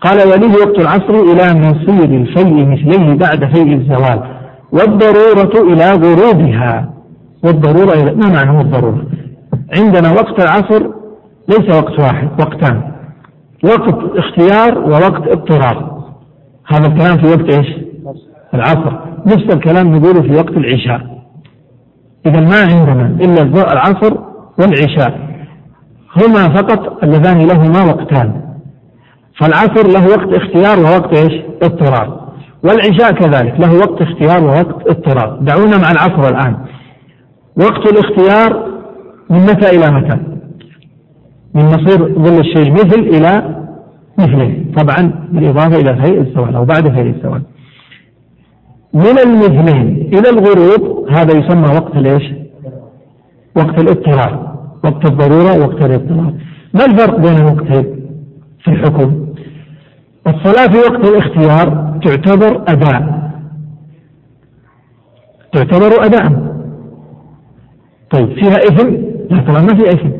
قال 0.00 0.16
وليه 0.16 0.54
وقت 0.54 0.80
العصر 0.80 1.14
إلى 1.14 1.60
مصير 1.60 2.04
الفيء 2.04 2.66
مثليه 2.66 3.14
بعد 3.14 3.54
فيء 3.54 3.74
الزوال. 3.74 4.22
والضرورة 4.72 5.72
إلى 5.72 5.90
غروبها. 5.90 6.92
والضرورة 7.44 7.92
إلى 7.92 8.14
ما 8.14 8.28
معنى 8.28 8.60
الضرورة؟ 8.60 9.02
عندنا 9.78 10.12
وقت 10.12 10.42
العصر 10.42 10.86
ليس 11.48 11.76
وقت 11.76 12.00
واحد 12.00 12.28
وقتان. 12.40 12.82
وقت 13.64 14.16
اختيار 14.16 14.78
ووقت 14.78 15.28
اضطرار 15.28 16.02
هذا 16.66 16.86
الكلام 16.86 17.16
في 17.16 17.26
وقت 17.26 17.56
إيش؟ 17.56 17.68
العصر. 18.54 19.11
نفس 19.26 19.54
الكلام 19.54 19.96
نقوله 19.96 20.22
في 20.22 20.32
وقت 20.36 20.56
العشاء. 20.56 21.22
إذا 22.26 22.40
ما 22.40 22.60
عندنا 22.60 23.06
إلا 23.06 23.42
العصر 23.72 24.16
والعشاء. 24.58 25.32
هما 26.16 26.48
فقط 26.48 27.04
اللذان 27.04 27.38
لهما 27.38 27.84
وقتان. 27.84 28.42
فالعصر 29.40 29.86
له 29.86 30.06
وقت 30.06 30.34
اختيار 30.34 30.78
ووقت 30.78 31.18
إيش؟ 31.18 31.42
اضطرار 31.62 32.22
والعشاء 32.64 33.12
كذلك 33.12 33.60
له 33.60 33.74
وقت 33.74 34.02
اختيار 34.02 34.44
ووقت 34.44 34.88
اضطرار 34.88 35.38
دعونا 35.40 35.78
مع 35.78 35.90
العصر 35.90 36.28
الآن. 36.28 36.56
وقت 37.56 37.92
الاختيار 37.92 38.72
من 39.30 39.40
متى 39.40 39.76
إلى 39.76 39.94
متى؟ 39.94 40.18
من 41.54 41.64
مصير 41.64 42.14
ظل 42.18 42.40
الشيء 42.40 42.72
مثل 42.72 43.00
إلى 43.00 43.56
مثله. 44.18 44.64
طبعا 44.76 45.12
بالإضافة 45.32 45.76
إلى 45.76 46.02
فيء 46.02 46.20
السواد 46.20 46.54
أو 46.54 46.64
بعد 46.64 46.88
فيء 46.88 47.14
السواد. 47.16 47.42
من 48.94 49.18
المثلين 49.26 50.10
إلى 50.12 50.28
الغروب 50.30 51.10
هذا 51.10 51.38
يسمى 51.38 51.68
وقت 51.76 51.96
الإيش؟ 51.96 52.32
وقت 53.56 53.80
الاضطرار 53.80 54.56
وقت 54.84 55.04
الضرورة 55.10 55.58
وقت 55.66 55.84
الاضطرار 55.84 56.34
ما 56.74 56.84
الفرق 56.84 57.16
بين 57.20 57.36
الوقتين 57.36 58.06
في 58.64 58.68
الحكم؟ 58.70 59.26
الصلاة 60.26 60.66
في 60.66 60.78
وقت 60.78 61.08
الاختيار 61.08 61.98
تعتبر 62.04 62.64
أداء. 62.68 63.22
تعتبر 65.52 66.04
أداء. 66.04 66.52
طيب 68.10 68.32
فيها 68.34 68.56
إثم؟ 68.56 68.88
لا 69.30 69.40
طبعا 69.48 69.60
ما 69.62 69.74
في 69.74 69.88
إثم. 69.88 70.10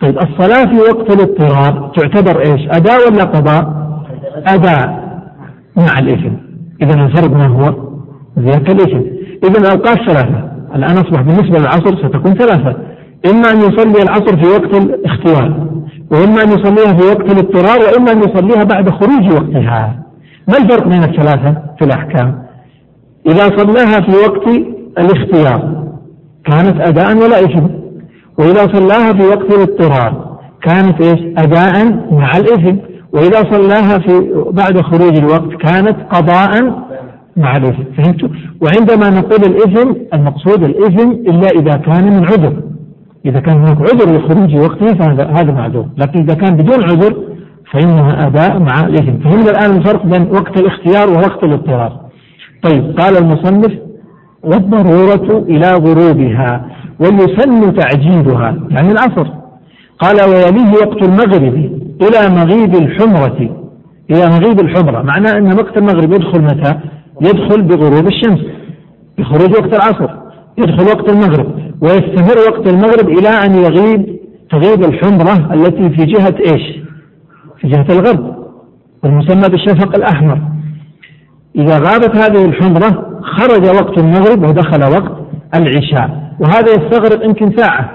طيب 0.00 0.18
الصلاة 0.18 0.64
في 0.64 0.76
وقت 0.76 1.12
الاضطرار 1.12 1.92
تعتبر 1.96 2.40
إيش؟ 2.40 2.68
أداء 2.70 3.12
ولا 3.12 3.24
قضاء؟ 3.24 3.88
أداء 4.46 5.08
مع 5.76 5.98
الإثم. 5.98 6.47
إذا 6.82 6.94
الفرق 6.94 7.30
ما 7.30 7.46
هو 7.46 7.74
زيادة 8.36 8.72
الإثم 8.72 9.00
إذا 9.44 9.58
الأوقات 9.60 9.96
ثلاثة 9.96 10.48
الآن 10.74 10.92
أصبح 10.92 11.20
بالنسبة 11.20 11.58
للعصر 11.58 11.96
ستكون 11.96 12.34
ثلاثة. 12.34 12.76
إما 13.30 13.50
أن 13.50 13.58
يصلي 13.58 14.02
العصر 14.02 14.36
في 14.36 14.48
وقت 14.48 14.74
الاختيار 14.82 15.68
وإما 16.10 16.42
أن 16.42 16.48
يصليها 16.48 16.96
في 16.96 17.06
وقت 17.06 17.32
الاضطرار 17.32 17.78
وإما 17.78 18.12
أن 18.12 18.18
يصليها 18.18 18.64
بعد 18.64 18.90
خروج 18.90 19.32
وقتها. 19.32 20.04
ما 20.48 20.58
الفرق 20.58 20.88
بين 20.88 21.02
الثلاثة 21.04 21.62
في 21.78 21.84
الأحكام؟ 21.84 22.42
إذا 23.26 23.56
صلاها 23.56 24.00
في 24.00 24.10
وقت 24.10 24.48
الاختيار 24.98 25.88
كانت 26.44 26.80
أداء 26.80 27.16
ولا 27.16 27.44
إثم 27.44 27.66
وإذا 28.38 28.66
صلاها 28.66 29.12
في 29.12 29.22
وقت 29.22 29.54
الاضطرار 29.54 30.38
كانت 30.62 31.00
إيش؟ 31.00 31.20
أداء 31.38 31.86
مع 32.10 32.36
الإثم 32.36 32.76
وإذا 33.12 33.50
صلاها 33.50 33.98
في 33.98 34.44
بعد 34.50 34.80
خروج 34.80 35.18
الوقت 35.18 35.54
كانت 35.62 35.96
قضاء 36.10 36.84
مع 37.36 37.56
الإثم 37.56 37.82
فهمتوا؟ 37.96 38.28
وعندما 38.60 39.20
نقول 39.20 39.40
الإثم 39.44 39.92
المقصود 40.14 40.64
الإثم 40.64 41.10
إلا 41.10 41.48
إذا 41.48 41.76
كان 41.76 42.04
من 42.04 42.24
عذر. 42.24 42.62
إذا 43.26 43.40
كان 43.40 43.56
هناك 43.56 43.80
عذر 43.80 44.16
لخروج 44.16 44.56
وقته 44.56 44.94
فهذا 44.94 45.24
هذا 45.24 45.52
معذور. 45.52 45.86
لكن 45.98 46.20
إذا 46.20 46.34
كان 46.34 46.56
بدون 46.56 46.82
عذر 46.84 47.16
فإنها 47.72 48.26
أداء 48.26 48.58
مع 48.58 48.80
الإثم 48.86 49.18
فهمنا 49.18 49.50
الآن 49.50 49.76
الفرق 49.76 50.06
بين 50.06 50.30
وقت 50.30 50.60
الاختيار 50.60 51.10
ووقت 51.10 51.44
الاضطرار. 51.44 52.00
طيب 52.62 52.98
قال 53.00 53.16
المصنف 53.16 53.72
والضرورة 54.44 55.44
إلى 55.48 55.66
غروبها 55.66 56.66
ويسن 57.00 57.74
تعجيلها 57.74 58.56
يعني 58.70 58.92
العصر. 58.92 59.26
قال 59.98 60.16
ويليه 60.30 60.72
وقت 60.86 61.02
المغرب 61.02 61.77
إلى 62.02 62.34
مغيب 62.34 62.74
الحمرة 62.74 63.38
إلى 64.10 64.26
مغيب 64.26 64.60
الحمرة. 64.60 65.02
معناه 65.02 65.38
أن 65.38 65.52
وقت 65.52 65.78
المغرب 65.78 66.12
يدخل 66.12 66.42
متى؟ 66.42 66.78
يدخل 67.20 67.62
بغروب 67.62 68.06
الشمس 68.06 68.40
بخروج 69.18 69.50
وقت 69.50 69.74
العصر 69.74 70.10
يدخل 70.58 70.84
وقت 70.84 71.08
المغرب. 71.08 71.46
ويستمر 71.82 72.38
وقت 72.48 72.68
المغرب 72.68 73.08
إلى 73.08 73.28
أن 73.28 73.54
يغيب 73.54 74.18
تغيب 74.50 74.84
الحمرة 74.84 75.54
التي 75.54 75.90
في 75.90 76.04
جهة 76.04 76.34
إيش؟ 76.40 76.78
في 77.60 77.68
جهة 77.68 77.86
الغرب 77.90 78.36
والمسمى 79.04 79.48
بالشفق 79.48 79.96
الأحمر. 79.96 80.38
إذا 81.56 81.78
غابت 81.78 82.16
هذه 82.16 82.44
الحمرة 82.44 83.20
خرج 83.22 83.64
وقت 83.66 83.98
المغرب 83.98 84.42
ودخل 84.42 84.84
وقت 84.84 85.12
العشاء. 85.54 86.34
وهذا 86.40 86.70
يستغرق 86.70 87.24
يمكن 87.24 87.56
ساعة. 87.56 87.90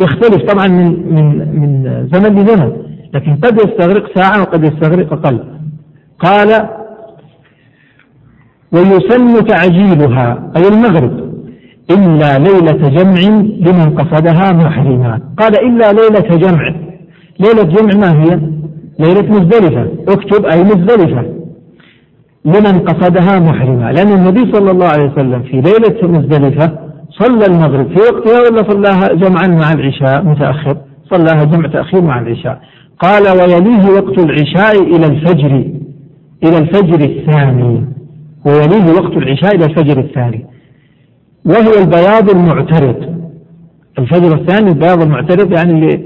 يختلف 0.00 0.52
طبعا 0.52 0.66
من 0.66 1.14
من 1.14 1.38
من 1.60 2.08
زمن 2.12 2.38
لزمن. 2.38 2.87
لكن 3.14 3.36
قد 3.36 3.54
يستغرق 3.54 4.18
ساعة 4.18 4.40
وقد 4.40 4.64
يستغرق 4.64 5.12
أقل 5.12 5.44
قال 6.18 6.68
ويسن 8.72 9.44
تعجيلها 9.46 10.52
أي 10.56 10.68
المغرب 10.68 11.28
إلا 11.90 12.38
ليلة 12.38 12.88
جمع 12.88 13.20
لمن 13.66 13.94
قصدها 13.98 14.52
محرما. 14.52 15.20
قال 15.38 15.64
إلا 15.64 15.92
ليلة 15.92 16.36
جمع. 16.36 16.74
ليلة 17.40 17.62
جمع 17.62 17.94
ما 18.00 18.22
هي؟ 18.22 18.40
ليلة 18.98 19.30
مزدلفة. 19.30 19.88
اكتب 20.08 20.46
أي 20.46 20.64
مزدلفة. 20.64 21.24
لمن 22.44 22.78
قصدها 22.78 23.40
محرما. 23.40 23.92
لأن 23.92 24.12
النبي 24.12 24.52
صلى 24.52 24.70
الله 24.70 24.86
عليه 24.86 25.12
وسلم 25.12 25.42
في 25.42 25.60
ليلة 25.60 26.08
مزدلفة 26.08 26.78
صلى 27.10 27.46
المغرب 27.46 27.88
في 27.88 28.00
وقتها 28.00 28.38
ولا 28.40 28.70
صلاها 28.70 29.14
جمعا 29.14 29.46
مع 29.46 29.72
العشاء؟ 29.72 30.24
متأخر. 30.24 30.76
صلاها 31.10 31.44
جمع 31.44 31.68
تأخير 31.68 32.02
مع 32.02 32.18
العشاء. 32.18 32.60
قال 32.98 33.22
ويليه 33.22 33.90
وقت 33.90 34.18
العشاء 34.18 34.82
إلى 34.82 35.06
الفجر 35.06 35.64
إلى 36.44 36.58
الفجر 36.58 37.04
الثاني. 37.04 37.84
ويليه 38.46 38.92
وقت 38.92 39.12
العشاء 39.16 39.54
إلى 39.54 39.64
الفجر 39.64 40.00
الثاني. 40.00 40.46
وهو 41.46 41.82
البياض 41.82 42.30
المعترض. 42.30 43.18
الفجر 43.98 44.34
الثاني 44.34 44.70
البياض 44.70 45.02
المعترض 45.02 45.52
يعني 45.52 45.72
اللي 45.72 46.02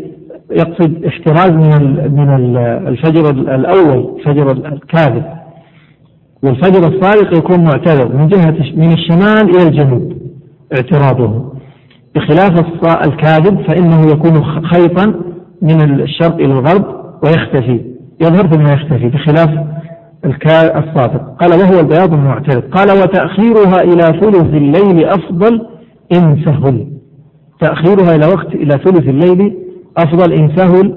يقصد 0.51 1.05
احتراز 1.05 1.51
من 1.51 2.12
من 2.16 2.28
الفجر 2.88 3.30
الأول 3.30 4.16
الفجر 4.18 4.51
الكاذب. 4.51 5.24
والفجر 6.43 6.88
الصادق 6.88 7.38
يكون 7.38 7.64
معترض 7.64 8.14
من 8.14 8.28
جهة 8.28 8.57
من 8.76 8.93
الشمال 8.93 9.57
إلى 9.57 9.68
الجنوب 9.68 10.12
اعتراضه. 10.74 11.53
بخلاف 12.14 12.61
الكاذب 13.07 13.61
فإنه 13.61 14.11
يكون 14.12 14.45
خيطا 14.45 15.14
من 15.62 16.00
الشرق 16.00 16.34
إلى 16.34 16.52
الغرب 16.52 16.84
ويختفي 17.24 17.80
يظهر 18.20 18.46
ثم 18.46 18.62
يختفي 18.62 19.08
بخلاف 19.08 19.50
الصادق 20.76 21.36
قال 21.40 21.50
وهو 21.50 21.80
البياض 21.80 22.12
المعترض. 22.12 22.62
قال 22.62 22.90
وتأخيرها 22.90 23.82
إلى 23.82 24.20
ثلث 24.20 24.54
الليل 24.54 25.04
أفضل 25.04 25.66
إن 26.12 26.44
سهل 26.44 26.86
تأخيرها 27.60 28.14
إلى 28.14 28.26
وقت 28.26 28.54
إلى 28.54 28.70
ثلث 28.70 29.08
الليل 29.08 29.56
أفضل 29.96 30.32
إن 30.32 30.56
سهل 30.56 30.94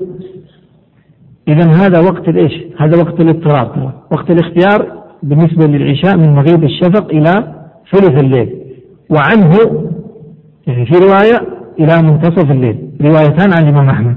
إذا 1.47 1.72
هذا 1.72 1.99
وقت 1.99 2.30
الإيش؟ 2.30 2.53
هذا 2.80 2.97
وقت 2.97 3.20
الاضطراب. 3.20 3.91
وقت 4.11 4.32
الاختيار 4.32 5.03
بالنسبة 5.24 5.66
للعشاء 5.66 6.18
من 6.18 6.34
مغيب 6.36 6.63
الشفق 6.63 7.09
إلى 7.09 7.53
ثلث 7.91 8.24
الليل. 8.24 8.55
وعنه 9.09 9.51
يعني 10.68 10.86
في 10.86 10.93
رواية 10.97 11.41
إلى 11.80 12.01
منتصف 12.01 12.51
الليل. 12.51 12.89
روايتان 13.01 13.53
عن 13.53 13.63
الإمام 13.63 13.89
أحمد. 13.89 14.16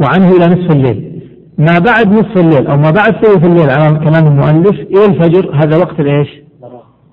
وعنه 0.00 0.30
إلى 0.36 0.46
نصف 0.46 0.70
الليل. 0.70 1.20
ما 1.58 1.78
بعد 1.78 2.12
نصف 2.12 2.38
الليل 2.38 2.66
أو 2.66 2.76
ما 2.76 2.90
بعد 2.90 3.12
ثلث 3.12 3.44
الليل 3.44 3.70
على 3.70 3.98
كلام 3.98 4.26
المؤلف 4.26 4.80
إلى 4.80 5.04
الفجر؟ 5.04 5.50
هذا 5.54 5.76
وقت 5.76 6.00
الإيش؟ 6.00 6.28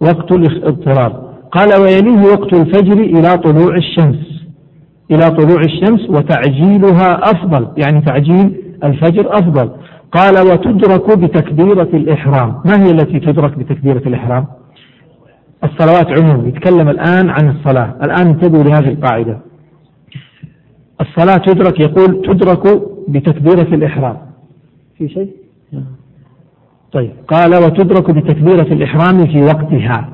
وقت 0.02 0.32
الاضطراب. 0.32 1.32
قال 1.52 1.82
ويليه 1.82 2.32
وقت 2.32 2.54
الفجر 2.54 2.94
إلى 2.94 3.38
طلوع 3.38 3.76
الشمس. 3.76 4.16
إلى 5.12 5.32
طلوع 5.32 5.62
الشمس 5.62 6.10
وتعجيلها 6.10 7.20
أفضل 7.24 7.68
يعني 7.78 8.02
تعجيل 8.02 8.56
الفجر 8.84 9.34
أفضل. 9.34 9.70
قال 10.12 10.52
وتدرك 10.52 11.18
بتكبيرة 11.18 11.90
الإحرام. 11.94 12.62
ما 12.66 12.84
هي 12.84 12.92
التي 12.92 13.20
تدرك 13.20 13.58
بتكبيرة 13.58 14.02
الإحرام؟ 14.08 14.46
الصلوات 15.64 16.20
عموما 16.20 16.48
يتكلم 16.48 16.90
الآن 16.90 17.30
عن 17.30 17.50
الصلاة. 17.50 17.96
الآن 18.04 18.28
انتبهوا 18.28 18.64
لهذه 18.64 18.90
القاعدة. 18.90 19.51
الصلاة 21.02 21.38
تدرك 21.38 21.80
يقول 21.80 22.22
تدرك 22.22 22.82
بتكبيرة 23.08 23.76
الإحرام. 23.76 24.18
في 24.97 25.10
شيء؟ 25.10 25.30
طيب 26.91 27.12
قال 27.28 27.56
وتدرك 27.64 28.12
بتكبيرة 28.12 28.74
الإحرام 28.74 29.26
في 29.26 29.43
وقتها. 29.43 30.10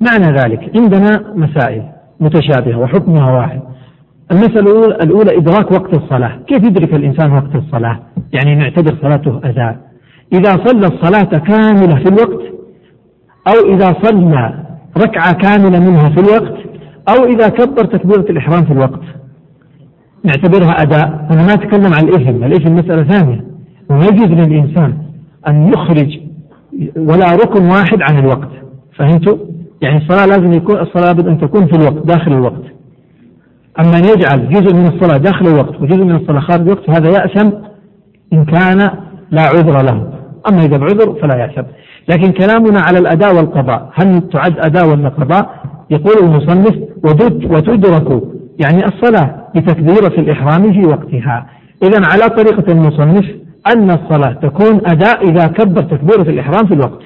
معنى 0.00 0.38
ذلك 0.38 0.76
عندنا 0.76 1.32
مسائل 1.34 1.82
متشابهة 2.20 2.78
وحكمها 2.78 3.32
واحد. 3.32 3.60
المسألة 4.32 4.86
الأولى 4.86 5.36
إدراك 5.36 5.72
وقت 5.72 5.94
الصلاة. 5.94 6.38
كيف 6.46 6.64
يدرك 6.64 6.94
الإنسان 6.94 7.32
وقت 7.32 7.54
الصلاة؟ 7.54 7.98
يعني 8.32 8.54
نعتبر 8.54 8.98
صلاته 9.02 9.40
أداء 9.44 9.78
إذا 10.32 10.64
صلى 10.66 10.86
الصلاة 10.86 11.38
كاملة 11.38 11.94
في 11.94 12.08
الوقت 12.08 12.42
أو 13.48 13.74
إذا 13.74 13.94
صلى 14.02 14.64
ركعة 14.98 15.32
كاملة 15.32 15.80
منها 15.80 16.08
في 16.08 16.20
الوقت 16.20 16.54
أو 17.08 17.24
إذا 17.24 17.48
كبر 17.48 17.84
تكبيرة 17.84 18.30
الإحرام 18.30 18.64
في 18.64 18.72
الوقت. 18.72 19.00
نعتبرها 20.24 20.82
أداء. 20.82 21.26
أنا 21.30 21.42
ما 21.42 21.52
أتكلم 21.54 21.94
عن 21.94 22.08
الإثم 22.08 22.44
الإثم 22.44 22.74
مسألة 22.74 23.02
ثانية. 23.02 23.44
يجوز 23.90 24.28
للإنسان 24.28 24.94
أن 25.48 25.68
يخرج 25.68 26.18
ولا 26.96 27.32
ركن 27.32 27.64
واحد 27.64 28.02
عن 28.02 28.18
الوقت. 28.18 28.50
فهمتوا؟ 28.96 29.36
يعني 29.82 29.96
الصلاة 29.96 30.26
لازم 30.26 30.52
يكون 30.52 30.78
الصلاة 30.78 31.04
لابد 31.04 31.28
أن 31.28 31.40
تكون 31.40 31.66
في 31.66 31.72
الوقت 31.72 32.06
داخل 32.06 32.32
الوقت. 32.32 32.62
أما 33.80 33.98
أن 33.98 34.04
يجعل 34.04 34.48
جزء 34.48 34.74
من 34.74 34.86
الصلاة 34.86 35.16
داخل 35.16 35.46
الوقت 35.46 35.80
وجزء 35.80 36.04
من 36.04 36.14
الصلاة 36.16 36.40
خارج 36.40 36.60
الوقت 36.60 36.90
هذا 36.90 37.08
يأثم 37.08 37.50
إن 38.32 38.44
كان 38.44 38.78
لا 39.30 39.42
عذر 39.42 39.82
له. 39.82 40.12
أما 40.50 40.64
إذا 40.64 40.76
بعذر 40.76 41.14
فلا 41.22 41.36
يأثم. 41.36 41.62
لكن 42.08 42.32
كلامنا 42.32 42.80
على 42.80 42.98
الأداء 42.98 43.36
والقضاء 43.36 43.90
هل 43.94 44.20
تعد 44.32 44.58
أداء 44.58 44.88
ولا 44.88 45.08
قضاء؟ 45.08 45.60
يقول 45.90 46.14
المصنف 46.22 46.74
وتدرك 47.50 48.22
يعني 48.60 48.86
الصلاة 48.86 49.46
بتكبيرة 49.54 50.20
الإحرام 50.20 50.72
في 50.72 50.86
وقتها. 50.86 51.46
إذا 51.82 52.06
على 52.06 52.28
طريقة 52.28 52.72
المصنف 52.72 53.24
أن 53.74 53.90
الصلاة 53.90 54.32
تكون 54.32 54.80
أداء 54.86 55.30
إذا 55.30 55.46
كبر 55.46 55.82
تكبيرة 55.82 56.22
الإحرام 56.22 56.66
في 56.66 56.74
الوقت. 56.74 57.02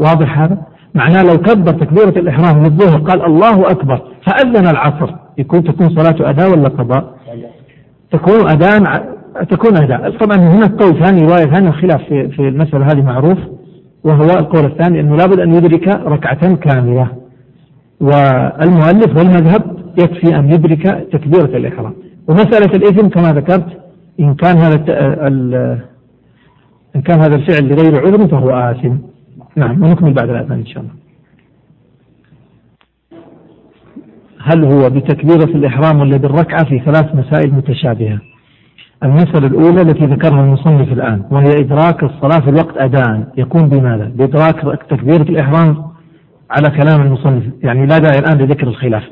واضح 0.00 0.38
هذا؟ 0.38 0.58
معناه 0.94 1.22
لو 1.22 1.38
كبر 1.38 1.72
تكبيرة 1.72 2.18
الإحرام 2.18 2.62
للظهر 2.64 3.00
قال 3.00 3.24
الله 3.24 3.70
أكبر 3.70 4.02
فأذن 4.26 4.66
العصر. 4.66 5.10
يكون 5.38 5.64
تكون 5.64 5.88
صلاة 5.88 6.30
أداء 6.30 6.50
ولا 6.50 6.68
قضاء؟ 6.68 7.14
تكون 8.12 8.48
أداء 8.50 9.04
تكون 9.50 9.76
أداء. 9.76 10.10
طبعا 10.10 10.36
هناك 10.36 10.82
قول 10.82 11.04
ثاني 11.04 11.26
رواية 11.26 11.44
ثانية 11.44 11.70
خلاف 11.70 12.02
في, 12.08 12.28
في 12.28 12.48
المسألة 12.48 12.86
هذه 12.86 13.02
معروف. 13.02 13.38
وهو 14.04 14.24
القول 14.24 14.64
الثاني 14.64 15.00
أنه 15.00 15.16
لابد 15.16 15.40
أن 15.40 15.54
يدرك 15.54 15.88
ركعة 15.88 16.54
كاملة. 16.54 17.08
والمؤلف 18.00 19.16
والمذهب 19.16 19.83
يكفي 19.98 20.36
أن 20.36 20.52
يدرك 20.52 21.08
تكبيرة 21.12 21.56
الإحرام. 21.56 21.94
ومسألة 22.28 22.76
الإثم 22.76 23.08
كما 23.08 23.32
ذكرت 23.32 23.66
إن 24.20 24.34
كان 24.34 24.56
هذا 24.56 24.74
إن 26.96 27.02
كان 27.02 27.20
هذا 27.20 27.34
الفعل 27.34 27.68
لغير 27.68 28.06
عذر 28.06 28.28
فهو 28.28 28.50
آثم. 28.50 28.96
نعم 29.56 29.82
ونكمل 29.82 30.12
بعد 30.12 30.28
الأذان 30.30 30.58
إن 30.58 30.66
شاء 30.66 30.82
الله. 30.82 30.94
هل 34.46 34.64
هو 34.64 34.90
بتكبيرة 34.90 35.56
الإحرام 35.56 36.00
ولا 36.00 36.16
بالركعة 36.16 36.64
في 36.64 36.78
ثلاث 36.78 37.14
مسائل 37.14 37.54
متشابهة؟ 37.54 38.18
المسألة 39.02 39.46
الأولى 39.46 39.82
التي 39.82 40.06
ذكرها 40.06 40.44
المصنف 40.44 40.92
الآن 40.92 41.22
وهي 41.30 41.60
إدراك 41.60 42.02
الصلاة 42.02 42.40
في 42.40 42.50
الوقت 42.50 42.76
أداء 42.76 43.32
يكون 43.36 43.68
بماذا؟ 43.68 44.04
بإدراك 44.04 44.82
تكبيرة 44.90 45.22
الإحرام 45.22 45.84
على 46.50 46.70
كلام 46.70 47.02
المصنف 47.06 47.42
يعني 47.62 47.86
لا 47.86 47.98
داعي 47.98 48.18
الآن 48.18 48.38
لذكر 48.38 48.68
الخلاف. 48.68 49.02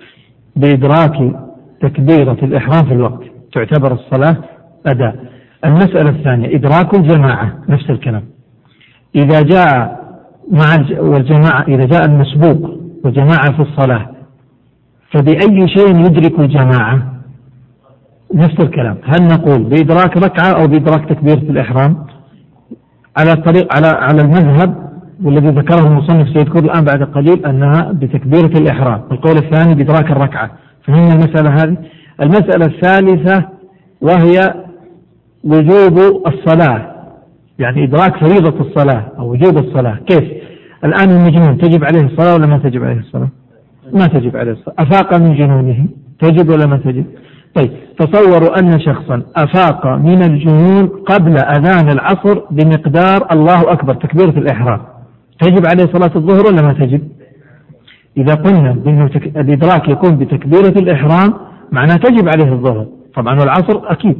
بإدراك 0.56 1.32
تكبيرة 1.80 2.38
الإحرام 2.42 2.86
في 2.86 2.94
الوقت 2.94 3.22
تعتبر 3.52 3.92
الصلاة 3.92 4.36
أداء 4.86 5.16
المسألة 5.64 6.10
الثانية 6.10 6.56
إدراك 6.56 6.94
الجماعة 6.94 7.52
نفس 7.68 7.90
الكلام. 7.90 8.22
إذا 9.14 9.42
جاء 9.42 10.00
مع 10.50 10.76
والجماعة 10.98 11.62
إذا 11.68 11.84
جاء 11.84 12.04
المسبوق 12.04 12.78
وجماعة 13.04 13.52
في 13.52 13.62
الصلاة 13.62 14.06
فبأي 15.10 15.68
شيء 15.68 15.96
يدرك 15.96 16.40
الجماعة؟ 16.40 17.12
نفس 18.34 18.60
الكلام. 18.60 18.98
هل 19.04 19.26
نقول 19.26 19.62
بإدراك 19.62 20.16
ركعة 20.16 20.50
أو 20.62 20.66
بإدراك 20.66 21.08
تكبيرة 21.08 21.50
الإحرام؟ 21.50 22.06
على 23.16 23.32
الطريق 23.32 23.74
على 23.76 23.86
على 23.86 24.22
المذهب 24.22 24.91
والذي 25.24 25.48
ذكره 25.48 25.86
المصنف 25.86 26.28
سيذكر 26.28 26.58
الآن 26.58 26.84
بعد 26.84 27.02
قليل 27.02 27.46
أنها 27.46 27.92
بتكبيرة 27.92 28.58
الإحرام 28.58 29.02
القول 29.12 29.36
الثاني 29.36 29.74
بإدراك 29.74 30.10
الركعة. 30.10 30.50
فهمنا 30.84 31.14
المسألة 31.14 31.50
هذه؟ 31.50 31.76
المسألة 32.20 32.66
الثالثة 32.66 33.44
وهي 34.00 34.54
وجوب 35.44 35.98
الصلاة 36.26 36.92
يعني 37.58 37.84
إدراك 37.84 38.16
فريضة 38.16 38.60
الصلاة 38.60 39.04
أو 39.18 39.30
وجوب 39.30 39.58
الصلاة. 39.58 39.98
كيف؟ 40.06 40.24
الآن 40.84 41.10
المجنون 41.10 41.58
تجب 41.58 41.84
عليه 41.84 42.06
الصلاة 42.06 42.34
ولا 42.34 42.46
ما 42.46 42.58
تجب 42.58 42.84
عليه 42.84 42.98
الصلاة؟ 42.98 43.28
ما 43.92 44.06
تجب 44.06 44.36
عليه 44.36 44.52
الصلاة. 44.52 44.74
أفاق 44.78 45.16
من 45.16 45.34
جنونه 45.34 45.86
تجب 46.20 46.48
ولا 46.48 46.66
ما 46.66 46.76
تجب؟ 46.76 47.04
طيب 47.54 47.70
تصوروا 47.98 48.58
أن 48.58 48.80
شخصا 48.80 49.22
أفاق 49.36 49.86
من 49.86 50.22
الجنون 50.22 50.86
قبل 50.86 51.38
أذان 51.38 51.88
العصر 51.88 52.40
بمقدار 52.50 53.28
الله 53.32 53.72
أكبر 53.72 53.94
تكبيرة 53.94 54.38
الإحرام. 54.38 54.80
تجب 55.42 55.66
عليه 55.66 55.92
صلاة 55.92 56.10
الظهر 56.16 56.46
ولا 56.46 56.62
ما 56.62 56.72
تجب؟ 56.72 57.08
إذا 58.16 58.34
قلنا 58.34 58.72
بأنه 58.72 59.10
الإدراك 59.36 59.88
يكون 59.88 60.16
بتكبيرة 60.16 60.74
الإحرام 60.82 61.34
معناه 61.72 61.96
تجب 61.96 62.28
عليه 62.28 62.52
الظهر. 62.52 62.86
طبعا 63.14 63.40
والعصر 63.40 63.80
أكيد. 63.84 64.18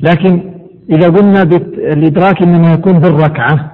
لكن 0.00 0.42
إذا 0.90 1.08
قلنا 1.08 1.42
الإدراك 1.92 2.42
إنما 2.42 2.72
يكون 2.72 2.98
بالركعة 2.98 3.72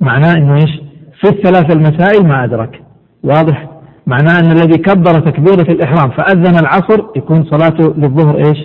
معناه 0.00 0.32
إنه 0.32 0.54
إيش؟ 0.54 0.80
في 1.20 1.28
الثلاث 1.28 1.76
المسائل 1.76 2.26
ما 2.26 2.44
أدرك. 2.44 2.82
واضح؟ 3.24 3.68
معناه 4.06 4.38
أن 4.40 4.52
الذي 4.52 4.78
كبر 4.78 5.20
تكبيرة 5.20 5.72
الإحرام 5.72 6.10
فأذن 6.10 6.58
العصر 6.58 7.04
يكون 7.16 7.44
صلاته 7.44 7.94
للظهر 7.96 8.36
إيش؟ 8.36 8.58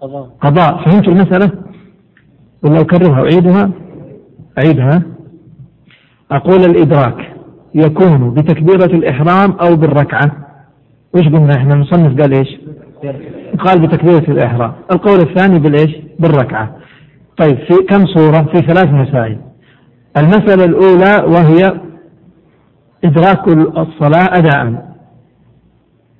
قضاء. 0.00 0.30
قضاء. 0.40 0.84
فهمت 0.84 1.08
المسألة؟ 1.08 1.50
ولا 2.62 2.80
أكررها 2.80 3.20
أعيدها؟ 3.22 3.70
أعيدها. 4.58 5.02
أقول 6.32 6.64
الإدراك. 6.64 7.36
يكون 7.74 8.34
بتكبيرة 8.34 8.84
الإحرام 8.96 9.52
أو 9.52 9.76
بالركعة. 9.76 10.30
وش 11.14 11.24
قلنا 11.24 11.56
إحنا؟ 11.56 11.74
المصنف 11.74 12.20
قال 12.20 12.34
إيش؟ 12.34 12.48
قال 13.58 13.86
بتكبيرة 13.86 14.30
الإحرام. 14.30 14.72
القول 14.92 15.20
الثاني 15.20 15.58
بالإيش؟ 15.58 15.96
بالركعة. 16.18 16.76
طيب 17.36 17.58
في 17.58 17.74
كم 17.88 18.06
صورة؟ 18.06 18.42
في 18.42 18.58
ثلاث 18.58 18.86
مسائل. 18.92 19.38
المسألة 20.16 20.64
الأولى 20.64 21.24
وهي 21.26 21.80
إدراك 23.04 23.48
الصلاة 23.48 24.38
أداء. 24.38 24.90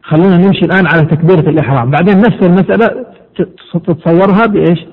خلونا 0.02 0.36
نمشي 0.36 0.64
الآن 0.64 0.86
على 0.86 1.06
تكبيرة 1.06 1.50
الإحرام. 1.50 1.90
بعدين 1.90 2.18
نفس 2.18 2.42
المسألة 2.42 3.06
تتصورها 3.86 4.46
بإيش؟ 4.46 4.86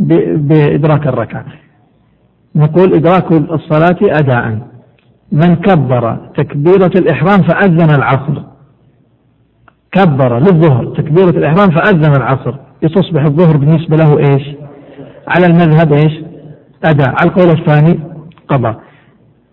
بإدراك 0.00 1.06
الركعة. 1.06 1.44
نقول 2.54 2.94
إدراك 2.94 3.32
الصلاة 3.32 3.98
أداء. 4.02 4.58
من 5.32 5.54
كبر 5.56 6.16
تكبيرة 6.36 6.90
الإحرام 6.96 7.42
فأذن 7.42 7.90
العصر. 7.90 8.42
كبر 9.92 10.38
للظهر 10.38 10.86
تكبيرة 10.86 11.30
الإحرام 11.30 11.70
فأذن 11.70 12.16
العصر. 12.16 12.54
تصبح 12.82 13.24
الظهر 13.24 13.56
بالنسبة 13.56 13.96
له 13.96 14.18
إيش؟ 14.18 14.56
على 15.28 15.46
المذهب 15.46 15.92
إيش؟ 15.92 16.12
أداء. 16.84 17.08
على 17.08 17.30
القول 17.30 17.48
الثاني 17.50 18.00
قضاء. 18.48 18.80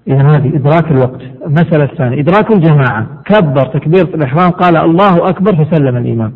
إذا 0.08 0.22
هذه 0.22 0.56
إدراك 0.56 0.92
الوقت. 0.92 1.22
المسألة 1.46 1.84
الثانية 1.84 2.22
إدراك 2.22 2.52
الجماعة. 2.52 3.08
كبر 3.26 3.66
تكبيرة 3.66 4.16
الإحرام 4.16 4.52
قال 4.52 4.78
الله 4.78 5.30
أكبر 5.30 5.66
فسلم 5.66 5.98
الإمام. 5.98 6.34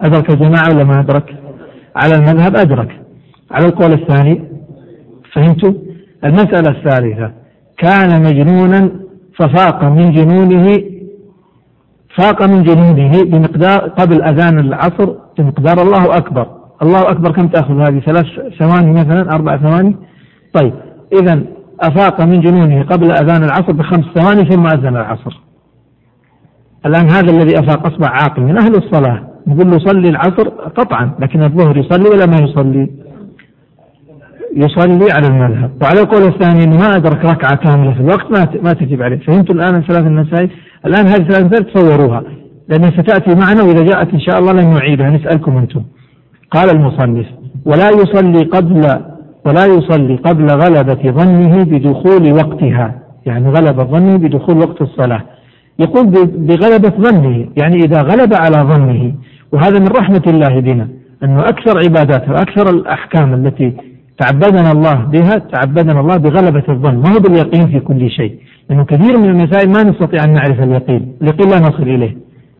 أدرك 0.00 0.30
الجماعة 0.30 0.68
ولا 0.74 0.84
ما 0.84 1.00
أدرك؟ 1.00 1.36
على 1.96 2.14
المذهب 2.14 2.56
أدرك. 2.56 3.00
على 3.50 3.66
القول 3.66 3.92
الثاني 3.92 4.44
فهمتوا 5.32 5.72
المسألة 6.24 6.70
الثالثة 6.70 7.32
كان 7.78 8.22
مجنونا 8.22 8.90
ففاق 9.38 9.84
من 9.84 10.12
جنونه 10.12 10.80
فاق 12.16 12.46
من 12.46 12.62
جنونه 12.62 13.24
بمقدار 13.24 13.78
قبل 13.78 14.22
أذان 14.22 14.58
العصر 14.58 15.14
بمقدار 15.38 15.82
الله 15.82 16.16
أكبر. 16.16 16.46
الله 16.82 17.10
أكبر 17.10 17.32
كم 17.32 17.48
تأخذ 17.48 17.80
هذه؟ 17.80 18.00
ثلاث 18.00 18.26
ثواني 18.58 18.92
مثلا 18.92 19.34
أربع 19.34 19.56
ثواني؟ 19.56 19.96
طيب 20.52 20.72
إذا 21.12 21.42
أفاق 21.80 22.20
من 22.20 22.40
جنونه 22.40 22.82
قبل 22.82 23.10
أذان 23.10 23.44
العصر 23.44 23.72
بخمس 23.72 24.04
ثواني 24.14 24.50
ثم 24.50 24.66
أذن 24.66 24.96
العصر. 24.96 25.40
الآن 26.86 27.10
هذا 27.10 27.30
الذي 27.30 27.58
أفاق 27.58 27.86
أصبح 27.86 28.10
عاقل 28.10 28.42
من 28.42 28.58
أهل 28.58 28.74
الصلاة 28.74 29.20
نقول 29.46 29.70
له 29.70 29.78
صلي 29.78 30.08
العصر 30.08 30.48
قطعا 30.48 31.10
لكن 31.18 31.42
الظهر 31.42 31.76
يصلي 31.76 32.08
ولا 32.08 32.26
ما 32.26 32.36
يصلي؟ 32.36 32.90
يصلي 34.56 35.12
على 35.12 35.26
المذهب. 35.26 35.70
وعلى 35.82 36.00
القول 36.00 36.22
الثاني 36.22 36.64
إنه 36.64 36.78
ما 36.78 36.96
أدرك 36.96 37.24
ركعة 37.24 37.56
كاملة 37.56 37.92
في 37.92 38.00
الوقت 38.00 38.30
ما 38.30 38.48
ما 38.62 38.72
تجب 38.72 39.02
عليه. 39.02 39.18
فهمتوا 39.18 39.54
الآن 39.54 39.74
الثلاث 39.76 40.06
المسائل؟ 40.06 40.50
الآن 40.86 41.06
هذه 41.06 41.20
الثلاث 41.20 41.44
مسائل 41.44 41.64
تصوروها. 41.64 42.22
لانها 42.68 42.90
ستاتي 42.90 43.34
معنا 43.34 43.62
وإذا 43.62 43.84
جاءت 43.84 44.14
إن 44.14 44.20
شاء 44.20 44.38
الله 44.38 44.52
لن 44.52 44.74
نعيدها 44.74 45.10
نسألكم 45.10 45.56
أنتم. 45.56 45.82
قال 46.50 46.70
المصنف 46.70 47.26
ولا 47.66 47.88
يصلي 47.90 48.44
قبل 48.44 48.82
ولا 49.46 49.66
يصلي 49.66 50.16
قبل 50.16 50.46
غلبة 50.50 51.10
ظنه 51.10 51.64
بدخول 51.64 52.32
وقتها. 52.32 52.94
يعني 53.26 53.48
غلبة 53.48 53.84
ظنه 53.84 54.16
بدخول 54.16 54.58
وقت 54.58 54.82
الصلاة. 54.82 55.22
يقول 55.78 56.06
بغلبة 56.26 56.92
ظنه 57.00 57.46
يعني 57.56 57.76
إذا 57.76 58.02
غلب 58.02 58.34
على 58.34 58.56
ظنه. 58.56 59.14
وهذا 59.52 59.78
من 59.78 59.88
رحمة 59.88 60.22
الله 60.26 60.60
بنا 60.60 60.88
أنه 61.24 61.40
أكثر 61.40 61.78
عبادات 61.78 62.28
وأكثر 62.28 62.70
الأحكام 62.70 63.34
التي 63.34 63.76
تعبدنا 64.18 64.72
الله 64.72 64.94
بها 64.94 65.38
تعبدنا 65.38 66.00
الله 66.00 66.16
بغلبة 66.16 66.64
الظن. 66.68 66.96
ما 66.96 67.12
هو 67.14 67.18
باليقين 67.18 67.66
في 67.66 67.80
كل 67.80 68.10
شيء؟ 68.10 68.38
لأنه 68.70 68.84
كثير 68.84 69.18
من 69.18 69.28
المسائل 69.28 69.68
ما 69.70 69.82
نستطيع 69.82 70.24
أن 70.24 70.32
نعرف 70.32 70.60
اليقين. 70.60 71.16
اليقين 71.22 71.50
لا 71.50 71.58
نصل 71.58 71.82
إليه. 71.82 72.16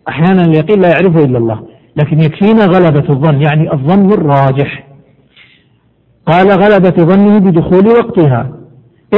أحيانا 0.09 0.43
اليقين 0.43 0.81
لا 0.81 0.89
يعرفه 0.89 1.25
إلا 1.25 1.39
الله. 1.39 1.61
لكن 1.97 2.21
يكفينا 2.21 2.65
غلبة 2.65 3.11
الظن 3.11 3.43
يعني 3.43 3.73
الظن 3.73 4.13
الراجح. 4.13 4.87
قال 6.27 6.51
غلبة 6.51 7.05
ظنه 7.05 7.39
بدخول 7.39 7.87
وقتها 7.87 8.51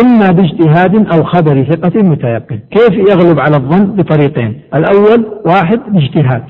إما 0.03 0.31
باجتهاد 0.31 0.95
أو 1.13 1.25
خبر 1.25 1.65
ثقة 1.65 2.03
متيقن. 2.03 2.59
كيف 2.71 2.93
يغلب 3.11 3.41
على 3.41 3.57
الظن؟ 3.57 3.85
بطريقين. 3.85 4.61
الأول 4.75 5.27
واحد 5.47 5.81
اجتهاد. 5.95 6.43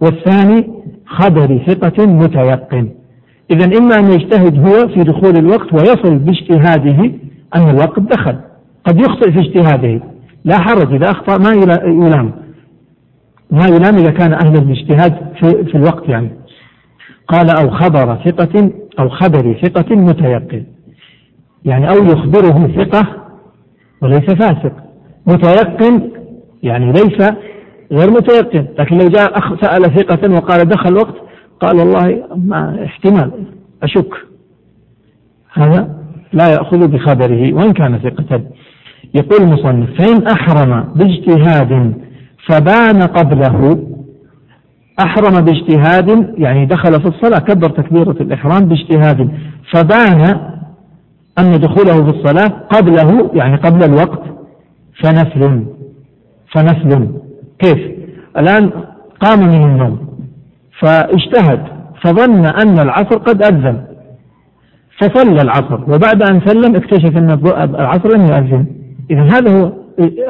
والثاني 0.00 0.70
خبر 1.06 1.58
ثقة 1.66 2.06
متيقن. 2.06 2.88
إذا 3.50 3.78
إما 3.78 3.98
أن 3.98 4.12
يجتهد 4.12 4.66
هو 4.66 4.88
في 4.88 5.00
دخول 5.00 5.36
الوقت 5.36 5.72
ويصل 5.72 6.18
باجتهاده 6.18 7.12
أن 7.56 7.70
الوقت 7.70 8.00
دخل. 8.00 8.36
قد 8.84 9.00
يخطئ 9.00 9.32
في 9.32 9.38
اجتهاده. 9.38 10.00
لا 10.44 10.58
حرج 10.58 10.94
إذا 10.94 11.10
أخطأ 11.10 11.38
ما 11.38 11.50
يلام. 11.86 12.32
ما 13.50 13.66
يلام 13.66 13.96
إذا 13.96 14.10
كان 14.10 14.32
أهلا 14.32 14.58
للاجتهاد 14.58 15.14
في, 15.40 15.64
في 15.64 15.74
الوقت 15.74 16.08
يعني. 16.08 16.30
قال 17.28 17.50
أو 17.50 17.70
خبر 17.70 18.18
ثقة 18.24 18.70
أو 18.98 19.08
خبر 19.08 19.56
ثقة 19.62 19.96
متيقن. 19.96 20.64
يعني 21.64 21.88
أو 21.88 22.04
يخبره 22.04 22.68
ثقة 22.76 23.06
وليس 24.02 24.30
فاسق. 24.30 24.72
متيقن 25.26 26.10
يعني 26.62 26.92
ليس 26.92 27.28
غير 27.92 28.10
متيقن. 28.10 28.66
لكن 28.78 28.98
لو 28.98 29.08
جاء 29.08 29.56
سأل 29.62 29.82
ثقة 29.82 30.34
وقال 30.34 30.68
دخل 30.68 30.94
وقت 30.94 31.23
قال 31.64 31.76
والله 31.76 32.24
ما 32.36 32.84
احتمال 32.84 33.30
أشك. 33.82 34.14
هذا 35.52 35.88
لا 36.32 36.48
يأخذ 36.48 36.88
بخبره 36.88 37.52
وإن 37.52 37.72
كان 37.72 37.98
ثقة. 37.98 38.40
يقول 39.14 39.42
المصنف 39.42 39.90
فإن 39.98 40.26
أحرم 40.26 40.92
باجتهاد 40.96 41.94
فبان 42.46 43.02
قبله. 43.02 43.86
أحرم 45.00 45.44
باجتهاد 45.44 46.34
يعني 46.38 46.66
دخل 46.66 47.00
في 47.00 47.08
الصلاة 47.08 47.38
كبر 47.38 47.68
تكبيرة 47.68 48.16
الإحرام 48.20 48.68
باجتهاد. 48.68 49.30
فبان 49.72 50.50
أن 51.38 51.50
دخوله 51.60 52.10
في 52.10 52.18
الصلاة 52.18 52.48
قبله 52.48 53.30
يعني 53.34 53.56
قبل 53.56 53.84
الوقت 53.84 54.22
فنفل. 55.02 55.64
فنفل. 56.52 57.08
كيف؟ 57.58 57.78
الآن 58.38 58.70
قام 59.20 59.38
من 59.48 59.64
النوم. 59.64 60.13
فاجتهد 60.80 61.60
فظن 62.02 62.46
أن 62.46 62.78
العصر 62.78 63.18
قد 63.18 63.42
أذن. 63.42 63.84
فصلى 65.00 65.42
العصر 65.42 65.82
وبعد 65.82 66.22
أن 66.30 66.40
سلم 66.46 66.76
اكتشف 66.76 67.16
أن 67.16 67.30
العصر 67.74 68.16
لم 68.16 68.20
يؤذن. 68.20 68.66
إذا 69.10 69.22
هذا 69.22 69.58
هو 69.58 69.72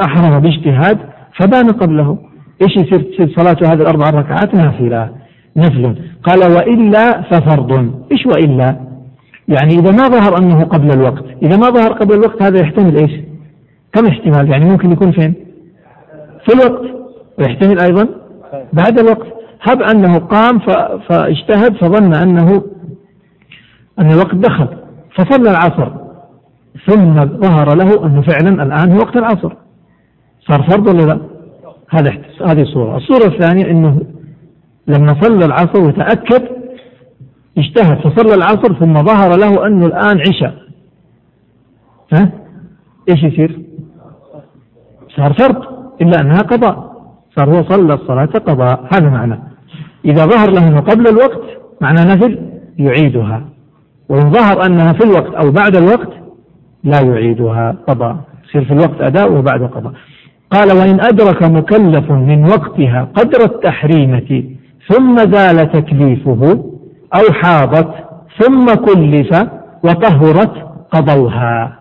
أحرم 0.05 0.41
باجتهاد 0.41 0.99
فبان 1.39 1.69
قبله. 1.69 2.19
إيش 2.63 2.77
يصير؟ 2.77 3.31
صلاته 3.37 3.73
هذه 3.73 3.83
الأربع 3.83 4.11
ركعات 4.11 4.55
نافلة. 4.55 5.11
نفل. 5.57 5.97
قال 6.23 6.53
وإلا 6.53 7.23
ففرض. 7.23 7.73
إيش 8.13 8.27
وإلا؟ 8.27 8.77
يعني 9.49 9.75
إذا 9.75 9.91
ما 9.91 10.09
ظهر 10.09 10.39
أنه 10.39 10.65
قبل 10.65 10.93
الوقت. 10.93 11.25
إذا 11.43 11.57
ما 11.57 11.67
ظهر 11.67 11.93
قبل 11.93 12.15
الوقت 12.15 12.43
هذا 12.43 12.61
يحتمل 12.61 12.97
إيش؟ 12.97 13.13
كم 13.93 14.07
احتمال؟ 14.07 14.51
يعني 14.51 14.65
ممكن 14.65 14.93
يكون 14.93 15.13
فين؟ 15.13 15.35
في 16.47 16.55
الوقت. 16.55 16.85
ويحتمل 17.39 17.81
أيضا 17.81 18.09
بعد 18.73 18.99
الوقت. 18.99 19.27
هب 19.69 19.83
أنه 19.83 20.19
قام 20.19 20.59
فاجتهد 21.09 21.77
فظن 21.77 22.15
أنه 22.15 22.65
أن 23.99 24.11
الوقت 24.13 24.35
دخل. 24.35 24.69
فصلى 25.17 25.51
العصر. 25.51 25.93
ثم 26.87 27.25
ظهر 27.25 27.77
له 27.77 28.07
أنه 28.07 28.23
فعلا 28.23 28.63
الآن 28.63 28.93
هو 28.93 28.99
وقت 28.99 29.17
العصر. 29.17 29.53
صار 30.49 30.63
فرض 30.63 30.87
ولا 30.87 31.03
لا؟ 31.03 31.21
هذا 31.91 32.11
هذه 32.47 32.65
صورة، 32.65 32.97
الصورة 32.97 33.27
الثانية 33.35 33.71
أنه 33.71 34.01
لما 34.87 35.21
صلى 35.21 35.45
العصر 35.45 35.81
وتأكد 35.81 36.49
اجتهد 37.59 37.99
فصلى 37.99 38.35
العصر 38.35 38.75
ثم 38.75 38.95
ظهر 38.95 39.39
له 39.39 39.67
أنه 39.67 39.87
الآن 39.87 40.21
عشاء. 40.21 40.55
ها؟ 42.13 42.33
إيش 43.11 43.23
يصير؟ 43.23 43.61
صار 45.17 45.35
فرض. 45.35 45.63
إلا 46.01 46.21
أنها 46.21 46.39
قضاء. 46.39 46.95
صار 47.37 47.51
هو 47.51 47.63
صلى 47.63 47.95
الصلاة 47.95 48.27
قضاء. 48.27 48.89
هذا 48.95 49.09
معنى. 49.09 49.54
إذا 50.05 50.27
ظهر 50.27 50.51
له 50.51 50.69
أنه 50.69 50.81
قبل 50.81 51.09
الوقت 51.09 51.43
معنى 51.81 52.01
نفل 52.01 52.39
يعيدها. 52.79 53.45
وإن 54.09 54.31
ظهر 54.31 54.67
أنها 54.67 54.93
في 54.93 55.05
الوقت 55.05 55.35
أو 55.35 55.51
بعد 55.51 55.77
الوقت 55.77 56.13
لا 56.85 57.01
يعيدها. 57.01 57.77
قضاء. 57.89 58.17
يصير 58.49 58.65
في 58.65 58.73
الوقت 58.73 59.01
أداء 59.01 59.33
وبعد 59.33 59.63
قضاء. 59.63 59.93
قال 60.51 60.73
وإن 60.73 61.01
أدرك 61.01 61.43
مكلف 61.43 62.11
من 62.11 62.45
وقتها 62.45 63.09
قدر 63.15 63.45
التحريمة 63.45 64.45
ثم 64.89 65.17
زال 65.17 65.73
تكليفه 65.73 66.65
أو 67.15 67.33
حاضت 67.33 67.95
ثم 68.41 68.75
كلف 68.75 69.43
وطهرت 69.85 70.53
قضوها. 70.91 71.79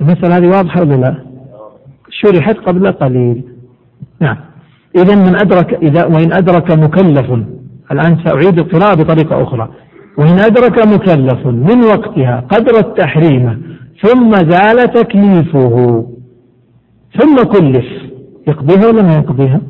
المسألة 0.00 0.36
هذه 0.36 0.46
واضحة 0.46 0.80
ولا 0.80 0.94
لا؟ 0.94 1.14
شرحت 2.10 2.56
قبل 2.56 2.92
قليل. 2.92 3.42
نعم. 4.20 4.36
إذا 4.96 5.14
من 5.14 5.36
أدرك 5.36 5.74
إذا 5.82 6.04
وإن 6.04 6.32
أدرك 6.32 6.78
مكلف 6.78 7.30
الآن 7.92 8.16
سأعيد 8.24 8.58
القراءة 8.58 8.94
بطريقة 8.94 9.42
أخرى. 9.42 9.68
وإن 10.18 10.38
أدرك 10.38 10.86
مكلف 10.86 11.46
من 11.46 11.84
وقتها 11.84 12.44
قدر 12.48 12.78
التحريم 12.78 13.62
ثم 14.02 14.34
زال 14.34 14.92
تكليفه 14.92 16.06
ثم 17.20 17.36
كلف. 17.36 17.86
يقضيها 18.48 18.86
ولا 18.88 19.02
ما 19.02 19.16
يقضيها؟ 19.16 19.60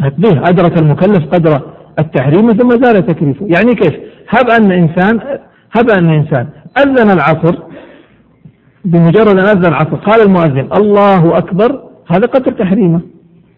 يقضيها. 0.00 0.48
أدرك 0.48 0.82
المكلف 0.82 1.26
قدر 1.34 1.60
التحريم 1.98 2.52
ثم 2.52 2.70
زال 2.70 3.06
تكليفه. 3.06 3.46
يعني 3.46 3.74
كيف؟ 3.74 3.94
هب 4.28 4.50
أن 4.50 4.72
إنسان 4.72 5.20
هب 5.72 5.90
أن 5.90 6.10
إنسان 6.10 6.46
أذن 6.78 7.10
العصر 7.10 7.58
بمجرد 8.84 9.38
أن 9.38 9.46
أذن 9.46 9.66
العصر 9.66 9.96
قال 9.96 10.20
المؤذن 10.26 10.68
الله 10.76 11.38
أكبر. 11.38 11.80
هذا 12.06 12.26
قدر 12.26 12.52
تحريمه. 12.52 13.00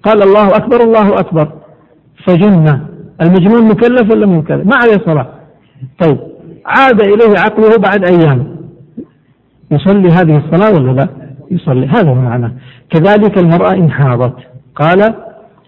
قال 0.02 0.22
الله 0.22 0.56
أكبر 0.56 0.80
الله 0.80 1.20
أكبر. 1.20 1.52
فجن 2.26 2.80
المجنون 3.22 3.68
مكلف 3.68 4.12
ولا 4.12 4.26
مكلف؟ 4.26 4.66
ما 4.66 4.76
عليه 4.76 5.04
صلاة. 5.06 5.26
طيب 5.98 6.18
عاد 6.66 7.02
إليه 7.02 7.38
عقله 7.38 7.76
بعد 7.76 8.04
أيام. 8.04 8.56
يصلي 9.70 10.08
هذه 10.08 10.42
الصلاة 10.46 10.74
ولا 10.74 10.92
لا؟ 10.92 11.08
يصلي. 11.50 11.86
هذا 11.86 12.10
هو 12.10 12.14
معناه 12.14 12.52
كذلك 12.90 13.38
المرأة 13.38 13.74
إن 13.74 13.90
حاضت. 13.90 14.34
قال 14.74 15.02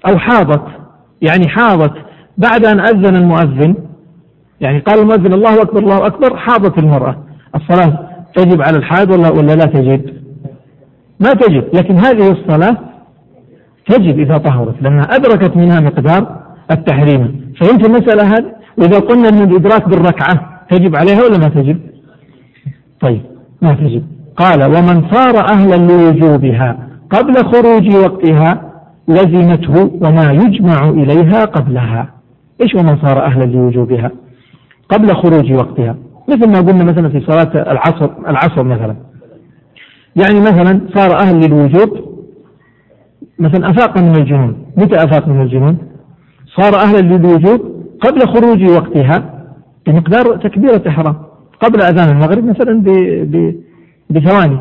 أو 0.08 0.18
حاضت. 0.18 0.62
يعني 1.22 1.48
حاضت. 1.48 1.92
بعد 2.38 2.66
أن 2.66 2.80
أذن 2.80 3.16
المؤذن 3.16 3.74
يعني 4.60 4.78
قال 4.78 4.98
المؤذن 4.98 5.32
الله 5.32 5.62
أكبر 5.62 5.80
الله 5.80 6.06
أكبر 6.06 6.36
حاضت 6.36 6.78
المرأة. 6.78 7.16
الصلاة 7.54 8.08
تجب 8.36 8.62
على 8.62 8.76
الحائض 8.76 9.10
ولا 9.10 9.30
ولا 9.30 9.52
لا 9.52 9.64
تجب؟ 9.64 10.22
ما 11.20 11.32
تجب. 11.32 11.64
لكن 11.74 11.96
هذه 11.96 12.30
الصلاة 12.30 12.91
تجب 13.86 14.18
إذا 14.18 14.38
طهرت 14.38 14.82
لأنها 14.82 15.04
أدركت 15.04 15.56
منها 15.56 15.80
مقدار 15.80 16.42
التحريم. 16.70 17.52
فهمت 17.60 17.86
المسألة 17.86 18.22
هذه؟ 18.22 18.52
وإذا 18.78 18.98
قلنا 18.98 19.28
أن 19.28 19.42
الإدراك 19.42 19.88
بالركعة 19.88 20.64
تجب 20.70 20.96
عليها 20.96 21.22
ولا 21.24 21.38
ما 21.38 21.48
تجب؟ 21.48 21.78
طيب 23.00 23.20
ما 23.62 23.74
تجب. 23.74 24.02
قال 24.36 24.64
ومن 24.64 25.10
صار 25.10 25.44
أهلا 25.48 25.76
لوجوبها 25.76 26.88
قبل 27.10 27.34
خروج 27.34 27.96
وقتها 27.96 28.72
لزمته 29.08 29.90
وما 30.00 30.32
يجمع 30.32 30.88
إليها 30.88 31.44
قبلها. 31.44 32.08
إيش 32.62 32.74
ومن 32.74 32.96
صار 32.96 33.24
أهلا 33.24 33.44
لوجوبها 33.44 34.10
قبل 34.88 35.14
خروج 35.14 35.52
وقتها؟ 35.52 35.96
مثل 36.28 36.48
ما 36.48 36.58
قلنا 36.58 36.84
مثلا 36.84 37.08
في 37.08 37.20
صلاة 37.20 37.72
العصر 37.72 38.10
العصر 38.28 38.62
مثلا. 38.62 38.96
يعني 40.16 40.40
مثلا 40.40 40.80
صار 40.94 41.16
أهل 41.16 41.40
للوجوب 41.40 42.11
مثلا 43.42 43.70
أفاق 43.70 43.98
من 43.98 44.16
الجنون. 44.16 44.56
متى 44.76 44.96
أفاق 44.96 45.28
من 45.28 45.42
الجنون؟ 45.42 45.78
صار 46.56 46.74
أهلا 46.84 47.00
للوجوب 47.00 47.60
قبل 48.00 48.20
خروج 48.20 48.70
وقتها 48.70 49.16
بمقدار 49.86 50.36
تكبيرة 50.36 50.82
إحرام 50.88 51.16
قبل 51.60 51.82
أذان 51.82 52.08
المغرب 52.16 52.44
مثلا 52.44 52.82
بثواني. 54.10 54.58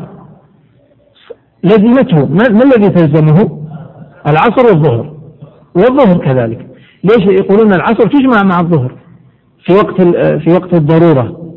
لزمته. 1.64 2.26
ما, 2.26 2.46
الذي 2.46 2.88
تلزمه؟ 2.88 3.38
العصر 4.26 4.66
والظهر. 4.66 5.14
والظهر 5.74 6.18
كذلك. 6.18 6.66
ليش 7.04 7.40
يقولون 7.40 7.72
العصر؟ 7.74 8.06
تجمع 8.08 8.42
مع 8.42 8.60
الظهر. 8.60 8.92
في 9.64 9.72
وقت 9.72 10.00
في 10.42 10.52
وقت 10.52 10.74
الضرورة. 10.74 11.52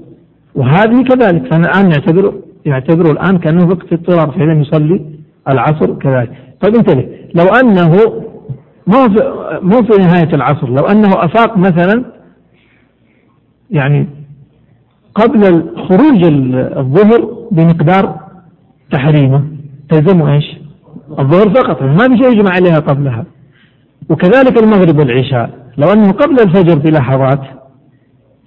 وهذه 0.56 1.03
كذلك. 1.03 1.53
فالآن 1.53 1.91
يعتبر 1.91 2.34
يعتبروا 2.65 3.11
الآن 3.11 3.38
كأنه 3.38 3.68
وقت 3.68 3.93
اضطرار 3.93 4.31
فإذا 4.31 4.53
يصلي 4.53 5.06
العصر 5.49 5.93
كذلك. 5.93 6.31
طيب 6.66 6.76
انتبه. 6.76 7.08
لو 7.36 7.46
أنه 7.46 7.92
مو 8.88 9.10
في 9.10 9.34
مو 9.62 9.84
في 9.84 9.98
نهاية 10.02 10.34
العصر 10.34 10.70
لو 10.70 10.86
أنه 10.86 11.10
أفاق 11.26 11.58
مثلا 11.58 12.06
يعني 13.72 14.08
قبل 15.16 15.70
خروج 15.90 16.24
الظهر 16.78 17.48
بمقدار 17.52 18.20
تحريمه. 18.92 19.44
تلزمه 19.90 20.34
إيش؟ 20.34 20.58
الظهر 21.20 21.50
فقط. 21.50 21.82
ما 21.82 22.08
في 22.08 22.18
شيء 22.18 22.32
يجمع 22.32 22.52
عليها 22.52 22.80
قبلها. 22.80 23.26
وكذلك 24.10 24.64
المغرب 24.64 25.00
والعشاء. 25.00 25.50
لو 25.78 25.88
أنه 25.88 26.12
قبل 26.12 26.40
الفجر 26.40 26.76
بلحظات 26.76 27.42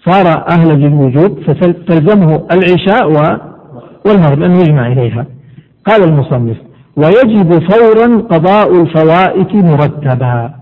صار 0.05 0.27
أهلا 0.49 0.73
للوجوب 0.73 1.41
فتلزمه 1.41 2.47
العشاء 2.53 3.09
والمغرب 4.07 4.43
أنه 4.43 4.59
يجمع 4.61 4.93
إليها. 4.93 5.27
قال 5.87 6.05
المصنف 6.05 6.57
ويجب 7.03 7.71
فورا 7.71 8.19
قضاء 8.21 8.83
الفوائت 8.83 9.55
مرتبا. 9.55 10.55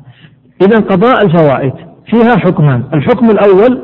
إذا 0.63 0.77
قضاء 0.77 1.25
الفوائت 1.25 1.75
فيها 2.07 2.37
حكمان. 2.37 2.85
الحكم 2.95 3.31
الأول 3.31 3.83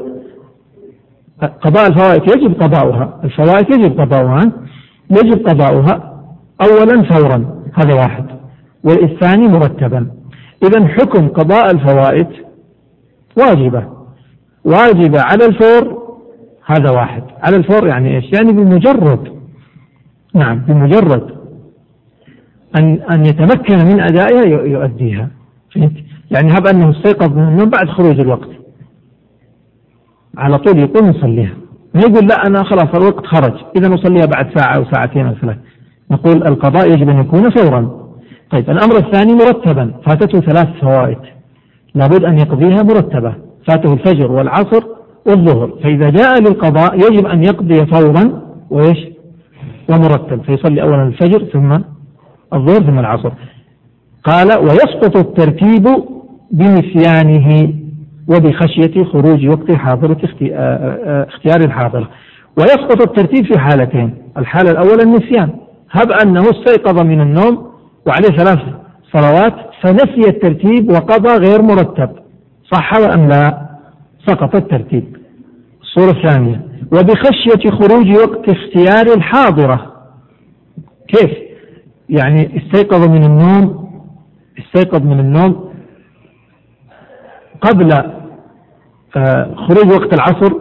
قضاء 1.63 1.87
الفوائت 1.87 2.37
يجب 2.37 2.63
قضاؤها. 2.63 3.21
الفوائت 3.25 3.71
يجب 3.71 4.01
قضاؤها. 4.01 4.53
يجب 5.11 5.49
قضاؤها 5.49 6.25
أولا 6.61 7.03
فورا. 7.03 7.63
هذا 7.75 7.95
واحد. 7.95 8.27
والثاني 8.85 9.49
مرتبا. 9.49 10.07
إذا 10.63 10.89
حكم 10.89 11.29
قضاء 11.29 11.71
الفوائت 11.71 12.29
واجبة. 13.39 13.85
واجبة 14.65 15.21
على 15.21 15.45
الفور 15.45 16.03
هذا 16.67 16.91
واحد. 16.91 17.23
على 17.43 17.57
الفور 17.57 17.87
يعني 17.87 18.17
إيش؟ 18.17 18.33
يعني 18.33 18.53
بمجرد. 18.53 19.33
نعم 20.35 20.59
بمجرد. 20.59 21.42
أن 22.79 23.01
أن 23.13 23.27
يتمكن 23.27 23.79
من 23.79 24.01
أدائها 24.01 24.45
يؤديها. 24.67 25.29
فهمت؟ 25.75 25.93
يعني 26.31 26.53
هب 26.53 26.67
أنه 26.67 26.91
استيقظ 26.91 27.37
من 27.37 27.49
النوم 27.49 27.71
بعد 27.71 27.89
خروج 27.89 28.21
الوقت. 28.21 28.49
على 30.39 30.59
طول 30.59 30.79
يقوم 30.79 31.11
يصليها. 31.11 31.55
ما 31.95 32.01
يقول 32.01 32.27
لا 32.27 32.47
أنا 32.47 32.63
خلاص 32.65 32.95
الوقت 32.95 33.27
خرج. 33.27 33.55
إذا 33.77 33.89
نصليها 33.89 34.27
بعد 34.27 34.59
ساعة 34.59 34.77
أو 34.77 34.85
ساعتين 34.85 35.27
أو 35.27 35.35
ثلاث. 35.35 35.57
نقول 36.11 36.47
القضاء 36.47 36.93
يجب 36.93 37.09
أن 37.09 37.21
يكون 37.21 37.51
فورا. 37.51 38.03
طيب 38.51 38.71
الأمر 38.71 38.97
الثاني 38.97 39.33
مرتبا. 39.33 39.95
فاتته 40.07 40.41
ثلاث 40.41 40.69
فوائد. 40.81 41.19
لابد 41.95 42.25
أن 42.25 42.39
يقضيها 42.39 42.83
مرتبة. 42.83 43.35
فاته 43.69 43.93
الفجر 43.93 44.33
والعصر 44.33 44.83
والظهر. 45.27 45.79
فإذا 45.83 46.11
جاء 46.11 46.41
للقضاء 46.41 46.95
يجب 46.97 47.27
أن 47.27 47.43
يقضي 47.43 47.87
فورا. 47.87 48.43
وإيش؟ 48.71 48.99
ومرتب. 49.91 50.43
فيصلي 50.43 50.83
أولا 50.83 51.03
الفجر 51.03 51.45
ثم 51.45 51.79
الظهر 52.55 52.83
ثم 52.83 52.99
العصر. 52.99 53.33
قال 54.25 54.59
ويسقط 54.59 55.17
الترتيب 55.17 55.89
بنسيانه 56.51 57.75
وبخشية 58.29 59.05
خروج 59.05 59.47
وقت 59.47 59.73
حاضرة 59.73 60.17
آه، 60.43 60.49
آه، 60.53 61.27
اختيار 61.29 61.61
الحاضرة 61.61 62.09
ويسقط 62.59 63.01
الترتيب 63.01 63.45
في 63.53 63.59
حالتين. 63.59 64.15
الحالة 64.39 64.71
الأولى 64.71 65.03
النسيان. 65.03 65.51
هب 65.91 66.13
أنه 66.13 66.41
استيقظ 66.41 67.03
من 67.03 67.21
النوم 67.21 67.73
وعليه 68.07 68.37
ثلاث 68.37 68.59
صلوات 69.13 69.55
فنسي 69.83 70.29
الترتيب 70.29 70.91
وقضى 70.91 71.47
غير 71.47 71.63
مرتب. 71.63 72.11
صح 72.73 72.95
أم 72.95 73.29
لا؟ 73.29 73.69
سقط 74.27 74.55
الترتيب. 74.55 75.17
الصورة 75.83 76.11
الثانية. 76.11 76.67
وبخشية 76.93 77.71
خروج 77.71 78.17
وقت 78.17 78.49
اختيار 78.49 79.17
الحاضرة. 79.17 79.93
كيف؟ 81.09 81.42
يعني 82.21 82.57
استيقظ 82.57 83.09
من 83.09 83.25
النوم 83.25 83.93
استيقظ 84.59 85.03
من 85.03 85.21
النوم 85.21 85.73
قبل 87.61 87.93
آه، 89.17 89.55
خروج 89.55 89.93
وقت 89.93 90.15
العصر 90.15 90.53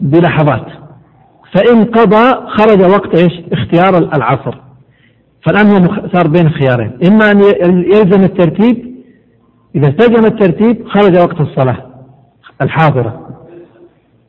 بلحظات. 0.00 0.66
فإن 1.54 1.84
قضى 1.84 2.48
خرج 2.48 2.80
وقت 2.80 3.18
إيش؟ 3.18 3.32
اختيار 3.52 3.98
العصر. 3.98 4.58
فالآن 5.46 5.66
هو 5.66 6.08
صار 6.12 6.28
بين 6.28 6.50
خيارين. 6.50 6.98
إما 7.08 7.30
أن 7.30 7.40
يلزم 7.82 8.24
الترتيب 8.24 8.96
إذا 9.74 9.88
التزم 9.88 10.24
الترتيب 10.26 10.88
خرج 10.88 11.16
وقت 11.16 11.40
الصلاة 11.40 11.86
الحاضرة. 12.62 13.25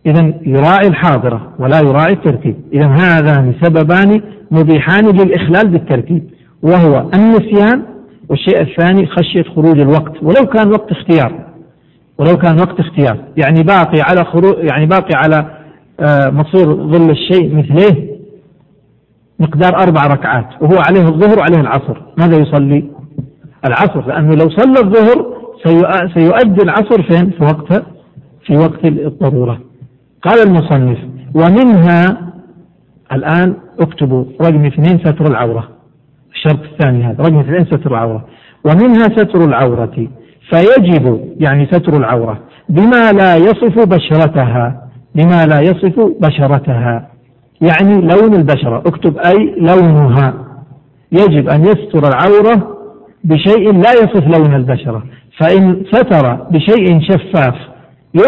إذا 0.06 0.34
يراعي 0.42 0.88
الحاضرة 0.88 1.54
ولا 1.60 1.80
يراعي 1.80 2.14
الترتيب. 2.14 2.56
إذا 2.74 2.88
هذان 2.88 3.54
سببان 3.62 4.22
مبيحان 4.52 5.06
للإخلال 5.06 5.68
بالترتيب 5.68 6.24
وهو 6.62 7.10
النسيان 7.14 7.84
والشيء 8.30 8.62
الثاني 8.62 9.08
خشية 9.08 9.44
خروج 9.44 9.80
الوقت. 9.80 10.24
ولو 10.24 10.46
كان 10.46 10.72
وقت 10.72 10.92
اختيار 10.92 11.48
ولو 12.18 12.38
كان 12.38 12.60
وقت 12.60 12.80
اختيار. 12.80 13.18
يعني 13.38 13.64
باقي 13.64 14.02
على 14.02 14.26
خروج 14.26 14.56
يعني 14.58 14.86
باقي 14.86 15.16
على 15.16 15.58
آه، 16.00 16.30
مصير 16.30 16.66
ظل 16.66 17.10
الشيء 17.12 17.56
مثليه 17.56 18.18
مقدار 19.40 19.76
أربع 19.76 20.08
ركعات 20.08 20.48
وهو 20.62 20.78
عليه 20.90 21.02
الظهر 21.02 21.40
وعليه 21.40 21.62
العصر. 21.62 22.02
ماذا 22.18 22.38
يصلي؟ 22.38 22.84
العصر 23.66 24.08
لأنه 24.08 24.36
لو 24.36 24.50
صلى 24.50 24.80
الظهر 24.84 25.38
سيؤدي 26.14 26.64
العصر 26.64 27.04
فين؟ 27.04 27.30
في 27.32 27.44
وقت 27.44 27.84
في 28.46 28.58
وقت 28.58 28.86
الضرورة. 28.86 29.67
قال 30.28 30.48
المصنف 30.48 30.98
ومنها 31.36 32.18
الآن 33.12 33.56
اكتبوا 33.80 34.26
رقم 34.42 34.66
اثنين 34.66 35.00
ستر 35.00 35.28
العورة 35.28 35.68
الشرط 36.34 36.60
الثاني 36.64 37.04
هذا 37.04 37.24
رقم 37.24 37.40
اثنين 37.40 37.66
ستر 37.66 37.92
العورة 37.92 38.26
ومنها 38.66 39.04
ستر 39.04 39.46
العورة 39.46 40.08
فيجب 40.50 41.20
يعني 41.40 41.66
ستر 41.66 41.98
العورة 41.98 42.40
بما 42.70 43.12
لا 43.12 43.36
يصف 43.36 43.88
بشرتها 43.88 44.90
بما 45.16 45.46
لا 45.46 45.62
يصف 45.62 46.00
بشرتها 46.22 47.08
يعني 47.62 48.02
لون 48.02 48.34
البشرة 48.34 48.78
اكتب 48.78 49.18
أي 49.18 49.56
لونها 49.58 50.34
يجب 51.12 51.50
أن 51.50 51.62
يستر 51.62 52.08
العورة 52.08 52.78
بشيء 53.24 53.74
لا 53.74 53.92
يصف 53.92 54.38
لون 54.38 54.56
البشرة 54.56 55.04
فإن 55.40 55.84
ستر 55.92 56.34
بشيء 56.34 57.02
شفاف 57.02 57.56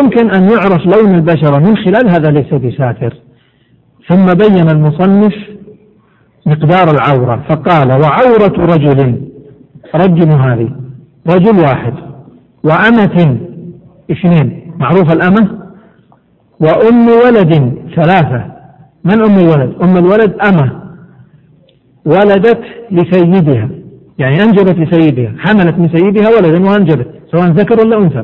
يمكن 0.02 0.32
أن 0.32 0.44
يعرف 0.44 0.86
لون 0.86 1.16
البشرة 1.16 1.60
من 1.60 1.78
خلال 1.78 2.10
هذا 2.10 2.32
ليس 2.32 2.54
بساتر. 2.54 3.14
ثم 4.08 4.26
بين 4.26 4.70
المصنف 4.70 5.34
مقدار 6.46 6.92
العورة 6.92 7.44
فقال 7.50 7.92
وعورة 7.92 8.74
رجل 8.74 9.22
رجل 9.96 10.30
هذه 10.32 10.70
رجل 11.28 11.60
واحد 11.60 11.94
وأمة 12.64 13.38
اثنين 14.12 14.74
معروف 14.78 15.12
الأمة 15.12 15.60
وأم 16.60 17.08
ولد 17.08 17.74
ثلاثة. 17.96 18.46
من 19.04 19.22
أم 19.22 19.40
الولد؟ 19.40 19.76
أم 19.82 19.98
الولد 19.98 20.36
أمة. 20.48 20.82
ولدت 22.06 22.62
لسيدها 22.92 23.70
يعني 24.20 24.44
أنجبت 24.44 24.76
لسيدها 24.80 25.34
حملت 25.38 25.78
من 25.78 25.90
سيدها 25.90 26.30
ولدا 26.30 26.70
وأنجبت 26.70 27.08
سواء 27.32 27.48
ذكر 27.48 27.86
ولا 27.86 27.98
أنثى. 27.98 28.24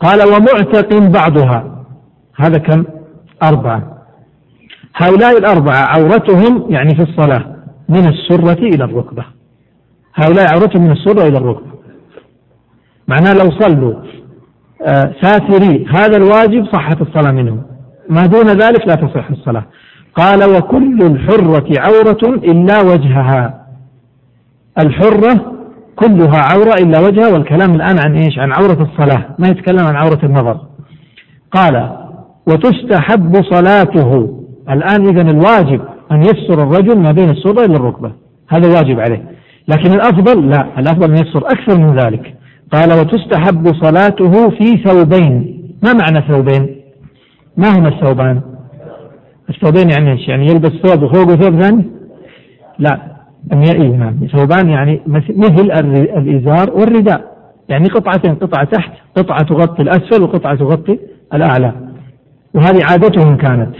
قال 0.00 0.28
ومعتق 0.28 0.98
بعضها. 0.98 1.84
هذا 2.36 2.58
كم؟ 2.58 2.84
أربعة. 3.42 3.98
هؤلاء 4.96 5.38
الأربعة 5.38 5.76
عورتهم 5.76 6.72
يعني 6.72 6.94
في 6.94 7.02
الصلاة 7.02 7.56
من 7.88 8.08
السرة 8.08 8.58
إلى 8.58 8.84
الركبة. 8.84 9.24
هؤلاء 10.14 10.54
عورتهم 10.54 10.82
من 10.82 10.90
السرة 10.90 11.28
إلى 11.28 11.38
الركبة. 11.38 11.70
معناه 13.08 13.32
لو 13.32 13.50
صلوا 13.60 13.94
آه، 14.86 15.14
ساتري 15.22 15.86
هذا 15.86 16.16
الواجب 16.16 16.66
صحت 16.72 17.00
الصلاة 17.00 17.30
منهم. 17.30 17.62
ما 18.08 18.26
دون 18.26 18.46
ذلك 18.46 18.88
لا 18.88 18.94
تصح 18.94 19.30
الصلاة. 19.30 19.64
قال 20.14 20.56
وكل 20.56 21.02
الحرة 21.02 21.80
عورة 21.80 22.34
إلا 22.34 22.80
وجهها. 22.80 23.66
الحرة 24.78 25.59
كلها 26.00 26.40
عورة 26.52 26.74
إلا 26.82 27.00
وجهها 27.00 27.32
والكلام 27.32 27.74
الآن 27.74 27.98
عن 27.98 28.16
إيش؟ 28.16 28.38
عن 28.38 28.52
عورة 28.52 28.82
الصلاة. 28.82 29.24
ما 29.38 29.48
يتكلم 29.48 29.86
عن 29.86 29.96
عورة 29.96 30.20
النظر. 30.24 30.60
قال 31.52 31.96
وتستحب 32.46 33.42
صلاته. 33.42 34.36
الآن 34.70 35.08
إذا 35.08 35.20
الواجب 35.20 35.80
أن 36.12 36.22
يستر 36.22 36.62
الرجل 36.62 36.98
ما 36.98 37.12
بين 37.12 37.30
السرة 37.30 37.64
إلى 37.64 37.76
الركبة. 37.76 38.12
هذا 38.48 38.68
واجب 38.68 39.00
عليه. 39.00 39.24
لكن 39.68 39.92
الأفضل 39.92 40.50
لا 40.50 40.66
الأفضل 40.78 41.10
أن 41.10 41.14
يستر 41.14 41.46
أكثر 41.46 41.78
من 41.78 41.98
ذلك. 41.98 42.34
قال 42.72 42.92
وتستحب 42.92 43.66
صلاته 43.74 44.50
في 44.50 44.82
ثوبين. 44.84 45.60
ما 45.84 45.92
معنى 45.92 46.28
ثوبين؟ 46.28 46.76
ما 47.56 47.68
هما 47.68 47.88
الثوبان؟ 47.88 48.40
الثوبين 49.50 49.90
يعني 49.90 50.12
إيش؟ 50.12 50.28
يعني 50.28 50.46
يلبس 50.46 50.70
ثوب 50.70 51.02
وفوقه 51.02 51.36
ثوب 51.36 51.60
ثاني؟ 51.60 51.84
لا. 52.78 53.19
إيه 53.52 53.96
نعم 53.96 54.14
ثوبان 54.32 54.70
يعني 54.70 55.00
مثل 55.06 55.70
الإزار 56.16 56.70
والرداء. 56.70 57.30
يعني 57.68 57.88
قطعتين 57.88 58.34
قطعة 58.34 58.64
تحت 58.64 58.92
قطعة 59.16 59.42
تغطي 59.42 59.82
الأسفل 59.82 60.22
وقطعة 60.22 60.56
تغطي 60.56 60.98
الأعلى. 61.34 61.72
وهذه 62.54 62.84
عادتهم 62.90 63.36
كانت. 63.36 63.74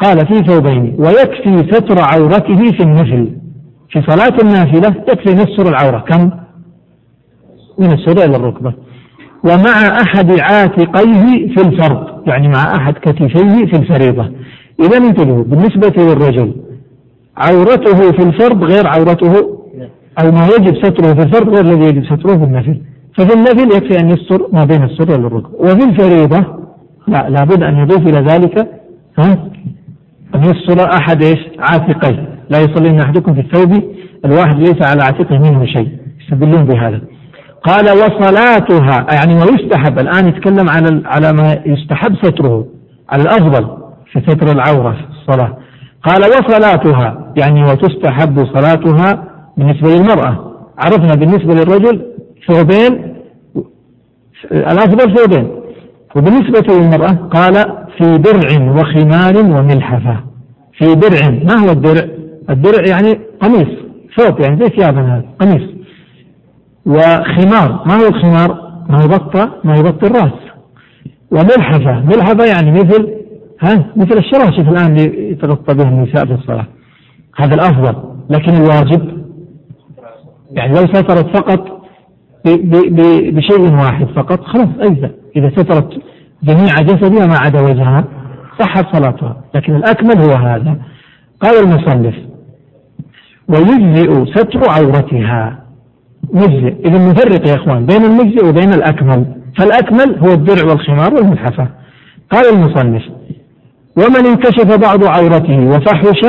قال 0.00 0.26
في 0.26 0.34
ثوبين 0.34 0.96
ويكفي 0.98 1.72
ستر 1.72 1.96
عورته 1.98 2.70
في 2.70 2.82
النفل. 2.82 3.36
في 3.90 4.02
صلاة 4.02 4.36
النافلة 4.42 5.04
يكفي 5.08 5.34
نستر 5.34 5.68
العورة. 5.68 5.98
كم؟ 5.98 6.30
من 7.78 7.92
السرة 7.92 8.24
إلى 8.24 8.36
الركبة. 8.36 8.74
ومع 9.44 10.00
أحد 10.02 10.40
عاتقيه 10.40 11.54
في 11.54 11.60
الفرض. 11.66 12.28
يعني 12.28 12.48
مع 12.48 12.76
أحد 12.76 12.94
كتفيه 12.94 13.66
في 13.66 13.76
الفريضة. 13.76 14.30
إذا 14.80 14.96
انتبهوا 14.96 15.44
بالنسبة 15.44 15.92
للرجل 15.96 16.54
عورته 17.36 18.12
في 18.12 18.22
الفرض 18.22 18.64
غير 18.64 18.86
عورته 18.86 19.32
أو 20.20 20.30
ما 20.32 20.46
يجب 20.58 20.76
ستره 20.76 21.14
في 21.14 21.22
الفرض 21.22 21.48
غير 21.48 21.60
الذي 21.60 21.84
يجب 21.88 22.04
ستره 22.04 22.36
في 22.36 22.44
النفل. 22.44 22.80
ففي 23.16 23.34
النفل 23.34 23.76
يكفي 23.76 24.00
أن 24.00 24.10
يستر 24.10 24.48
ما 24.52 24.64
بين 24.64 24.82
السر 24.82 25.10
والركبة 25.10 25.56
وفي 25.58 25.84
الفريضة 25.84 26.44
لا 27.08 27.28
لابد 27.28 27.62
أن 27.62 27.78
يضيف 27.78 28.06
إلى 28.08 28.20
ذلك 28.20 28.58
ها؟ 29.18 29.32
أن 30.34 30.44
يستر 30.44 30.92
أحد 30.92 31.22
إيش؟ 31.22 31.38
عاتقيه 31.58 32.28
لا 32.50 32.58
يصلي 32.60 33.00
أحدكم 33.02 33.34
في 33.34 33.40
الثوب 33.40 33.82
الواحد 34.24 34.58
ليس 34.58 34.82
على 34.82 35.02
عاتقه 35.02 35.38
منه 35.38 35.66
شيء. 35.66 35.88
يستدلون 36.20 36.64
بهذا. 36.64 37.00
قال 37.62 37.84
وصلاتها 37.84 39.06
يعني 39.12 39.34
ويستحب 39.34 39.98
الآن 39.98 40.28
يتكلم 40.28 40.68
على 40.68 41.02
على 41.04 41.32
ما 41.32 41.58
يستحب 41.66 42.16
ستره 42.22 42.66
على 43.10 43.22
الأفضل 43.22 43.76
في 44.12 44.20
ستر 44.20 44.52
العورة 44.52 44.92
في 44.92 45.04
الصلاة. 45.10 45.56
قال 46.04 46.20
وصلاتها 46.20 47.32
يعني 47.36 47.64
وتستحب 47.64 48.46
صلاتها 48.46 49.24
بالنسبة 49.56 49.88
للمرأة. 49.88 50.52
عرفنا 50.78 51.14
بالنسبة 51.14 51.54
للرجل 51.54 52.06
ثوبين 52.48 53.14
الأفضل 54.52 55.16
ثوبين 55.16 55.50
وبالنسبة 56.16 56.74
للمرأة 56.74 57.28
قال 57.30 57.54
في 57.98 58.18
درع 58.18 58.72
وخمار 58.72 59.36
وملحفة. 59.36 60.16
في 60.78 60.94
درع 60.94 61.30
ما 61.30 61.66
هو 61.66 61.70
الدرع؟ 61.70 62.08
الدرع 62.50 62.84
يعني 62.88 63.20
قميص 63.40 63.68
ثوب 64.16 64.40
يعني 64.40 64.64
زي 64.64 64.68
ثيابنا 64.68 65.16
هذا 65.16 65.24
قميص. 65.40 65.70
وخمار 66.86 67.82
ما 67.86 67.94
هو 67.96 68.06
الخمار؟ 68.08 68.64
ما 68.88 68.98
يغطى 69.02 69.48
ما 69.64 69.76
يغطي 69.76 70.06
الرأس. 70.06 70.40
وملحفة 71.30 72.00
ملحفة 72.00 72.44
يعني 72.44 72.70
مثل 72.70 73.13
ها 73.60 73.86
مثل 73.96 74.18
الشراشف 74.18 74.68
الآن 74.68 74.96
اللي 74.96 75.30
يتغطى 75.30 75.74
به 75.74 75.88
النساء 75.88 76.26
في 76.26 76.32
الصلاة. 76.34 76.66
هذا 77.36 77.54
الأفضل 77.54 77.94
لكن 78.30 78.52
الواجب 78.52 79.24
يعني 80.50 80.72
لو 80.72 80.86
سترت 80.86 81.36
فقط 81.36 81.82
بشيء 83.32 83.72
واحد 83.72 84.06
فقط 84.06 84.40
خلاص 84.44 84.68
أجزاء. 84.80 85.14
إذا 85.36 85.50
سترت 85.50 86.00
جميع 86.42 86.74
جسدها 86.74 87.26
ما 87.26 87.36
عدا 87.40 87.60
وجهها 87.60 88.04
صحت 88.60 88.96
صلاتها. 88.96 89.36
لكن 89.54 89.76
الأكمل 89.76 90.18
هو 90.22 90.34
هذا. 90.34 90.76
قال 91.40 91.64
المصنف 91.64 92.14
ويجزئ 93.48 94.24
ستر 94.34 94.70
عورتها. 94.70 95.64
مجزئ. 96.32 96.88
إذا 96.88 97.08
نفرق 97.08 97.48
يا 97.48 97.54
إخوان 97.54 97.86
بين 97.86 98.04
المجزئ 98.04 98.48
وبين 98.48 98.72
الأكمل. 98.72 99.24
فالأكمل 99.58 100.18
هو 100.18 100.32
الدرع 100.32 100.70
والخمار 100.70 101.14
والملحفة. 101.14 101.68
قال 102.30 102.44
المصنف 102.54 103.02
ومن 103.96 104.26
انكشف 104.26 104.76
بعض 104.76 105.04
عورته 105.04 105.66
وفحش 105.66 106.24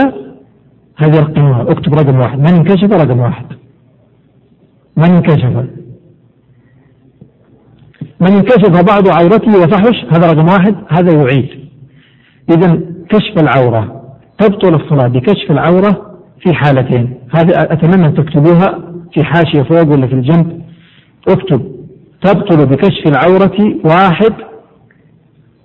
هذه 0.98 1.20
القمار 1.20 1.72
اكتب 1.72 1.94
رقم 1.94 2.20
واحد. 2.20 2.40
من 2.40 2.48
انكشف؟ 2.48 2.92
رقم 2.92 3.20
واحد. 3.20 3.46
من 4.98 5.04
انكشف؟ 5.04 5.66
من 8.20 8.28
انكشف 8.28 8.84
بعض 8.84 9.08
عورته 9.08 9.64
وفحش 9.64 10.06
هذا 10.12 10.32
رقم 10.32 10.46
واحد. 10.46 10.76
هذا 10.90 11.14
يعيد. 11.14 11.50
إذا 12.50 12.80
كشف 13.10 13.38
العورة. 13.38 14.02
تبطل 14.40 14.76
الصلاة 14.76 15.08
بكشف 15.08 15.52
العورة 15.52 16.18
في 16.42 16.54
حالتين. 16.54 17.14
هذه 17.36 17.52
أتمنى 17.56 18.08
أن 18.08 18.14
تكتبوها 18.14 18.80
في 19.14 19.24
حاشية 19.24 19.62
فوق 19.62 19.94
ولا 19.94 20.08
في 20.08 20.14
الجنب. 20.14 20.62
اكتب. 21.28 21.62
تبطل 22.22 22.66
بكشف 22.66 23.08
العورة 23.08 23.58
واحد. 23.86 24.34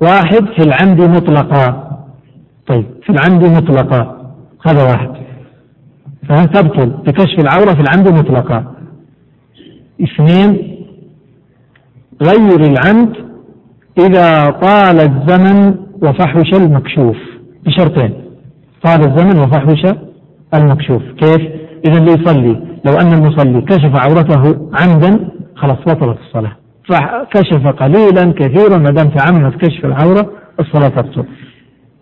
واحد 0.01 0.47
في 0.57 0.63
العمد 0.63 1.01
مطلقا. 1.01 1.90
طيب 2.71 2.85
في 3.03 3.11
العمد 3.11 3.45
مطلقا. 3.45 4.33
هذا 4.67 4.83
واحد. 4.83 5.11
فتبطل 6.29 6.87
بكشف 6.87 7.39
العورة 7.39 7.75
في 7.75 7.81
العمد 7.81 8.09
مطلقا. 8.13 8.65
اثنين 10.03 10.77
غير 12.23 12.61
العمد 12.61 13.13
إذا 13.99 14.51
طال 14.51 15.01
الزمن 15.01 15.75
وفحش 16.03 16.55
المكشوف. 16.55 17.17
بشرطين 17.67 18.13
طال 18.85 19.01
الزمن 19.01 19.39
وفحش 19.39 19.95
المكشوف. 20.55 21.03
كيف؟ 21.03 21.41
إذا 21.87 21.99
اللي 21.99 22.13
يصلي 22.13 22.81
لو 22.87 22.93
أن 22.93 23.13
المصلي 23.13 23.61
كشف 23.61 23.97
عورته 23.97 24.69
عمدا 24.75 25.29
خلاص 25.57 25.79
بطلت 25.87 26.19
الصلاة. 26.19 26.53
فكشف 26.89 27.67
قليلا 27.67 28.33
كثيرا 28.33 28.79
ما 28.79 28.91
دام 28.91 29.09
تعمد 29.09 29.53
كشف 29.53 29.85
العورة 29.85 30.31
الصلاة 30.61 30.89
تبطل. 30.89 31.25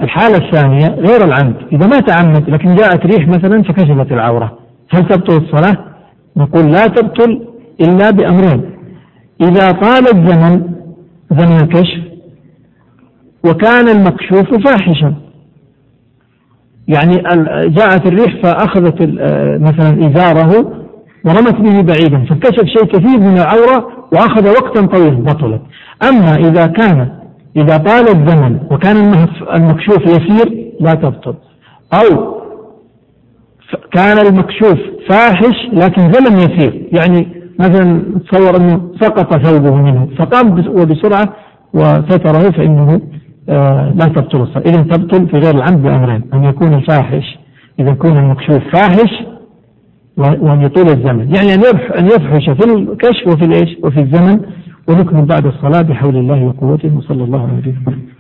الحالة 0.01 0.37
الثانية 0.37 0.87
غير 0.87 1.25
العمد. 1.25 1.57
إذا 1.73 1.87
ما 1.87 2.01
تعمد 2.01 2.51
لكن 2.51 2.75
جاءت 2.75 3.07
ريح 3.07 3.29
مثلا 3.29 3.63
فكشفت 3.63 4.13
العورة. 4.13 4.59
هل 4.91 5.09
تبطل 5.09 5.37
الصلاة؟ 5.37 5.77
نقول 6.37 6.73
لا 6.73 6.87
تبطل 6.87 7.47
إلا 7.81 8.11
بأمرين. 8.11 8.71
إذا 9.41 9.73
طال 9.73 10.05
الزمن 10.15 10.63
زمن 11.31 11.57
الكشف 11.57 12.03
وكان 13.45 13.89
المكشوف 13.89 14.67
فاحشا. 14.67 15.15
يعني 16.89 17.15
جاءت 17.69 18.07
الريح 18.07 18.43
فأخذت 18.43 19.03
مثلا 19.61 20.11
إزاره 20.11 20.73
ورمت 21.25 21.55
به 21.55 21.81
بعيدا 21.83 22.25
فكشف 22.25 22.65
شيء 22.65 22.85
كثير 22.85 23.21
من 23.21 23.39
العورة 23.39 23.89
وأخذ 24.13 24.49
وقتا 24.49 24.87
طويلا 24.87 25.23
بطلت. 25.23 25.63
أما 26.03 26.35
إذا 26.35 26.67
كان 26.67 27.18
إذا 27.63 27.77
طال 27.77 28.09
الزمن 28.09 28.59
وكان 28.71 28.97
المكشوف 29.55 30.03
يسير 30.03 30.73
لا 30.81 30.95
تبطل. 30.95 31.35
أو 31.95 32.39
كان 33.93 34.19
المكشوف 34.27 34.79
فاحش 35.09 35.57
لكن 35.73 36.13
زمن 36.13 36.39
يسير. 36.39 36.89
يعني 36.93 37.29
مثلا 37.61 38.03
تصور 38.29 38.57
أنه 38.57 38.81
سقط 39.01 39.47
ثوبه 39.47 39.75
منه 39.75 40.09
فقام 40.19 40.59
وبسرعة 40.69 41.35
وستره 41.75 42.51
فإنه 42.51 43.01
آه 43.49 43.93
لا 43.97 44.05
تبطل 44.05 44.41
الصلاة 44.41 44.63
إذا 44.67 44.83
تبطل 44.83 45.29
في 45.29 45.39
غير 45.39 45.55
العمد 45.55 45.83
بأمرين. 45.83 46.23
أن 46.35 46.45
يكون 46.45 46.75
الفاحش 46.75 47.39
إذا 47.81 47.91
يكون 47.91 48.19
المكشوف 48.19 48.63
فاحش 48.73 49.25
وأن 50.17 50.63
يطول 50.63 50.87
الزمن. 50.87 51.35
يعني 51.35 51.55
أن 51.99 52.07
يفحش 52.07 52.51
في 52.51 52.65
الكشف 52.65 53.27
وفي 53.27 53.45
الإيش؟ 53.45 53.77
وفي 53.85 54.01
الزمن. 54.01 54.41
ونكمل 54.89 55.25
بعد 55.25 55.47
الصلاة 55.47 55.83
بحول 55.83 56.17
الله 56.17 56.45
وقوته 56.45 56.97
وصلى 56.97 57.25
الله 57.25 57.43
عليه 57.49 57.59
وسلم 57.59 58.18